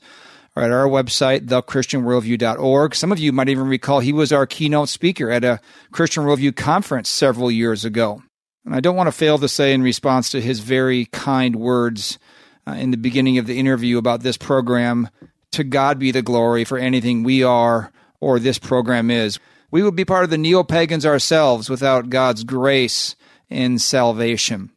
are 0.55 0.63
at 0.63 0.71
our 0.71 0.87
website, 0.87 1.47
thechristianworldview.org. 1.47 2.95
Some 2.95 3.13
of 3.13 3.19
you 3.19 3.33
might 3.33 3.49
even 3.49 3.67
recall 3.67 4.01
he 4.01 4.13
was 4.13 4.33
our 4.33 4.47
keynote 4.47 4.89
speaker 4.89 5.31
at 5.31 5.45
a 5.45 5.61
Christian 5.91 6.25
Worldview 6.25 6.55
conference 6.57 7.09
several 7.09 7.51
years 7.51 7.85
ago. 7.85 8.23
And 8.67 8.75
I 8.75 8.81
don't 8.81 8.97
want 8.97 9.07
to 9.07 9.13
fail 9.13 9.39
to 9.39 9.49
say, 9.49 9.73
in 9.73 9.81
response 9.81 10.31
to 10.31 10.41
his 10.41 10.59
very 10.59 11.07
kind 11.07 11.55
words 11.55 12.19
uh, 12.67 12.73
in 12.73 12.91
the 12.91 12.97
beginning 12.97 13.39
of 13.39 13.47
the 13.47 13.59
interview 13.61 13.97
about 13.97 14.23
this 14.23 14.37
program, 14.37 15.09
to 15.53 15.63
God 15.63 16.01
be 16.01 16.11
the 16.11 16.21
glory 16.21 16.65
for 16.65 16.77
anything 16.77 17.23
we 17.23 17.45
are 17.45 17.93
or 18.21 18.41
this 18.41 18.59
program 18.59 19.09
is. 19.09 19.39
We 19.71 19.85
would 19.85 19.95
be 19.95 20.05
part 20.05 20.25
of 20.25 20.31
the 20.31 20.39
neo 20.39 20.65
pagans 20.65 21.07
ourselves 21.07 21.71
without 21.71 22.11
God's 22.11 22.43
grace 22.43 23.15
in 23.49 23.79
salvation. 23.79 24.71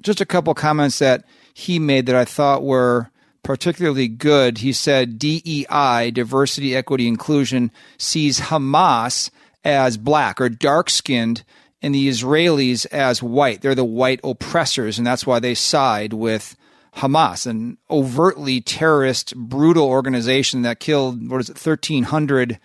Just 0.00 0.20
a 0.20 0.26
couple 0.26 0.52
comments 0.54 0.98
that 0.98 1.24
he 1.54 1.78
made 1.78 2.06
that 2.06 2.16
I 2.16 2.24
thought 2.24 2.64
were 2.64 3.10
particularly 3.44 4.08
good. 4.08 4.58
He 4.58 4.72
said 4.72 5.20
DEI, 5.20 6.10
diversity, 6.12 6.74
equity, 6.74 7.06
inclusion, 7.06 7.70
sees 7.96 8.40
Hamas 8.40 9.30
as 9.62 9.96
black 9.96 10.40
or 10.40 10.48
dark 10.48 10.90
skinned 10.90 11.44
and 11.82 11.94
the 11.94 12.08
Israelis 12.08 12.86
as 12.86 13.22
white. 13.22 13.62
They're 13.62 13.74
the 13.74 13.84
white 13.84 14.20
oppressors, 14.22 14.98
and 14.98 15.06
that's 15.06 15.26
why 15.26 15.38
they 15.38 15.54
side 15.54 16.12
with 16.12 16.56
Hamas, 16.96 17.46
an 17.46 17.78
overtly 17.88 18.60
terrorist, 18.60 19.34
brutal 19.36 19.86
organization 19.86 20.62
that 20.62 20.80
killed, 20.80 21.30
what 21.30 21.40
is 21.40 21.48
it, 21.48 21.64
1,300 21.64 22.58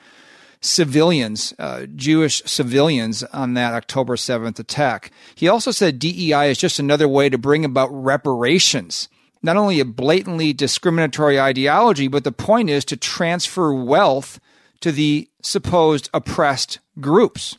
civilians, 0.62 1.54
uh, 1.60 1.86
Jewish 1.96 2.42
civilians, 2.46 3.24
on 3.24 3.54
that 3.54 3.74
October 3.74 4.16
7th 4.16 4.60
attack. 4.60 5.12
He 5.36 5.48
also 5.48 5.72
said 5.72 6.00
DEI 6.00 6.50
is 6.50 6.58
just 6.58 6.80
another 6.80 7.08
way 7.08 7.30
to 7.30 7.38
bring 7.38 7.64
about 7.64 7.90
reparations. 7.92 9.08
Not 9.44 9.58
only 9.58 9.80
a 9.80 9.86
blatantly 9.86 10.54
discriminatory 10.54 11.40
ideology, 11.40 12.08
but 12.08 12.24
the 12.24 12.32
point 12.32 12.70
is 12.72 12.84
to 12.86 12.98
transfer 12.98 13.72
wealth 13.74 14.40
to 14.82 14.92
the 14.92 15.30
supposed 15.42 16.10
oppressed 16.14 16.80
groups. 17.00 17.58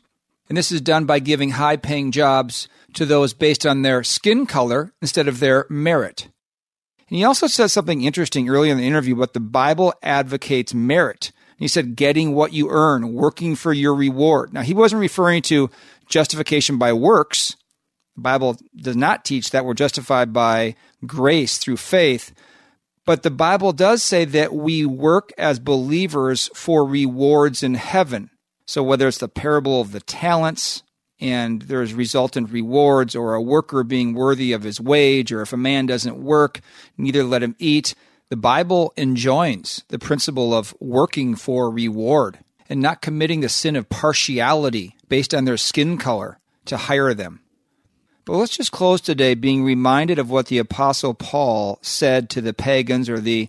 And 0.48 0.56
this 0.56 0.70
is 0.70 0.80
done 0.80 1.06
by 1.06 1.18
giving 1.18 1.50
high 1.50 1.76
paying 1.76 2.12
jobs 2.12 2.68
to 2.94 3.04
those 3.04 3.34
based 3.34 3.66
on 3.66 3.82
their 3.82 4.02
skin 4.04 4.46
color 4.46 4.92
instead 5.02 5.28
of 5.28 5.40
their 5.40 5.66
merit. 5.68 6.28
And 7.08 7.18
he 7.18 7.24
also 7.24 7.46
says 7.46 7.72
something 7.72 8.02
interesting 8.02 8.48
earlier 8.48 8.72
in 8.72 8.78
the 8.78 8.86
interview 8.86 9.14
but 9.14 9.32
the 9.32 9.40
Bible 9.40 9.94
advocates 10.02 10.74
merit. 10.74 11.32
He 11.58 11.68
said, 11.68 11.96
getting 11.96 12.34
what 12.34 12.52
you 12.52 12.68
earn, 12.70 13.14
working 13.14 13.56
for 13.56 13.72
your 13.72 13.94
reward. 13.94 14.52
Now, 14.52 14.60
he 14.60 14.74
wasn't 14.74 15.00
referring 15.00 15.40
to 15.42 15.70
justification 16.06 16.76
by 16.76 16.92
works. 16.92 17.56
The 18.16 18.22
Bible 18.22 18.58
does 18.76 18.96
not 18.96 19.24
teach 19.24 19.50
that 19.50 19.64
we're 19.64 19.74
justified 19.74 20.34
by 20.34 20.74
grace 21.06 21.56
through 21.56 21.78
faith. 21.78 22.34
But 23.06 23.22
the 23.22 23.30
Bible 23.30 23.72
does 23.72 24.02
say 24.02 24.26
that 24.26 24.52
we 24.52 24.84
work 24.84 25.32
as 25.38 25.58
believers 25.58 26.50
for 26.54 26.84
rewards 26.84 27.62
in 27.62 27.74
heaven. 27.74 28.30
So 28.66 28.82
whether 28.82 29.08
it's 29.08 29.18
the 29.18 29.28
parable 29.28 29.80
of 29.80 29.92
the 29.92 30.00
talents 30.00 30.82
and 31.20 31.62
there's 31.62 31.94
resultant 31.94 32.50
rewards 32.50 33.14
or 33.14 33.34
a 33.34 33.42
worker 33.42 33.84
being 33.84 34.12
worthy 34.12 34.52
of 34.52 34.64
his 34.64 34.80
wage 34.80 35.32
or 35.32 35.40
if 35.40 35.52
a 35.52 35.56
man 35.56 35.86
doesn't 35.86 36.22
work, 36.22 36.60
neither 36.98 37.24
let 37.24 37.42
him 37.42 37.56
eat. 37.58 37.94
The 38.28 38.36
Bible 38.36 38.92
enjoins 38.96 39.84
the 39.88 40.00
principle 40.00 40.52
of 40.52 40.74
working 40.80 41.36
for 41.36 41.70
reward 41.70 42.40
and 42.68 42.80
not 42.80 43.00
committing 43.00 43.40
the 43.40 43.48
sin 43.48 43.76
of 43.76 43.88
partiality 43.88 44.96
based 45.08 45.32
on 45.32 45.44
their 45.44 45.56
skin 45.56 45.96
color 45.96 46.38
to 46.64 46.76
hire 46.76 47.14
them. 47.14 47.40
But 48.24 48.38
let's 48.38 48.56
just 48.56 48.72
close 48.72 49.00
today 49.00 49.34
being 49.34 49.62
reminded 49.62 50.18
of 50.18 50.28
what 50.28 50.46
the 50.46 50.58
Apostle 50.58 51.14
Paul 51.14 51.78
said 51.80 52.28
to 52.30 52.40
the 52.40 52.52
pagans 52.52 53.08
or 53.08 53.20
the 53.20 53.48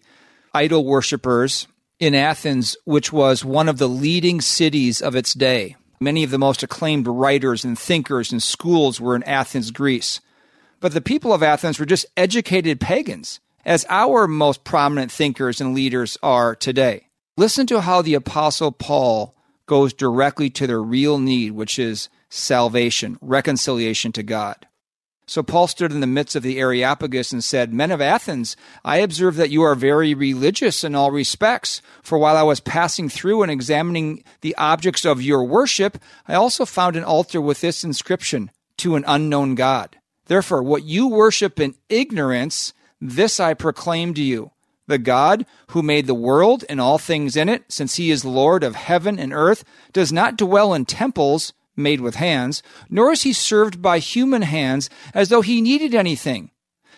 idol 0.54 0.86
worshippers 0.86 1.68
in 2.00 2.14
Athens, 2.14 2.78
which 2.86 3.12
was 3.12 3.44
one 3.44 3.68
of 3.68 3.78
the 3.78 3.90
leading 3.90 4.42
cities 4.42 5.02
of 5.02 5.16
its 5.16 5.34
day. 5.34 5.76
Many 6.00 6.24
of 6.24 6.30
the 6.30 6.38
most 6.38 6.62
acclaimed 6.62 7.08
writers 7.08 7.64
and 7.64 7.78
thinkers 7.78 8.32
and 8.32 8.42
schools 8.42 9.02
were 9.02 9.16
in 9.16 9.24
Athens, 9.24 9.72
Greece. 9.72 10.22
But 10.80 10.94
the 10.94 11.02
people 11.02 11.34
of 11.34 11.42
Athens 11.42 11.80
were 11.80 11.86
just 11.86 12.06
educated 12.16 12.80
pagans, 12.80 13.40
as 13.66 13.86
our 13.90 14.28
most 14.28 14.64
prominent 14.64 15.12
thinkers 15.12 15.60
and 15.60 15.74
leaders 15.74 16.18
are 16.22 16.56
today. 16.56 17.08
Listen 17.36 17.66
to 17.68 17.82
how 17.82 18.04
the 18.04 18.14
Apostle 18.14 18.72
Paul 18.72 19.36
goes 19.66 19.92
directly 19.92 20.50
to 20.52 20.68
their 20.68 20.82
real 20.82 21.18
need, 21.18 21.52
which 21.52 21.80
is 21.80 22.10
salvation, 22.30 23.18
reconciliation 23.22 24.12
to 24.12 24.24
God. 24.24 24.67
So 25.30 25.44
Paul 25.44 25.68
stood 25.68 25.92
in 25.92 26.00
the 26.00 26.08
midst 26.08 26.38
of 26.38 26.44
the 26.44 26.58
Areopagus 26.58 27.34
and 27.34 27.44
said, 27.44 27.74
Men 27.74 27.92
of 27.92 28.00
Athens, 28.00 28.56
I 28.86 29.00
observe 29.00 29.36
that 29.36 29.50
you 29.50 29.62
are 29.62 29.76
very 29.76 30.14
religious 30.14 30.86
in 30.86 30.96
all 30.96 31.12
respects. 31.12 31.82
For 32.02 32.18
while 32.18 32.38
I 32.38 32.44
was 32.44 32.62
passing 32.62 33.10
through 33.10 33.44
and 33.44 33.52
examining 33.52 34.24
the 34.40 34.56
objects 34.56 35.04
of 35.04 35.22
your 35.22 35.44
worship, 35.44 35.98
I 36.30 36.36
also 36.36 36.66
found 36.66 36.96
an 36.96 37.04
altar 37.04 37.42
with 37.42 37.60
this 37.60 37.84
inscription, 37.84 38.52
To 38.78 38.96
an 38.96 39.04
unknown 39.06 39.56
God. 39.56 39.98
Therefore, 40.28 40.64
what 40.64 40.84
you 40.84 41.10
worship 41.10 41.60
in 41.60 41.76
ignorance, 41.90 42.74
this 43.02 43.38
I 43.38 43.54
proclaim 43.54 44.14
to 44.14 44.24
you. 44.24 44.52
The 44.88 44.98
God 44.98 45.46
who 45.72 45.84
made 45.84 46.08
the 46.08 46.14
world 46.14 46.64
and 46.70 46.80
all 46.80 46.98
things 46.98 47.36
in 47.36 47.50
it, 47.50 47.66
since 47.68 47.96
he 47.96 48.12
is 48.12 48.24
Lord 48.24 48.64
of 48.64 48.76
heaven 48.76 49.20
and 49.20 49.34
earth, 49.34 49.66
does 49.92 50.14
not 50.14 50.38
dwell 50.38 50.74
in 50.74 50.86
temples 50.86 51.52
made 51.78 52.02
with 52.02 52.16
hands, 52.16 52.64
nor 52.90 53.12
is 53.12 53.24
he 53.24 53.34
served 53.34 53.82
by 53.82 54.00
human 54.00 54.42
hands 54.42 54.90
as 55.14 55.30
though 55.30 55.42
he 55.42 55.62
needed 55.62 55.94
anything, 55.94 56.52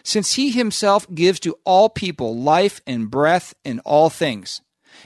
since 0.03 0.33
he 0.33 0.51
himself 0.51 1.05
gives 1.13 1.39
to 1.41 1.57
all 1.65 1.89
people 1.89 2.35
life 2.35 2.81
and 2.87 3.11
breath 3.11 3.53
in 3.63 3.79
all 3.81 4.09
things. 4.09 4.61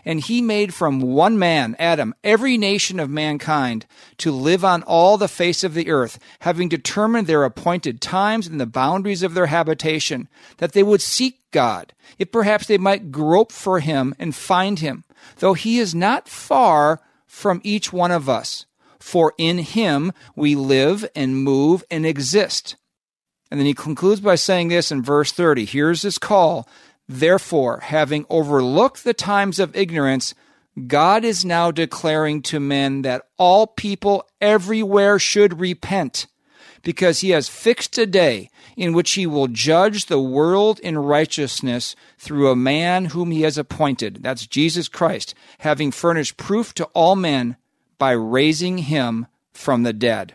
And 0.06 0.20
he 0.20 0.42
made 0.42 0.74
from 0.74 1.02
one 1.02 1.38
man, 1.38 1.76
Adam, 1.78 2.16
every 2.24 2.58
nation 2.58 3.00
of 3.00 3.10
mankind 3.10 3.86
to 4.18 4.32
live 4.32 4.66
on 4.66 4.82
all 4.84 5.18
the 5.18 5.28
face 5.28 5.64
of 5.64 5.74
the 5.74 5.90
earth, 5.90 6.20
having 6.40 6.70
determined 6.70 7.28
their 7.28 7.44
appointed 7.44 8.02
times 8.02 8.48
and 8.48 8.60
the 8.60 8.66
boundaries 8.66 9.24
of 9.24 9.34
their 9.34 9.48
habitation, 9.48 10.30
that 10.58 10.74
they 10.74 10.84
would 10.84 11.02
seek 11.02 11.40
God, 11.52 11.94
if 12.18 12.32
perhaps 12.32 12.66
they 12.66 12.78
might 12.78 13.12
grope 13.12 13.52
for 13.52 13.80
him 13.80 14.16
and 14.18 14.34
find 14.34 14.80
him, 14.80 15.04
though 15.40 15.54
he 15.54 15.80
is 15.80 15.94
not 15.94 16.28
far 16.28 17.00
from 17.28 17.62
each 17.64 17.94
one 17.94 18.12
of 18.12 18.28
us 18.28 18.66
for 19.04 19.34
in 19.38 19.58
him 19.58 20.14
we 20.34 20.56
live 20.56 21.06
and 21.14 21.44
move 21.44 21.84
and 21.92 22.06
exist. 22.06 22.78
And 23.52 23.60
then 23.60 23.68
he 23.68 23.74
concludes 23.74 24.22
by 24.22 24.36
saying 24.36 24.70
this 24.70 24.94
in 24.94 25.04
verse 25.04 25.34
30. 25.34 25.66
Here's 25.66 26.04
his 26.04 26.18
call. 26.18 26.68
Therefore, 27.08 27.82
having 27.82 28.26
overlooked 28.30 29.04
the 29.04 29.14
times 29.14 29.60
of 29.60 29.76
ignorance, 29.76 30.34
God 30.88 31.26
is 31.26 31.44
now 31.44 31.70
declaring 31.70 32.42
to 32.44 32.62
men 32.62 33.02
that 33.02 33.24
all 33.38 33.68
people 33.68 34.26
everywhere 34.40 35.20
should 35.20 35.60
repent, 35.60 36.26
because 36.82 37.20
he 37.20 37.32
has 37.32 37.50
fixed 37.50 37.98
a 37.98 38.06
day 38.06 38.50
in 38.78 38.94
which 38.94 39.12
he 39.12 39.28
will 39.28 39.50
judge 39.50 40.06
the 40.06 40.22
world 40.22 40.80
in 40.80 40.98
righteousness 40.98 41.94
through 42.18 42.50
a 42.50 42.56
man 42.56 43.06
whom 43.06 43.32
he 43.32 43.42
has 43.42 43.58
appointed. 43.58 44.24
That's 44.24 44.48
Jesus 44.48 44.88
Christ, 44.88 45.36
having 45.60 45.92
furnished 45.92 46.38
proof 46.38 46.74
to 46.76 46.86
all 46.86 47.18
men 47.18 47.58
by 48.04 48.12
raising 48.12 48.80
him 48.80 49.28
from 49.54 49.84
the 49.84 49.94
dead. 49.94 50.34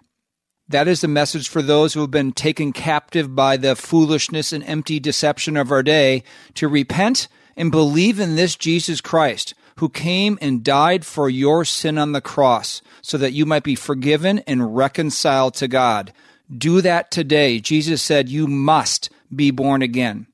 That 0.71 0.89
is 0.89 1.03
the 1.03 1.07
message 1.07 1.51
for 1.51 1.61
those 1.61 1.93
who 1.93 2.01
have 2.01 2.11
been 2.11 2.33
taken 2.33 2.73
captive 2.73 3.35
by 3.35 3.59
the 3.59 3.77
foolishness 3.77 4.55
and 4.55 4.65
empty 4.65 4.99
deception 4.99 5.55
of 5.55 5.71
our 5.71 5.83
day 5.83 6.23
to 6.55 6.67
repent 6.67 7.29
and 7.59 7.71
believe 7.71 8.19
in 8.19 8.37
this 8.37 8.57
Jesus 8.57 9.03
Christ 9.03 9.53
who 9.77 9.91
came 9.91 10.39
and 10.41 10.65
died 10.65 11.05
for 11.05 11.29
your 11.29 11.63
sin 11.67 11.99
on 11.99 12.13
the 12.13 12.23
cross 12.23 12.81
so 13.03 13.19
that 13.19 13.35
you 13.35 13.45
might 13.45 13.65
be 13.65 13.75
forgiven 13.75 14.39
and 14.47 14.75
reconciled 14.75 15.53
to 15.57 15.69
God. 15.69 16.15
Do 16.51 16.81
that 16.81 17.11
today. 17.11 17.61
Jesus 17.61 18.01
said 18.01 18.31
you 18.31 18.47
must 18.47 19.11
be 19.37 19.51
born 19.51 19.83
again. 19.83 20.27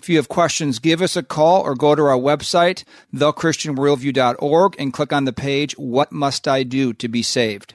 If 0.00 0.08
you 0.08 0.16
have 0.16 0.30
questions, 0.30 0.78
give 0.78 1.02
us 1.02 1.14
a 1.14 1.22
call 1.22 1.60
or 1.60 1.74
go 1.74 1.94
to 1.94 2.02
our 2.04 2.16
website, 2.16 2.84
thechristianworldview.org, 3.14 4.76
and 4.78 4.94
click 4.94 5.12
on 5.12 5.26
the 5.26 5.32
page, 5.34 5.76
What 5.76 6.10
Must 6.10 6.48
I 6.48 6.62
Do 6.62 6.94
to 6.94 7.06
Be 7.06 7.22
Saved? 7.22 7.74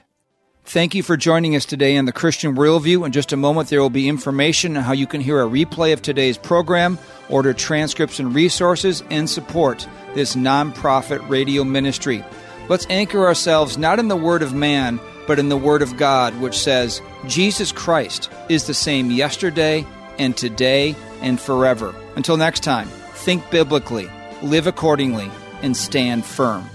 Thank 0.64 0.96
you 0.96 1.04
for 1.04 1.16
joining 1.16 1.54
us 1.54 1.64
today 1.64 1.96
on 1.96 2.04
the 2.04 2.12
Christian 2.12 2.56
Worldview. 2.56 3.06
In 3.06 3.12
just 3.12 3.32
a 3.32 3.36
moment, 3.36 3.68
there 3.68 3.80
will 3.80 3.90
be 3.90 4.08
information 4.08 4.76
on 4.76 4.82
how 4.82 4.92
you 4.92 5.06
can 5.06 5.20
hear 5.20 5.40
a 5.40 5.48
replay 5.48 5.92
of 5.92 6.02
today's 6.02 6.36
program, 6.36 6.98
order 7.28 7.54
transcripts 7.54 8.18
and 8.18 8.34
resources, 8.34 9.04
and 9.08 9.30
support 9.30 9.86
this 10.14 10.34
nonprofit 10.34 11.26
radio 11.28 11.62
ministry. 11.62 12.24
Let's 12.68 12.88
anchor 12.90 13.24
ourselves 13.24 13.78
not 13.78 14.00
in 14.00 14.08
the 14.08 14.16
Word 14.16 14.42
of 14.42 14.52
man, 14.52 14.98
but 15.28 15.38
in 15.38 15.48
the 15.48 15.56
Word 15.56 15.80
of 15.80 15.96
God, 15.96 16.40
which 16.40 16.58
says, 16.58 17.00
Jesus 17.28 17.70
Christ 17.70 18.32
is 18.48 18.66
the 18.66 18.74
same 18.74 19.12
yesterday 19.12 19.86
and 20.18 20.36
today 20.36 20.96
and 21.20 21.40
forever. 21.40 21.94
Until 22.16 22.36
next 22.36 22.60
time, 22.60 22.88
think 23.12 23.48
biblically, 23.50 24.10
live 24.42 24.66
accordingly, 24.66 25.30
and 25.62 25.76
stand 25.76 26.24
firm. 26.24 26.68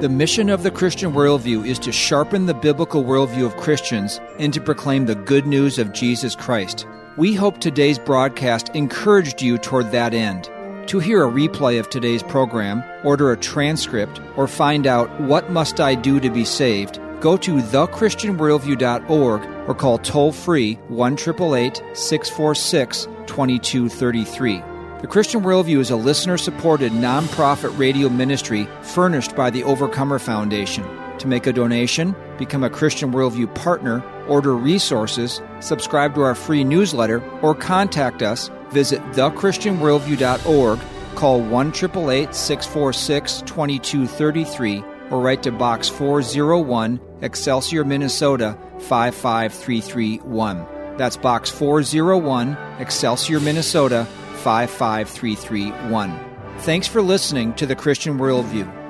The 0.00 0.08
mission 0.08 0.50
of 0.50 0.62
the 0.62 0.70
Christian 0.70 1.12
worldview 1.12 1.66
is 1.66 1.78
to 1.80 1.90
sharpen 1.90 2.46
the 2.46 2.54
biblical 2.54 3.02
worldview 3.02 3.46
of 3.46 3.56
Christians 3.56 4.20
and 4.38 4.52
to 4.52 4.60
proclaim 4.60 5.06
the 5.06 5.14
good 5.14 5.46
news 5.46 5.78
of 5.78 5.92
Jesus 5.92 6.36
Christ. 6.36 6.86
We 7.16 7.34
hope 7.34 7.58
today's 7.58 7.98
broadcast 7.98 8.68
encouraged 8.74 9.40
you 9.40 9.56
toward 9.58 9.90
that 9.92 10.12
end. 10.12 10.50
To 10.88 10.98
hear 11.00 11.24
a 11.24 11.30
replay 11.30 11.80
of 11.80 11.90
today's 11.90 12.22
program, 12.22 12.84
order 13.02 13.32
a 13.32 13.36
transcript, 13.36 14.20
or 14.36 14.46
find 14.46 14.86
out 14.86 15.20
what 15.20 15.50
must 15.50 15.80
I 15.80 15.94
do 15.94 16.20
to 16.20 16.30
be 16.30 16.44
saved, 16.44 17.00
go 17.20 17.36
to 17.36 17.56
thechristianworldview.org 17.56 19.68
or 19.68 19.74
call 19.74 19.98
toll 19.98 20.32
free 20.32 20.74
1 20.88 21.12
888 21.14 21.82
646 21.94 23.06
2233. 23.26 24.62
The 25.00 25.06
Christian 25.06 25.42
Worldview 25.42 25.78
is 25.78 25.90
a 25.90 25.96
listener 25.96 26.38
supported 26.38 26.90
nonprofit 26.90 27.78
radio 27.78 28.08
ministry 28.08 28.66
furnished 28.80 29.36
by 29.36 29.50
the 29.50 29.62
Overcomer 29.62 30.18
Foundation. 30.18 30.84
To 31.18 31.28
make 31.28 31.46
a 31.46 31.52
donation, 31.52 32.16
become 32.38 32.64
a 32.64 32.70
Christian 32.70 33.12
Worldview 33.12 33.54
partner, 33.54 34.02
order 34.26 34.56
resources, 34.56 35.42
subscribe 35.60 36.14
to 36.14 36.22
our 36.22 36.34
free 36.34 36.64
newsletter, 36.64 37.22
or 37.42 37.54
contact 37.54 38.22
us, 38.22 38.50
visit 38.70 39.00
thechristianworldview.org, 39.12 40.80
call 41.14 41.40
1 41.40 41.68
888 41.68 42.34
646 42.34 43.42
2233, 43.42 44.84
or 45.10 45.20
write 45.20 45.42
to 45.42 45.52
Box 45.52 45.88
401, 45.88 47.00
Excelsior, 47.22 47.84
Minnesota 47.84 48.58
55331. 48.80 50.66
That's 50.96 51.16
Box 51.16 51.50
401, 51.50 52.56
Excelsior, 52.78 53.40
Minnesota 53.40 54.06
55331. 54.42 56.18
Thanks 56.58 56.86
for 56.86 57.02
listening 57.02 57.52
to 57.54 57.66
the 57.66 57.76
Christian 57.76 58.18
Worldview. 58.18 58.85